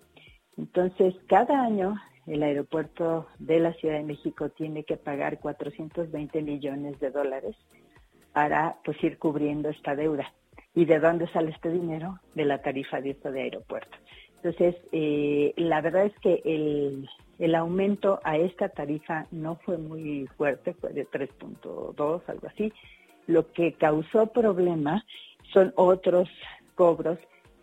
[0.58, 1.96] Entonces, cada año
[2.28, 7.56] el aeropuerto de la Ciudad de México tiene que pagar 420 millones de dólares
[8.34, 10.32] para pues ir cubriendo esta deuda.
[10.74, 12.20] ¿Y de dónde sale este dinero?
[12.34, 13.98] De la tarifa de esto de aeropuerto.
[14.38, 17.10] Entonces, eh, la verdad es que el,
[17.40, 22.72] el aumento a esta tarifa no fue muy fuerte, fue de 3.2, algo así.
[23.28, 25.04] Lo que causó problema
[25.52, 26.30] son otros
[26.76, 27.18] cobros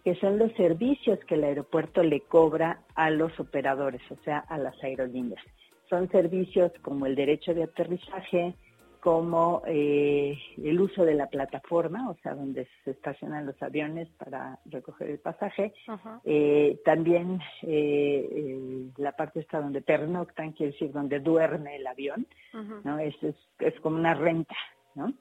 [0.05, 4.59] que son los servicios que el aeropuerto le cobra a los operadores, o sea, a
[4.59, 5.43] las aerolíneas.
[5.89, 8.55] Son servicios como el derecho de aterrizaje,
[9.03, 14.61] como eh, el uso de la plataforma, o sea, donde se estacionan los aviones para
[14.67, 15.75] recoger el pasaje.
[16.25, 22.29] Eh, también eh, la parte está donde pernoctan, quiere decir donde duerme el avión,
[22.85, 23.01] ¿no?
[23.01, 24.55] Es, es, es, como una renta,
[24.95, 25.13] ¿no?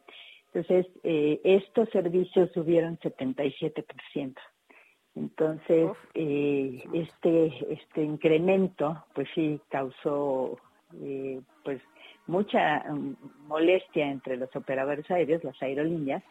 [0.53, 4.35] Entonces, estos servicios subieron 77%.
[5.15, 10.59] Entonces, este, este incremento, pues sí, causó,
[11.63, 11.81] pues,
[12.27, 13.15] mucha mm,
[13.47, 16.23] molestia entre los operadores aéreos, las aerolíneas,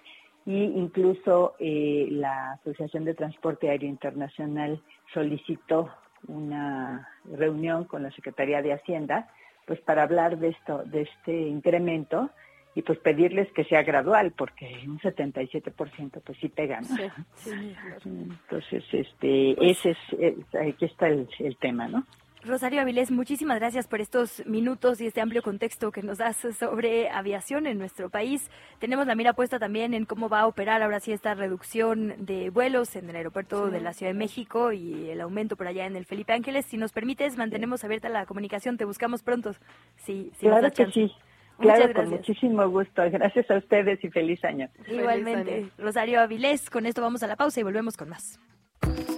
[0.47, 5.91] e incluso eh, la Asociación de Transporte Aéreo Internacional solicitó
[6.29, 9.29] una reunión con la Secretaría de Hacienda,
[9.67, 12.31] pues para hablar de esto, de este incremento
[12.75, 16.81] y pues pedirles que sea gradual, porque un 77% pues sí pega,
[18.05, 22.07] Entonces, este, pues ese es, aquí está el tema, ¿no?
[22.43, 27.11] Rosario Avilés, muchísimas gracias por estos minutos y este amplio contexto que nos das sobre
[27.11, 28.51] aviación en nuestro país.
[28.79, 32.49] Tenemos la mira puesta también en cómo va a operar ahora sí esta reducción de
[32.49, 35.97] vuelos en el aeropuerto de la Ciudad de México y el aumento por allá en
[35.97, 36.65] el Felipe Ángeles.
[36.65, 38.79] Si nos permites, mantenemos abierta la comunicación.
[38.79, 39.55] Te buscamos pronto.
[39.97, 41.13] Sí, claro que sí.
[41.59, 43.03] Claro, con muchísimo gusto.
[43.11, 44.71] Gracias a ustedes y feliz año.
[44.89, 45.69] Igualmente.
[45.77, 48.41] Rosario Avilés, con esto vamos a la pausa y volvemos con más.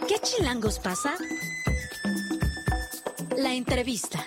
[0.09, 1.15] ¿Qué chilangos pasa?
[3.39, 4.25] La entrevista.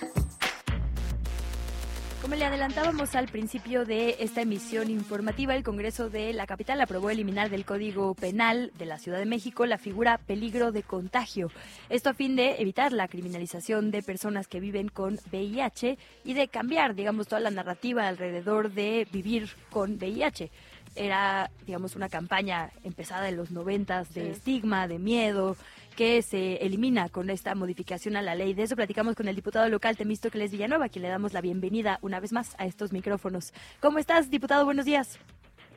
[2.21, 7.11] Como le adelantábamos al principio de esta emisión informativa, el Congreso de la capital aprobó
[7.11, 11.51] eliminar del Código Penal de la Ciudad de México la figura peligro de contagio.
[11.89, 16.47] Esto a fin de evitar la criminalización de personas que viven con VIH y de
[16.47, 20.49] cambiar, digamos, toda la narrativa alrededor de vivir con VIH
[20.95, 25.57] era, digamos, una campaña empezada en los noventas de estigma, de miedo,
[25.95, 28.53] que se elimina con esta modificación a la ley.
[28.53, 31.99] De eso platicamos con el diputado local Temístocles Villanueva, a quien le damos la bienvenida
[32.01, 33.53] una vez más a estos micrófonos.
[33.79, 34.65] ¿Cómo estás, diputado?
[34.65, 35.19] Buenos días.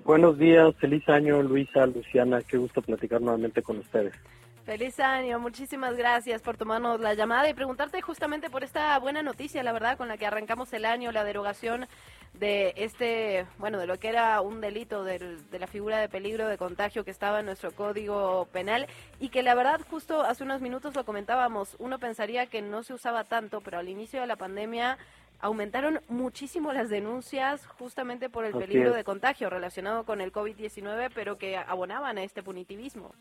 [0.05, 4.15] Buenos días, feliz año, Luisa, Luciana, qué gusto platicar nuevamente con ustedes.
[4.65, 9.62] Feliz año, muchísimas gracias por tomarnos la llamada y preguntarte justamente por esta buena noticia,
[9.62, 11.86] la verdad, con la que arrancamos el año, la derogación
[12.34, 16.59] de este, bueno, de lo que era un delito de la figura de peligro de
[16.59, 18.86] contagio que estaba en nuestro código penal
[19.18, 22.94] y que la verdad justo hace unos minutos lo comentábamos, uno pensaría que no se
[22.94, 24.98] usaba tanto, pero al inicio de la pandemia
[25.40, 31.38] aumentaron muchísimo las denuncias justamente por el peligro de contagio relacionado con el COVID-19, pero
[31.38, 33.12] que abonaban a este punitivismo.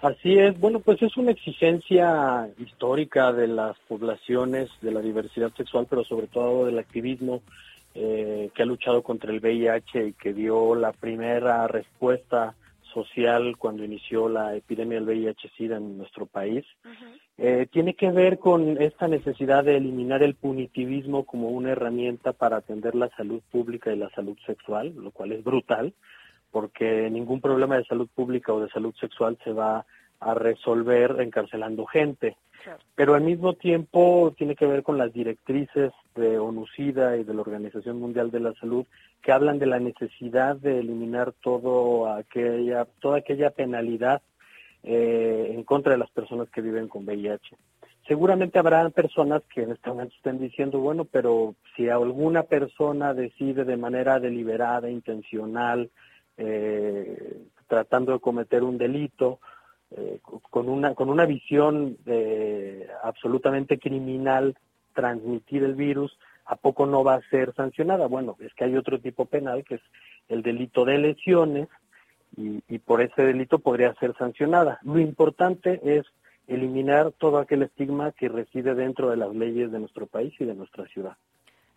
[0.00, 5.86] Así es, bueno, pues es una exigencia histórica de las poblaciones, de la diversidad sexual,
[5.88, 7.40] pero sobre todo del activismo
[7.94, 12.54] eh, que ha luchado contra el VIH y que dio la primera respuesta
[12.92, 16.64] social cuando inició la epidemia del VIH-Sida en nuestro país,
[17.38, 22.58] eh, tiene que ver con esta necesidad de eliminar el punitivismo como una herramienta para
[22.58, 25.94] atender la salud pública y la salud sexual, lo cual es brutal,
[26.50, 29.86] porque ningún problema de salud pública o de salud sexual se va a
[30.34, 32.36] resolver encarcelando gente.
[32.94, 37.40] Pero al mismo tiempo tiene que ver con las directrices de ONUCIDA y de la
[37.40, 38.86] Organización Mundial de la Salud
[39.20, 44.22] que hablan de la necesidad de eliminar todo aquella, toda aquella penalidad
[44.82, 47.56] eh, en contra de las personas que viven con VIH.
[48.06, 53.64] Seguramente habrá personas que en este momento estén diciendo, bueno, pero si alguna persona decide
[53.64, 55.88] de manera deliberada, intencional,
[56.36, 59.38] eh, tratando de cometer un delito,
[59.96, 64.56] eh, con una con una visión de absolutamente criminal
[64.94, 69.00] transmitir el virus a poco no va a ser sancionada bueno es que hay otro
[69.00, 69.82] tipo penal que es
[70.28, 71.68] el delito de lesiones
[72.36, 74.78] y, por ese delito podría ser sancionada.
[74.82, 76.04] Lo importante es
[76.46, 80.54] eliminar todo aquel estigma que reside dentro de las leyes de nuestro país y de
[80.54, 81.16] nuestra ciudad.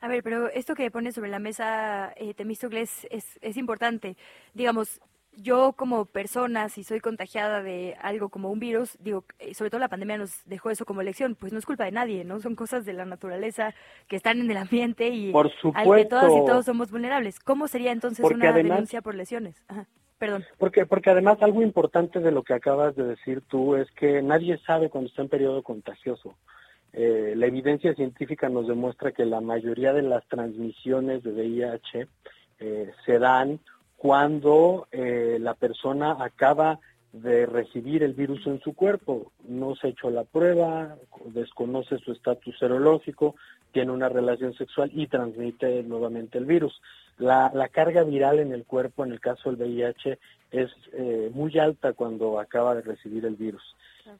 [0.02, 4.16] A ver, pero esto que pone sobre la mesa eh, Temístocles es, es importante.
[4.54, 5.02] Digamos,
[5.38, 9.80] yo como persona, si soy contagiada de algo como un virus, digo, eh, sobre todo
[9.80, 12.40] la pandemia nos dejó eso como lección, pues no es culpa de nadie, ¿no?
[12.40, 13.74] Son cosas de la naturaleza
[14.08, 17.40] que están en el ambiente y por al que todas y todos somos vulnerables.
[17.40, 19.62] ¿Cómo sería entonces una denuncia por lesiones?
[20.18, 20.46] Perdón.
[20.58, 24.58] Porque, porque además algo importante de lo que acabas de decir tú es que nadie
[24.66, 26.36] sabe cuando está en periodo contagioso.
[26.94, 32.08] Eh, la evidencia científica nos demuestra que la mayoría de las transmisiones de VIH
[32.60, 33.60] eh, se dan
[34.06, 36.80] cuando eh, la persona acaba
[37.12, 39.32] de recibir el virus en su cuerpo.
[39.48, 40.96] No se ha hecho la prueba,
[41.34, 43.36] desconoce su estatus serológico,
[43.72, 46.80] tiene una relación sexual y transmite nuevamente el virus.
[47.18, 50.20] La, carga viral en el cuerpo, en el caso del VIH,
[50.52, 53.64] es eh, muy alta cuando acaba de recibir el virus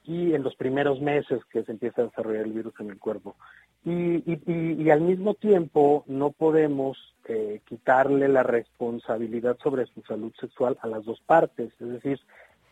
[0.04, 3.36] y en los primeros meses que se empieza a desarrollar el virus en el cuerpo.
[3.84, 10.76] Y, y, al mismo tiempo no podemos eh, quitarle la responsabilidad sobre su salud sexual
[10.82, 11.72] a las dos partes.
[11.80, 12.20] Es decir,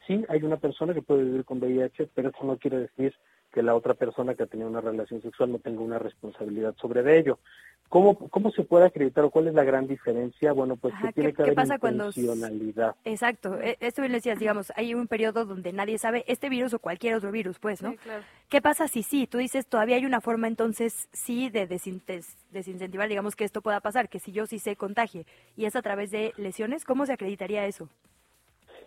[0.06, 3.14] sí hay una persona que puede vivir con VIH, pero eso no quiere decir
[3.52, 7.18] que la otra persona que ha tenido una relación sexual no tenga una responsabilidad sobre
[7.18, 7.39] ello.
[7.89, 10.52] ¿Cómo, ¿Cómo se puede acreditar o cuál es la gran diferencia?
[10.52, 12.97] Bueno, pues que tiene que haber pasa intencionalidad.
[13.05, 16.81] exacto, e, esto bien decías, digamos, hay un periodo donde nadie sabe este virus o
[16.81, 17.94] cualquier otro virus, pues, ¿no?
[18.48, 19.28] ¿Qué pasa si sí?
[19.28, 24.09] Tú dices, todavía hay una forma entonces sí de desincentivar, digamos, que esto pueda pasar,
[24.09, 25.26] que si yo sí se contagie
[25.56, 27.89] y es a través de lesiones, ¿cómo se acreditaría eso?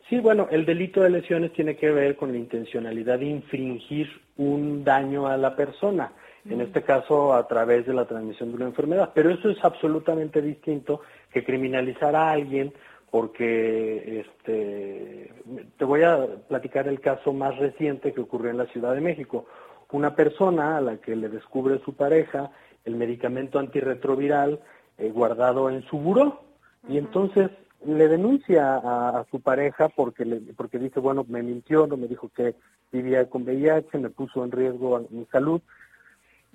[0.09, 4.07] Sí, bueno, el delito de lesiones tiene que ver con la intencionalidad de infringir
[4.37, 6.13] un daño a la persona,
[6.49, 9.11] en este caso a través de la transmisión de una enfermedad.
[9.13, 11.01] Pero eso es absolutamente distinto
[11.31, 12.73] que criminalizar a alguien
[13.11, 15.33] porque este,
[15.77, 19.45] te voy a platicar el caso más reciente que ocurrió en la Ciudad de México.
[19.91, 22.51] Una persona a la que le descubre su pareja
[22.85, 24.61] el medicamento antirretroviral
[24.97, 26.41] eh, guardado en su buró
[26.87, 27.49] y entonces
[27.85, 32.29] le denuncia a, su pareja porque le, porque dice, bueno, me mintió, no me dijo
[32.29, 32.55] que
[32.91, 35.61] vivía con VIH, me puso en riesgo mi salud.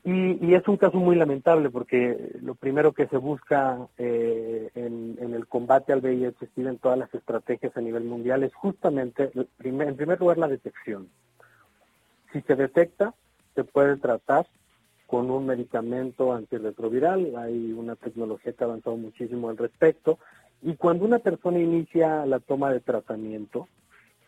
[0.05, 5.47] Y, es un caso muy lamentable porque lo primero que se busca eh, en, el
[5.47, 10.39] combate al VIH, en todas las estrategias a nivel mundial, es justamente, en primer lugar,
[10.39, 11.09] la detección.
[12.33, 13.15] Si se detecta,
[13.55, 14.47] se puede tratar
[15.07, 17.37] con un medicamento antirretroviral.
[17.37, 20.19] Hay una tecnología que ha avanzado muchísimo al respecto.
[20.63, 23.69] Y cuando una persona inicia la toma de tratamiento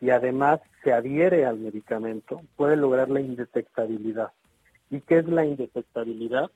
[0.01, 4.33] y además se adhiere al medicamento, puede lograr la indetectabilidad.
[4.91, 6.51] ¿Y qué es la indetectabilidad?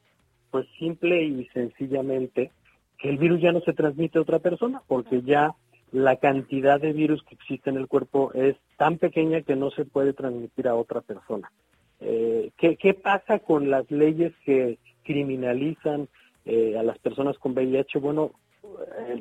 [0.50, 2.50] Pues simple y sencillamente
[2.98, 5.55] que el virus ya no se transmite a otra persona, porque ya
[5.92, 9.84] la cantidad de virus que existe en el cuerpo es tan pequeña que no se
[9.84, 11.50] puede transmitir a otra persona.
[12.00, 16.09] Eh, ¿qué, ¿qué, pasa con las leyes que criminalizan
[16.44, 17.98] eh, a las personas con VIH?
[17.98, 18.32] Bueno,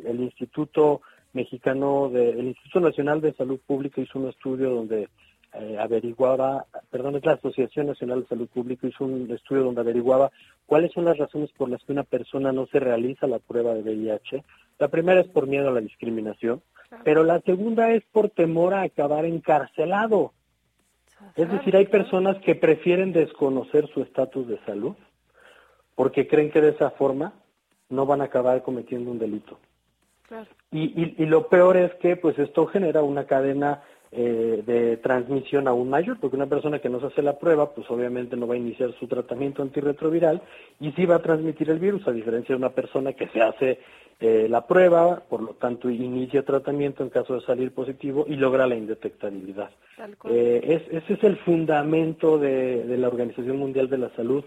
[0.06, 1.02] el, Instituto
[1.34, 5.10] Mexicano, de, el Instituto Nacional de Salud Pública hizo un estudio donde
[5.54, 10.32] eh, averiguaba, perdón, es la Asociación Nacional de Salud Pública hizo un estudio donde averiguaba
[10.66, 13.82] cuáles son las razones por las que una persona no se realiza la prueba de
[13.82, 14.44] VIH.
[14.80, 16.62] La primera es por miedo a la discriminación,
[17.04, 20.34] pero la segunda es por temor a acabar encarcelado.
[21.36, 24.96] Es decir, hay personas que prefieren desconocer su estatus de salud
[25.96, 27.34] porque creen que de esa forma
[27.90, 29.58] no van a acabar cometiendo un delito.
[30.72, 33.82] Y, y, lo peor es que pues esto genera una cadena
[34.12, 37.90] eh, de transmisión aún mayor, porque una persona que no se hace la prueba, pues
[37.90, 40.42] obviamente no va a iniciar su tratamiento antirretroviral
[40.82, 43.80] y sí va a transmitir el virus, a diferencia de una persona que se hace
[44.20, 48.68] eh, la prueba, por lo tanto inicia tratamiento en caso de salir positivo y logra
[48.68, 49.70] la indetectabilidad.
[50.30, 54.44] Eh, ese es el fundamento de, de la Organización Mundial de la Salud,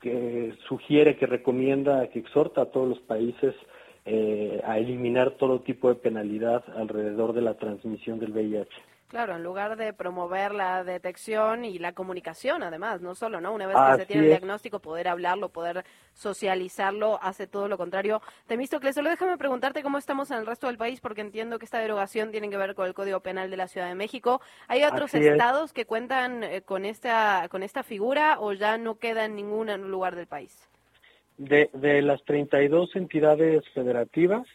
[0.00, 3.54] que sugiere, que recomienda, que exhorta a todos los países
[4.06, 8.70] eh, a eliminar todo tipo de penalidad alrededor de la transmisión del VIH.
[9.10, 13.52] Claro, en lugar de promover la detección y la comunicación, además, no solo, ¿no?
[13.52, 15.84] Una vez que se tiene el diagnóstico, poder hablarlo, poder
[16.14, 18.22] socializarlo, hace todo lo contrario.
[18.46, 21.80] Temístocles, solo déjame preguntarte cómo estamos en el resto del país, porque entiendo que esta
[21.80, 24.40] derogación tiene que ver con el Código Penal de la Ciudad de México.
[24.68, 29.24] ¿Hay otros estados que cuentan eh, con esta con esta figura o ya no queda
[29.24, 30.68] en ningún lugar del país?
[31.36, 34.46] De, de las 32 entidades federativas,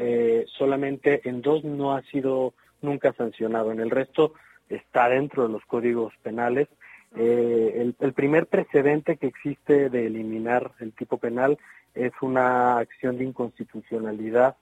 [0.00, 3.72] eh, solamente en dos no ha sido nunca sancionado.
[3.72, 4.34] En el resto
[4.68, 6.68] está dentro de los códigos penales.
[7.16, 11.58] Eh, el, primer precedente que existe de eliminar el tipo penal
[11.94, 14.56] es una acción de inconstitucionalidad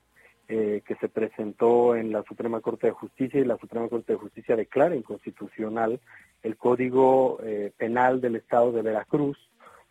[0.49, 4.19] eh, que se presentó en la Suprema Corte de Justicia y la Suprema Corte de
[4.19, 6.01] Justicia declara inconstitucional
[6.43, 9.37] el Código eh, Penal del Estado de Veracruz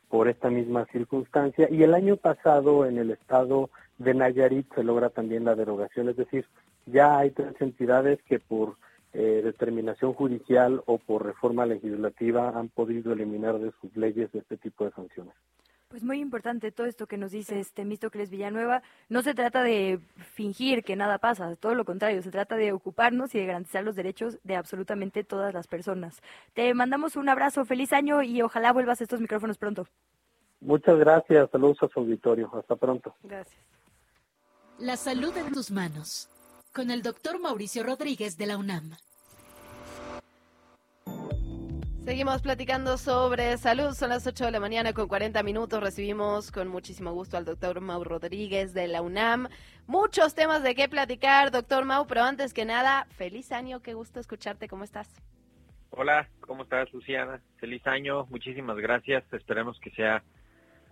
[0.09, 5.09] por esta misma circunstancia y el año pasado en el Estado de Nayarit se logra
[5.09, 6.47] también la derogación, es decir,
[6.87, 8.77] ya hay tres entidades que por
[9.13, 14.85] eh, determinación judicial o por reforma legislativa han podido eliminar de sus leyes este tipo
[14.85, 15.33] de sanciones.
[15.89, 18.83] Pues muy importante todo esto que nos dice este Místocles Villanueva.
[19.07, 19.99] No se trata de
[20.33, 23.95] fingir que nada pasa, todo lo contrario, se trata de ocuparnos y de garantizar los
[23.95, 26.21] derechos de absolutamente todas las personas.
[26.53, 29.87] Te mandamos un abrazo, feliz año y ojalá vuelvas a estos micrófonos pronto.
[30.59, 33.15] Muchas gracias, saludos a su auditorio, hasta pronto.
[33.23, 33.57] Gracias.
[34.79, 36.29] La salud en tus manos
[36.77, 38.91] con el doctor Mauricio Rodríguez de la UNAM.
[42.05, 43.95] Seguimos platicando sobre salud.
[43.95, 45.81] Son las 8 de la mañana con 40 minutos.
[45.81, 49.49] Recibimos con muchísimo gusto al doctor Mau Rodríguez de la UNAM.
[49.87, 53.81] Muchos temas de qué platicar, doctor Mau, pero antes que nada, feliz año.
[53.81, 54.67] Qué gusto escucharte.
[54.67, 55.09] ¿Cómo estás?
[55.89, 57.41] Hola, ¿cómo estás, Luciana?
[57.55, 58.27] Feliz año.
[58.27, 59.23] Muchísimas gracias.
[59.33, 60.23] Esperemos que sea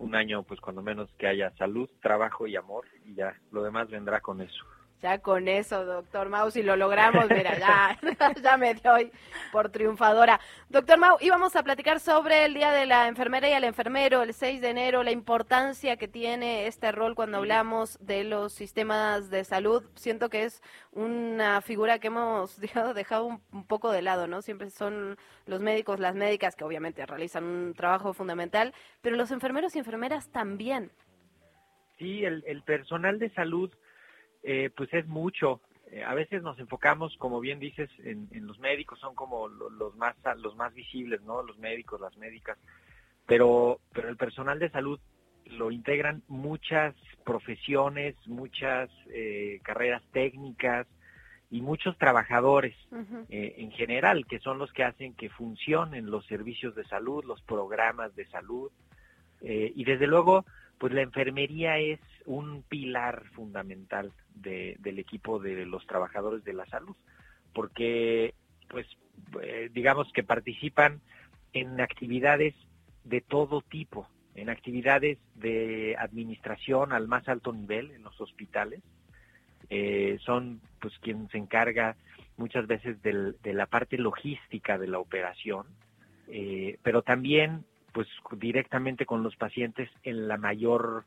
[0.00, 2.86] un año, pues cuando menos que haya salud, trabajo y amor.
[3.04, 4.64] Y ya lo demás vendrá con eso.
[5.02, 7.98] Ya con eso, doctor Mau, si lo logramos, mira, ya,
[8.42, 9.12] ya me doy
[9.52, 10.40] por triunfadora.
[10.70, 14.32] Doctor Mau, íbamos a platicar sobre el Día de la Enfermera y el Enfermero, el
[14.32, 19.44] 6 de enero, la importancia que tiene este rol cuando hablamos de los sistemas de
[19.44, 19.84] salud.
[19.96, 20.62] Siento que es
[20.92, 24.40] una figura que hemos dejado, dejado un, poco de lado, ¿no?
[24.40, 29.76] Siempre son los médicos, las médicas, que obviamente realizan un trabajo fundamental, pero los enfermeros
[29.76, 30.90] y enfermeras también.
[31.98, 33.70] Sí, el, el personal de salud
[34.42, 35.60] eh, pues es mucho.
[35.90, 40.16] Eh, a veces nos enfocamos, como bien dices, en, los médicos, son como los más
[40.38, 41.42] los más visibles, ¿no?
[41.42, 42.58] Los médicos, las médicas,
[43.26, 45.00] pero pero el personal de salud
[45.46, 46.94] lo integran muchas
[47.24, 50.88] profesiones, muchas eh, carreras técnicas
[51.48, 52.74] y muchos trabajadores
[53.28, 58.16] en general, que son los que hacen que funcionen los servicios de salud, los programas
[58.16, 58.72] de salud.
[59.40, 60.44] y desde luego,
[60.78, 66.96] pues la enfermería es un pilar fundamental del equipo de los trabajadores de la salud,
[67.52, 68.34] porque
[68.68, 68.86] pues
[69.42, 71.00] eh, digamos que participan
[71.52, 72.54] en actividades
[73.04, 78.82] de todo tipo, en actividades de administración al más alto nivel en los hospitales,
[79.70, 81.96] eh, son pues quien se encarga
[82.36, 85.66] muchas veces de la parte logística de la operación,
[86.28, 87.64] eh, pero también
[87.96, 91.06] pues directamente con los pacientes en la mayor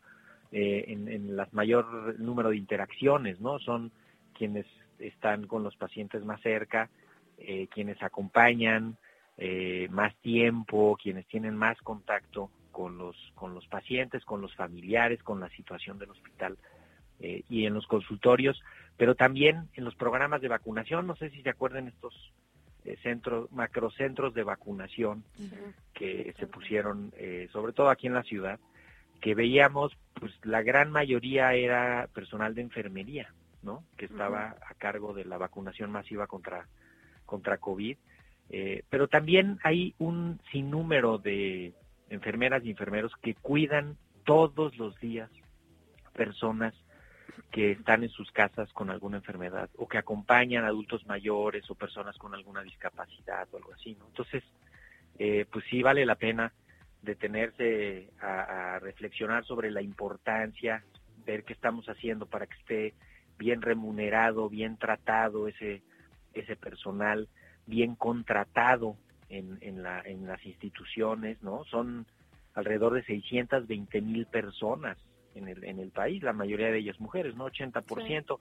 [0.52, 3.60] eh, en, en mayor número de interacciones, ¿no?
[3.60, 3.92] Son
[4.34, 4.66] quienes
[4.98, 6.90] están con los pacientes más cerca,
[7.38, 8.98] eh, quienes acompañan
[9.38, 15.22] eh, más tiempo, quienes tienen más contacto con los, con los pacientes, con los familiares,
[15.22, 16.58] con la situación del hospital
[17.20, 18.60] y en los consultorios,
[18.96, 21.06] pero también en los programas de vacunación.
[21.06, 22.16] No sé si se acuerdan estos
[23.04, 25.24] centros, macrocentros de vacunación
[25.94, 27.12] que se pusieron,
[27.52, 28.60] sobre todo aquí en la ciudad,
[29.20, 33.84] que veíamos, pues la gran mayoría era personal de enfermería, ¿no?
[33.98, 36.68] Que estaba a cargo de la vacunación masiva contra,
[37.26, 37.98] contra COVID.
[38.50, 41.74] Eh, pero también hay un sinnúmero de
[42.10, 45.30] enfermeras y enfermeros que cuidan todos los días
[46.14, 46.74] personas
[47.52, 52.18] que están en sus casas con alguna enfermedad o que acompañan adultos mayores o personas
[52.18, 54.08] con alguna discapacidad o algo así, ¿no?
[54.08, 54.44] Entonces,
[55.18, 56.54] eh, pues sí vale la pena
[57.02, 60.84] detenerse a, a reflexionar sobre la importancia,
[61.26, 62.94] ver qué estamos haciendo para que esté
[63.38, 65.82] bien remunerado, bien tratado ese,
[66.34, 67.28] ese personal,
[67.66, 68.96] bien contratado
[69.30, 71.64] en, en, la, en las instituciones, ¿no?
[71.66, 72.06] Son
[72.54, 74.98] alrededor de 620 mil personas
[75.36, 77.48] en el, en el país, la mayoría de ellas mujeres, ¿no?
[77.48, 78.38] 80%.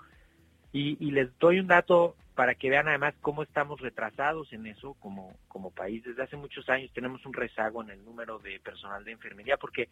[0.72, 4.94] Y, y les doy un dato para que vean además cómo estamos retrasados en eso
[5.00, 6.04] como, como país.
[6.04, 9.88] Desde hace muchos años tenemos un rezago en el número de personal de enfermería porque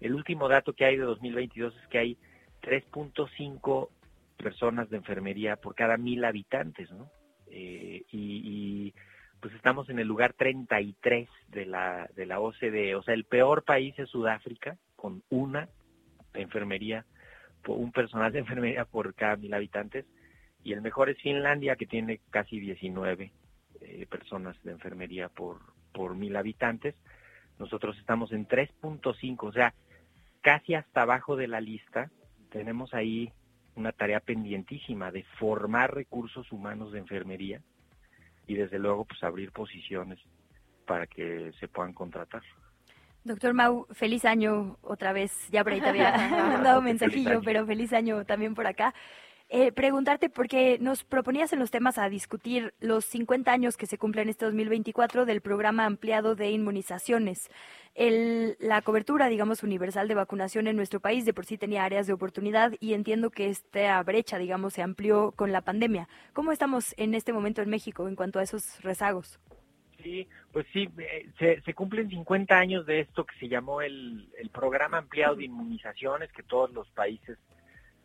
[0.00, 2.18] el último dato que hay de 2022 es que hay
[2.60, 3.88] 3.5
[4.36, 7.10] personas de enfermería por cada mil habitantes, ¿no?
[7.46, 8.92] Eh, y,
[9.40, 13.64] pues estamos en el lugar 33 de la, de la OCDE, o sea, el peor
[13.64, 15.66] país es Sudáfrica, con una
[16.34, 17.04] enfermería,
[17.66, 20.06] un personal de enfermería por cada mil habitantes,
[20.62, 23.32] y el mejor es Finlandia, que tiene casi 19
[23.80, 25.58] eh, personas de enfermería por,
[25.92, 26.94] por mil habitantes.
[27.58, 29.72] Nosotros estamos en 3.5, o sea,
[30.42, 32.10] casi hasta abajo de la lista.
[32.50, 33.32] Tenemos ahí
[33.76, 37.62] una tarea pendientísima de formar recursos humanos de enfermería
[38.46, 40.18] y desde luego pues abrir posiciones
[40.86, 42.42] para que se puedan contratar.
[43.24, 45.32] Doctor Mau, feliz año otra vez.
[45.50, 48.94] Ya por ahí te había mandado un mensajillo, pero feliz año también por acá.
[49.52, 53.98] Eh, preguntarte, porque nos proponías en los temas a discutir los 50 años que se
[53.98, 57.50] cumplen este 2024 del programa ampliado de inmunizaciones.
[57.96, 62.06] El, la cobertura, digamos, universal de vacunación en nuestro país de por sí tenía áreas
[62.06, 66.08] de oportunidad y entiendo que esta brecha, digamos, se amplió con la pandemia.
[66.32, 69.40] ¿Cómo estamos en este momento en México en cuanto a esos rezagos?
[70.02, 74.48] Sí, pues sí, eh, se, cumplen 50 años de esto que se llamó el, el
[74.50, 77.38] programa ampliado de inmunizaciones que todos los países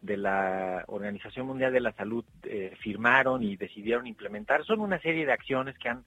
[0.02, 4.64] de la Organización Mundial de la Salud eh, firmaron y decidieron implementar.
[4.66, 6.04] Son una serie de acciones que han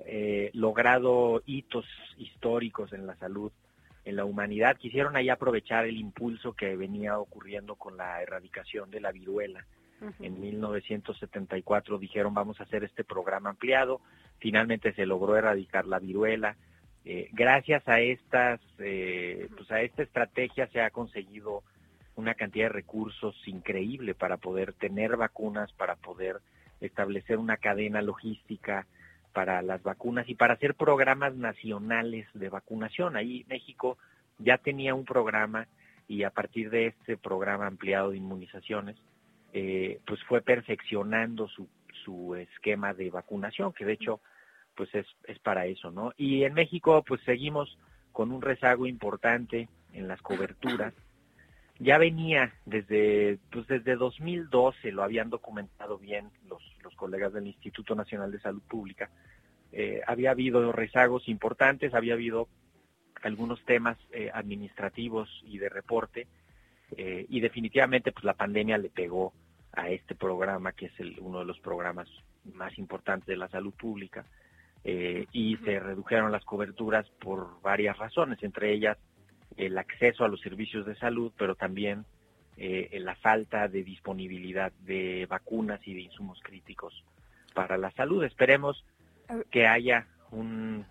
[0.00, 1.86] eh, logrado hitos
[2.18, 3.52] históricos en la salud,
[4.04, 4.76] en la humanidad.
[4.76, 9.64] Quisieron ahí aprovechar el impulso que venía ocurriendo con la erradicación de la viruela
[10.20, 14.00] En 1974 dijeron vamos a hacer este programa ampliado.
[14.38, 16.56] Finalmente se logró erradicar la viruela.
[17.04, 21.62] Eh, gracias a estas, eh, pues a esta estrategia se ha conseguido
[22.16, 26.40] una cantidad de recursos increíble para poder tener vacunas, para poder
[26.80, 28.86] establecer una cadena logística
[29.32, 33.16] para las vacunas y para hacer programas nacionales de vacunación.
[33.16, 33.96] Ahí México
[34.38, 35.66] ya tenía un programa
[36.08, 38.96] y a partir de este programa ampliado de inmunizaciones,
[39.52, 41.68] eh, pues fue perfeccionando su,
[42.04, 44.20] su esquema de vacunación, que de hecho,
[44.74, 46.12] pues es, es para eso, ¿no?
[46.16, 47.78] Y en México, pues seguimos
[48.12, 50.94] con un rezago importante en las coberturas.
[51.78, 57.94] Ya venía desde, pues desde 2012, lo habían documentado bien los, los colegas del Instituto
[57.94, 59.10] Nacional de Salud Pública,
[59.72, 62.48] eh, había habido rezagos importantes, había habido
[63.22, 66.26] algunos temas eh, administrativos y de reporte,
[66.96, 69.32] eh, y definitivamente pues la pandemia le pegó
[69.72, 72.08] a este programa, que es el, uno de los programas
[72.54, 74.24] más importantes de la salud pública,
[74.82, 78.96] y se redujeron las coberturas por varias razones, entre ellas
[79.58, 82.06] el acceso a los servicios de salud, pero también
[82.56, 87.04] la falta de disponibilidad de vacunas y de insumos críticos
[87.52, 88.24] para la salud.
[88.24, 88.82] Esperemos
[89.50, 90.86] que haya un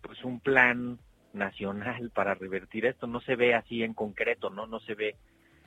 [0.00, 0.98] pues un plan
[1.32, 3.06] nacional para revertir esto.
[3.06, 4.66] No se ve así en concreto, ¿no?
[4.66, 5.16] No se ve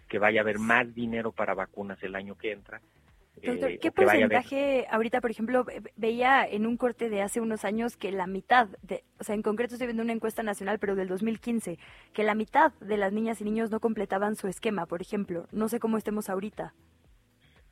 [0.08, 2.82] que vaya a haber más dinero para vacunas el año que entra.
[3.44, 5.66] Doctor, eh, ¿qué porcentaje, ahorita, por ejemplo,
[5.96, 9.44] veía en un corte de hace unos años que la mitad, de, o sea, en
[9.44, 11.78] concreto estoy viendo una encuesta nacional, pero del 2015,
[12.14, 15.48] que la mitad de las niñas y niños no completaban su esquema, por ejemplo.
[15.52, 16.74] No sé cómo estemos ahorita.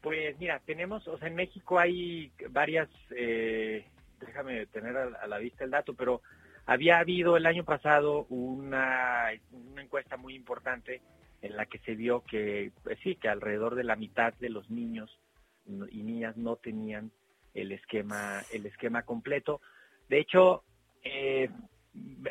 [0.02, 3.86] Pues mira, tenemos, o sea, en México hay varias eh,
[4.20, 6.22] déjame tener a, la vista el dato, pero
[6.66, 11.02] había habido el año pasado una, una encuesta muy importante
[11.46, 14.70] en la que se vio que, pues sí, que alrededor de la mitad de los
[14.72, 15.20] niños
[15.68, 17.12] y niñas no tenían
[17.54, 19.62] el esquema, el esquema completo.
[20.10, 20.64] De hecho,
[21.04, 21.50] eh,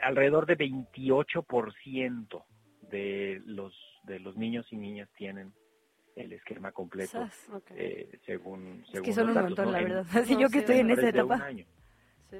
[0.02, 2.44] alrededor de 28%
[2.90, 3.72] de los
[4.04, 5.54] de los niños y niñas tienen
[6.16, 7.26] el esquema completo,
[7.70, 10.06] eh, según, según Es que son un montón, la verdad.
[10.12, 11.48] Así yo que estoy en esa etapa.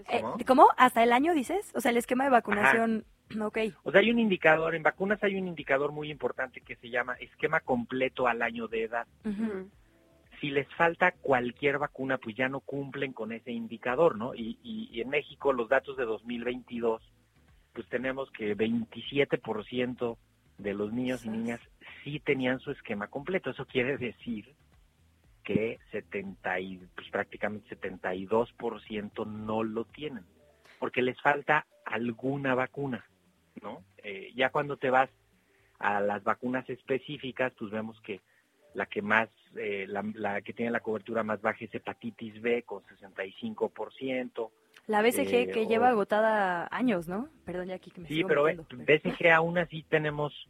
[0.08, 0.68] Eh, ¿Cómo?
[0.76, 1.72] ¿Hasta el año dices?
[1.74, 3.04] O sea, el esquema de vacunación...
[3.40, 3.58] Ok.
[3.82, 7.14] O sea, hay un indicador, en vacunas hay un indicador muy importante que se llama
[7.14, 9.06] esquema completo al año de edad.
[10.40, 14.34] Si les falta cualquier vacuna, pues ya no cumplen con ese indicador, ¿no?
[14.34, 17.00] Y, y, en México los datos de 2022,
[17.72, 20.18] pues tenemos que 27%
[20.58, 21.60] de los niños y niñas
[22.02, 23.50] sí tenían su esquema completo.
[23.50, 24.54] Eso quiere decir
[25.44, 30.24] que 70 y, pues, prácticamente 72% no lo tienen,
[30.80, 33.04] porque les falta alguna vacuna,
[33.62, 33.84] ¿no?
[33.98, 35.10] Eh, ya cuando te vas
[35.78, 38.20] a las vacunas específicas, pues vemos que
[38.72, 42.82] la que más, eh, la, que tiene la cobertura más baja es hepatitis B con
[42.82, 44.50] 65%.
[44.86, 47.28] La BCG que eh, lleva agotada años, ¿no?
[47.44, 50.48] Perdón, ya aquí que me Sí, pero BCG aún así tenemos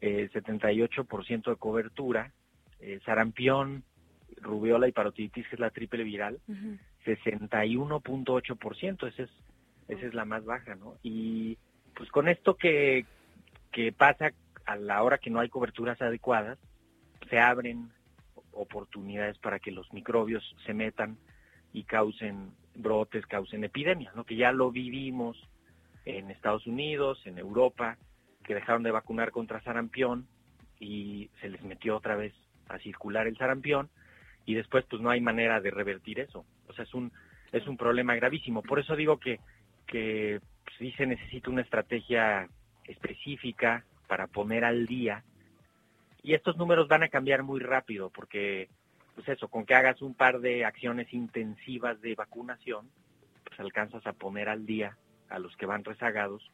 [0.00, 2.32] 78% de cobertura.
[3.04, 3.84] sarampión
[4.42, 6.40] rubiola y parotiditis, que es la triple viral,
[7.04, 9.30] 61.8%, esa es,
[9.88, 10.96] esa es la más baja, ¿no?
[11.02, 11.58] Y
[11.94, 13.06] pues con esto que,
[13.70, 14.32] que pasa
[14.66, 16.58] a la hora que no hay coberturas adecuadas,
[17.28, 17.90] se abren
[18.52, 21.18] oportunidades para que los microbios se metan
[21.72, 24.24] y causen brotes, causen epidemias, ¿no?
[24.24, 25.36] Que ya lo vivimos
[26.04, 27.96] en Estados Unidos, en Europa,
[28.44, 30.26] que dejaron de vacunar contra sarampión
[30.78, 32.34] y se les metió otra vez
[32.68, 33.88] a circular el sarampión
[34.44, 36.44] y después pues no hay manera de revertir eso.
[36.68, 37.12] O sea, es un,
[37.52, 38.62] es un problema gravísimo.
[38.62, 39.40] Por eso digo que,
[39.86, 42.48] que pues, sí se necesita una estrategia
[42.84, 45.22] específica para poner al día.
[46.22, 48.68] Y estos números van a cambiar muy rápido porque,
[49.14, 52.88] pues eso, con que hagas un par de acciones intensivas de vacunación,
[53.44, 54.96] pues alcanzas a poner al día
[55.28, 56.50] a los que van rezagados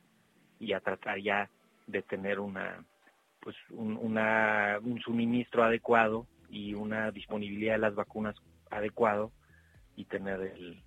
[0.61, 1.51] y a tratar ya
[1.87, 2.85] de tener una,
[3.41, 8.37] pues un, una, un suministro adecuado y una disponibilidad de las vacunas
[8.71, 9.33] adecuado
[9.97, 10.83] y tener el,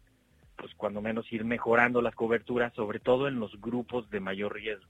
[0.58, 4.90] pues cuando menos ir mejorando las coberturas, sobre todo en los grupos de mayor riesgo.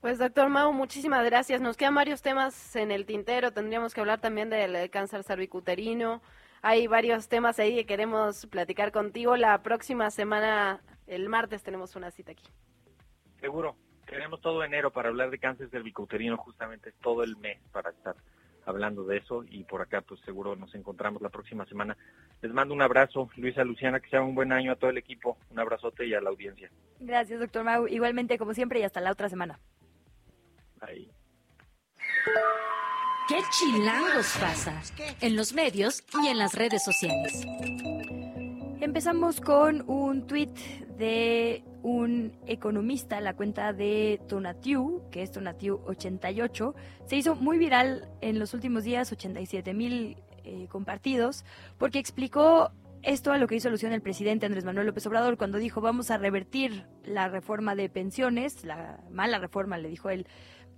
[0.00, 1.60] Pues doctor Mau, muchísimas gracias.
[1.60, 3.52] Nos quedan varios temas en el tintero.
[3.52, 6.22] Tendríamos que hablar también del cáncer cervicuterino.
[6.62, 9.36] Hay varios temas ahí que queremos platicar contigo.
[9.36, 12.44] La próxima semana, el martes, tenemos una cita aquí.
[13.40, 13.76] Seguro.
[14.06, 18.14] Tenemos todo enero para hablar de cáncer cervicuterino, justamente todo el mes para estar
[18.66, 21.96] hablando de eso y por acá pues seguro nos encontramos la próxima semana.
[22.42, 25.38] Les mando un abrazo, Luisa, Luciana, que sea un buen año a todo el equipo,
[25.50, 26.70] un abrazote y a la audiencia.
[27.00, 27.86] Gracias, doctor Mau.
[27.86, 29.58] Igualmente, como siempre, y hasta la otra semana.
[30.80, 31.10] Ahí.
[33.28, 34.82] ¿Qué chilangos pasa?
[35.20, 37.44] En los medios y en las redes sociales.
[38.80, 40.56] Empezamos con un tuit
[40.96, 46.74] de un economista, la cuenta de Tonatiu, que es Tonatiu88,
[47.06, 51.44] se hizo muy viral en los últimos días, 87 mil eh, compartidos,
[51.78, 52.72] porque explicó
[53.02, 56.10] esto a lo que hizo alusión el presidente Andrés Manuel López Obrador cuando dijo vamos
[56.10, 60.26] a revertir la reforma de pensiones, la mala reforma, le dijo él,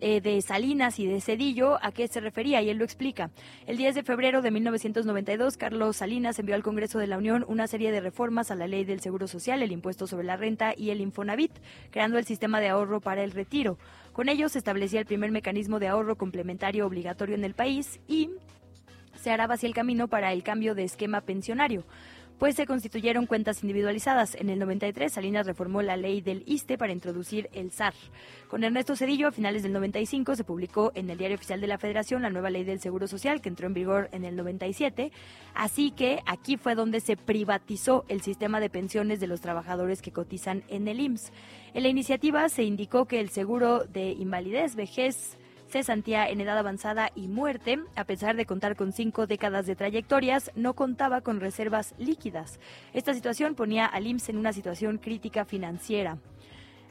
[0.01, 2.63] eh, de Salinas y de Cedillo, ¿a qué se refería?
[2.63, 3.31] Y él lo explica.
[3.67, 7.67] El 10 de febrero de 1992, Carlos Salinas envió al Congreso de la Unión una
[7.67, 10.91] serie de reformas a la ley del Seguro Social, el impuesto sobre la renta y
[10.91, 11.53] el Infonavit,
[11.91, 13.77] creando el sistema de ahorro para el retiro.
[14.13, 18.31] Con ello se establecía el primer mecanismo de ahorro complementario obligatorio en el país y
[19.17, 21.85] se hará así el camino para el cambio de esquema pensionario
[22.39, 24.35] pues se constituyeron cuentas individualizadas.
[24.35, 27.95] En el 93, Salinas reformó la ley del ISTE para introducir el SAR.
[28.49, 31.79] Con Ernesto Cedillo, a finales del 95, se publicó en el Diario Oficial de la
[31.79, 35.11] Federación la nueva ley del Seguro Social, que entró en vigor en el 97.
[35.55, 40.13] Así que aquí fue donde se privatizó el sistema de pensiones de los trabajadores que
[40.13, 41.33] cotizan en el IMSS.
[41.75, 45.37] En la iniciativa se indicó que el seguro de invalidez, vejez,
[45.69, 50.51] cesantía en edad avanzada y muerte, a pesar de contar con cinco décadas de trayectorias,
[50.55, 52.59] no contaba con reservas líquidas.
[52.93, 56.19] Esta situación ponía al IMSS en una situación crítica financiera.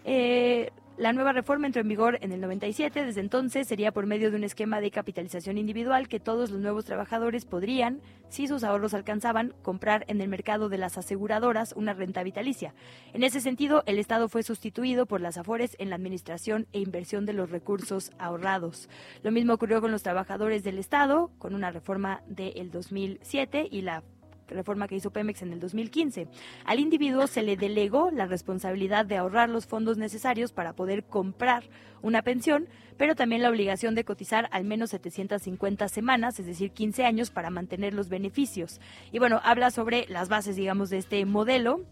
[0.06, 3.06] Eh, la nueva reforma entró en vigor en el 97.
[3.06, 6.86] Desde entonces sería por medio de un esquema de capitalización individual que todos los nuevos
[6.86, 12.24] trabajadores podrían, si sus ahorros alcanzaban, comprar en el mercado de las aseguradoras una renta
[12.24, 12.74] vitalicia.
[13.14, 17.28] En ese sentido, el Estado fue sustituido por las AFORES en la administración e inversión
[17.28, 18.90] de los recursos ahorrados.
[19.22, 24.04] Lo mismo ocurrió con los trabajadores del Estado, con una reforma del 2007 y la
[24.48, 26.28] reforma que hizo Pemex en el 2015.
[26.66, 31.64] Al individuo se le delegó la responsabilidad de ahorrar los fondos necesarios para poder comprar
[32.02, 32.68] una pensión,
[32.98, 37.50] pero también la obligación de cotizar al menos 750 semanas, es decir, 15 años, para
[37.50, 38.80] mantener los beneficios.
[39.12, 41.86] Y bueno, habla sobre las bases, digamos, de este modelo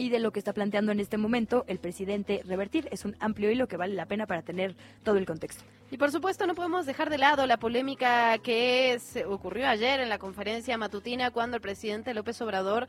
[0.00, 2.88] y de lo que está planteando en este momento el presidente revertir.
[2.90, 4.74] Es un amplio hilo que vale la pena para tener
[5.04, 5.62] todo el contexto.
[5.90, 10.08] Y por supuesto no podemos dejar de lado la polémica que se ocurrió ayer en
[10.08, 12.88] la conferencia matutina cuando el presidente López Obrador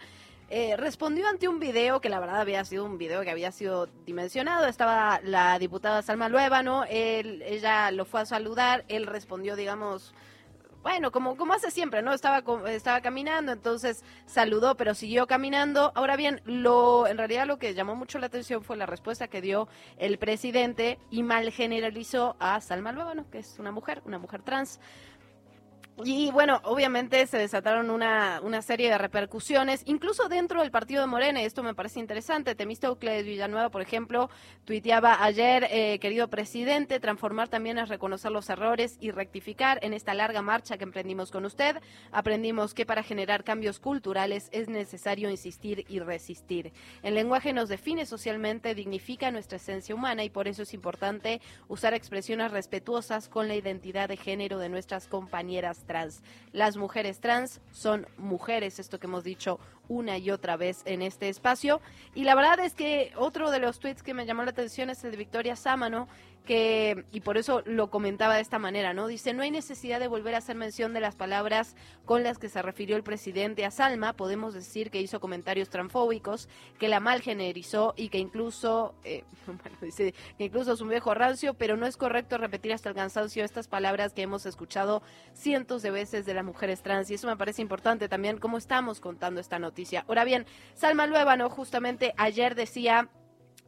[0.50, 3.88] eh, respondió ante un video que la verdad había sido un video que había sido
[4.06, 4.66] dimensionado.
[4.66, 10.14] Estaba la diputada Salma Luébano, él, ella lo fue a saludar, él respondió, digamos,
[10.84, 12.14] bueno, como, como hace siempre, ¿no?
[12.14, 15.92] Estaba, estaba caminando, entonces saludó, pero siguió caminando.
[15.96, 19.42] Ahora bien, lo, en realidad lo que llamó mucho la atención fue la respuesta que
[19.42, 19.68] dio
[19.98, 24.80] el presidente y mal generalizó a Salma Luébano, que es una mujer, una mujer trans.
[25.98, 31.08] Y bueno, obviamente se desataron una, una, serie de repercusiones, incluso dentro del partido de
[31.08, 32.56] Morena, y esto me parece interesante.
[32.56, 34.30] Temístocles Villanueva, por ejemplo,
[34.66, 40.16] tuiteaba ayer, eh, querido presidente, transformar también es reconocer los errores y rectificar en esta
[40.16, 41.78] larga marcha que emprendimos con usted.
[42.12, 46.74] Aprendimos que para generar cambios culturales es necesario insistir y resistir.
[47.04, 51.94] El lenguaje nos define socialmente, dignifica nuestra esencia humana y por eso es importante usar
[51.94, 56.22] expresiones respetuosas con la identidad de género de nuestras compañeras trans.
[56.52, 61.30] Las mujeres trans son mujeres, esto que hemos dicho una y otra vez en este
[61.30, 61.82] espacio.
[62.16, 65.04] Y la verdad es que otro de los tweets que me llamó la atención es
[65.04, 66.08] el de Victoria Sámano,
[66.46, 69.08] que, y por eso lo comentaba de esta manera, ¿no?
[69.08, 72.50] Dice, no hay necesidad de volver a hacer mención de las palabras con las que
[72.50, 76.50] se refirió el presidente a Salma, podemos decir que hizo comentarios transfóbicos,
[76.80, 81.14] que la mal generizó y que incluso, eh, bueno, dice, que incluso es un viejo
[81.14, 85.04] rancio, pero no es correcto repetir hasta el cansancio estas palabras que hemos escuchado
[85.34, 89.00] cientos de veces de las mujeres trans, y eso me parece importante también, cómo estamos
[89.00, 90.06] contando esta noticia.
[90.08, 93.10] Ahora bien, Salma Luébano justamente ayer decía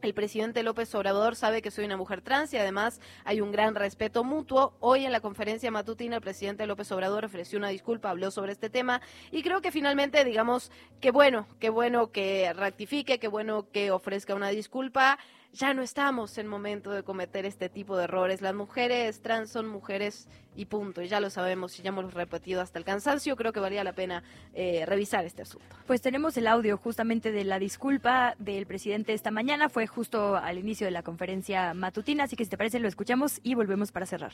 [0.04, 3.74] el presidente López Obrador sabe que soy una mujer trans y además hay un gran
[3.74, 4.74] respeto mutuo.
[4.82, 8.70] Hoy en la conferencia matutina el presidente López Obrador ofreció una disculpa, habló sobre este
[8.70, 9.02] tema
[9.32, 14.36] y creo que finalmente digamos que bueno, qué bueno que rectifique, qué bueno que ofrezca
[14.36, 15.18] una disculpa
[15.54, 18.42] ya no estamos en momento de cometer este tipo de errores.
[18.42, 22.60] Las mujeres trans son mujeres y punto, y ya lo sabemos y ya hemos repetido
[22.60, 23.36] hasta el cansancio.
[23.36, 24.24] Creo que valía la pena
[24.56, 25.68] eh, revisar este asunto.
[25.86, 30.58] Pues tenemos el audio justamente de la disculpa del presidente esta mañana, fue justo al
[30.58, 34.08] inicio de la conferencia matutina, así que si te parece lo escuchamos y volvemos para
[34.08, 34.34] cerrar.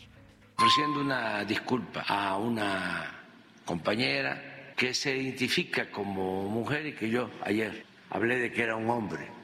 [0.58, 3.20] Ofreciendo una disculpa a una
[3.66, 8.90] compañera que se identifica como mujer y que yo ayer hablé de que era un
[8.90, 9.39] hombre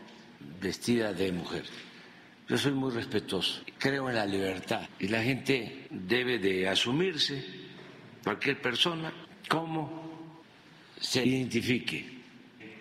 [0.60, 1.66] vestida de mujer.
[2.48, 7.44] Yo soy muy respetuoso, creo en la libertad y la gente debe de asumirse,
[8.24, 9.12] cualquier persona,
[9.50, 10.36] como
[11.00, 12.22] se identifique.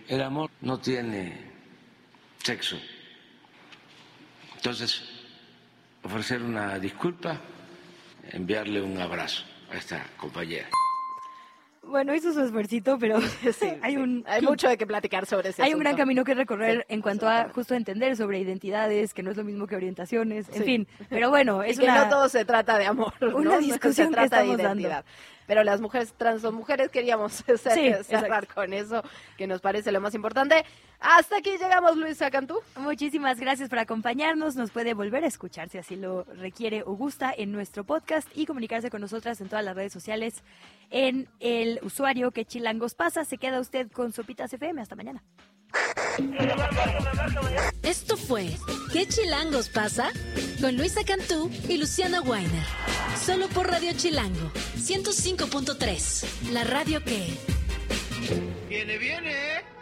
[0.07, 1.53] El amor no tiene
[2.43, 2.79] sexo.
[4.55, 5.03] Entonces,
[6.03, 7.41] ofrecer una disculpa,
[8.33, 10.69] enviarle un abrazo a esta compañera.
[11.87, 13.19] Bueno, hizo su esfuerzo, pero
[13.83, 15.63] hay un hay mucho de que platicar sobre eso.
[15.63, 19.31] Hay un gran camino que recorrer en cuanto a justo entender sobre identidades, que no
[19.31, 20.89] es lo mismo que orientaciones, en fin.
[21.09, 24.49] Pero bueno, es que no todo se trata de amor, una discusión se trata de
[24.49, 25.05] identidad.
[25.47, 27.45] Pero las mujeres trans son mujeres, queríamos
[28.03, 29.03] cerrar con eso,
[29.37, 30.65] que nos parece lo más importante.
[31.05, 32.61] Hasta aquí llegamos, Luisa Cantú.
[32.77, 34.57] Muchísimas gracias por acompañarnos.
[34.57, 38.47] Nos puede volver a escuchar si así lo requiere o gusta en nuestro podcast y
[38.47, 40.43] comunicarse con nosotras en todas las redes sociales
[40.91, 43.27] en el usuario que Chilangos pasa.
[43.27, 44.81] Se queda usted con Sopitas FM.
[44.81, 45.23] Hasta mañana.
[47.83, 48.49] Esto fue
[48.91, 50.09] ¿Qué Chilangos pasa?
[50.63, 52.65] Con Luisa Cantú y Luciana Weiner.
[53.23, 56.51] Solo por Radio Chilango 105.3.
[56.53, 57.29] La radio que...
[58.71, 59.74] Viene, viene.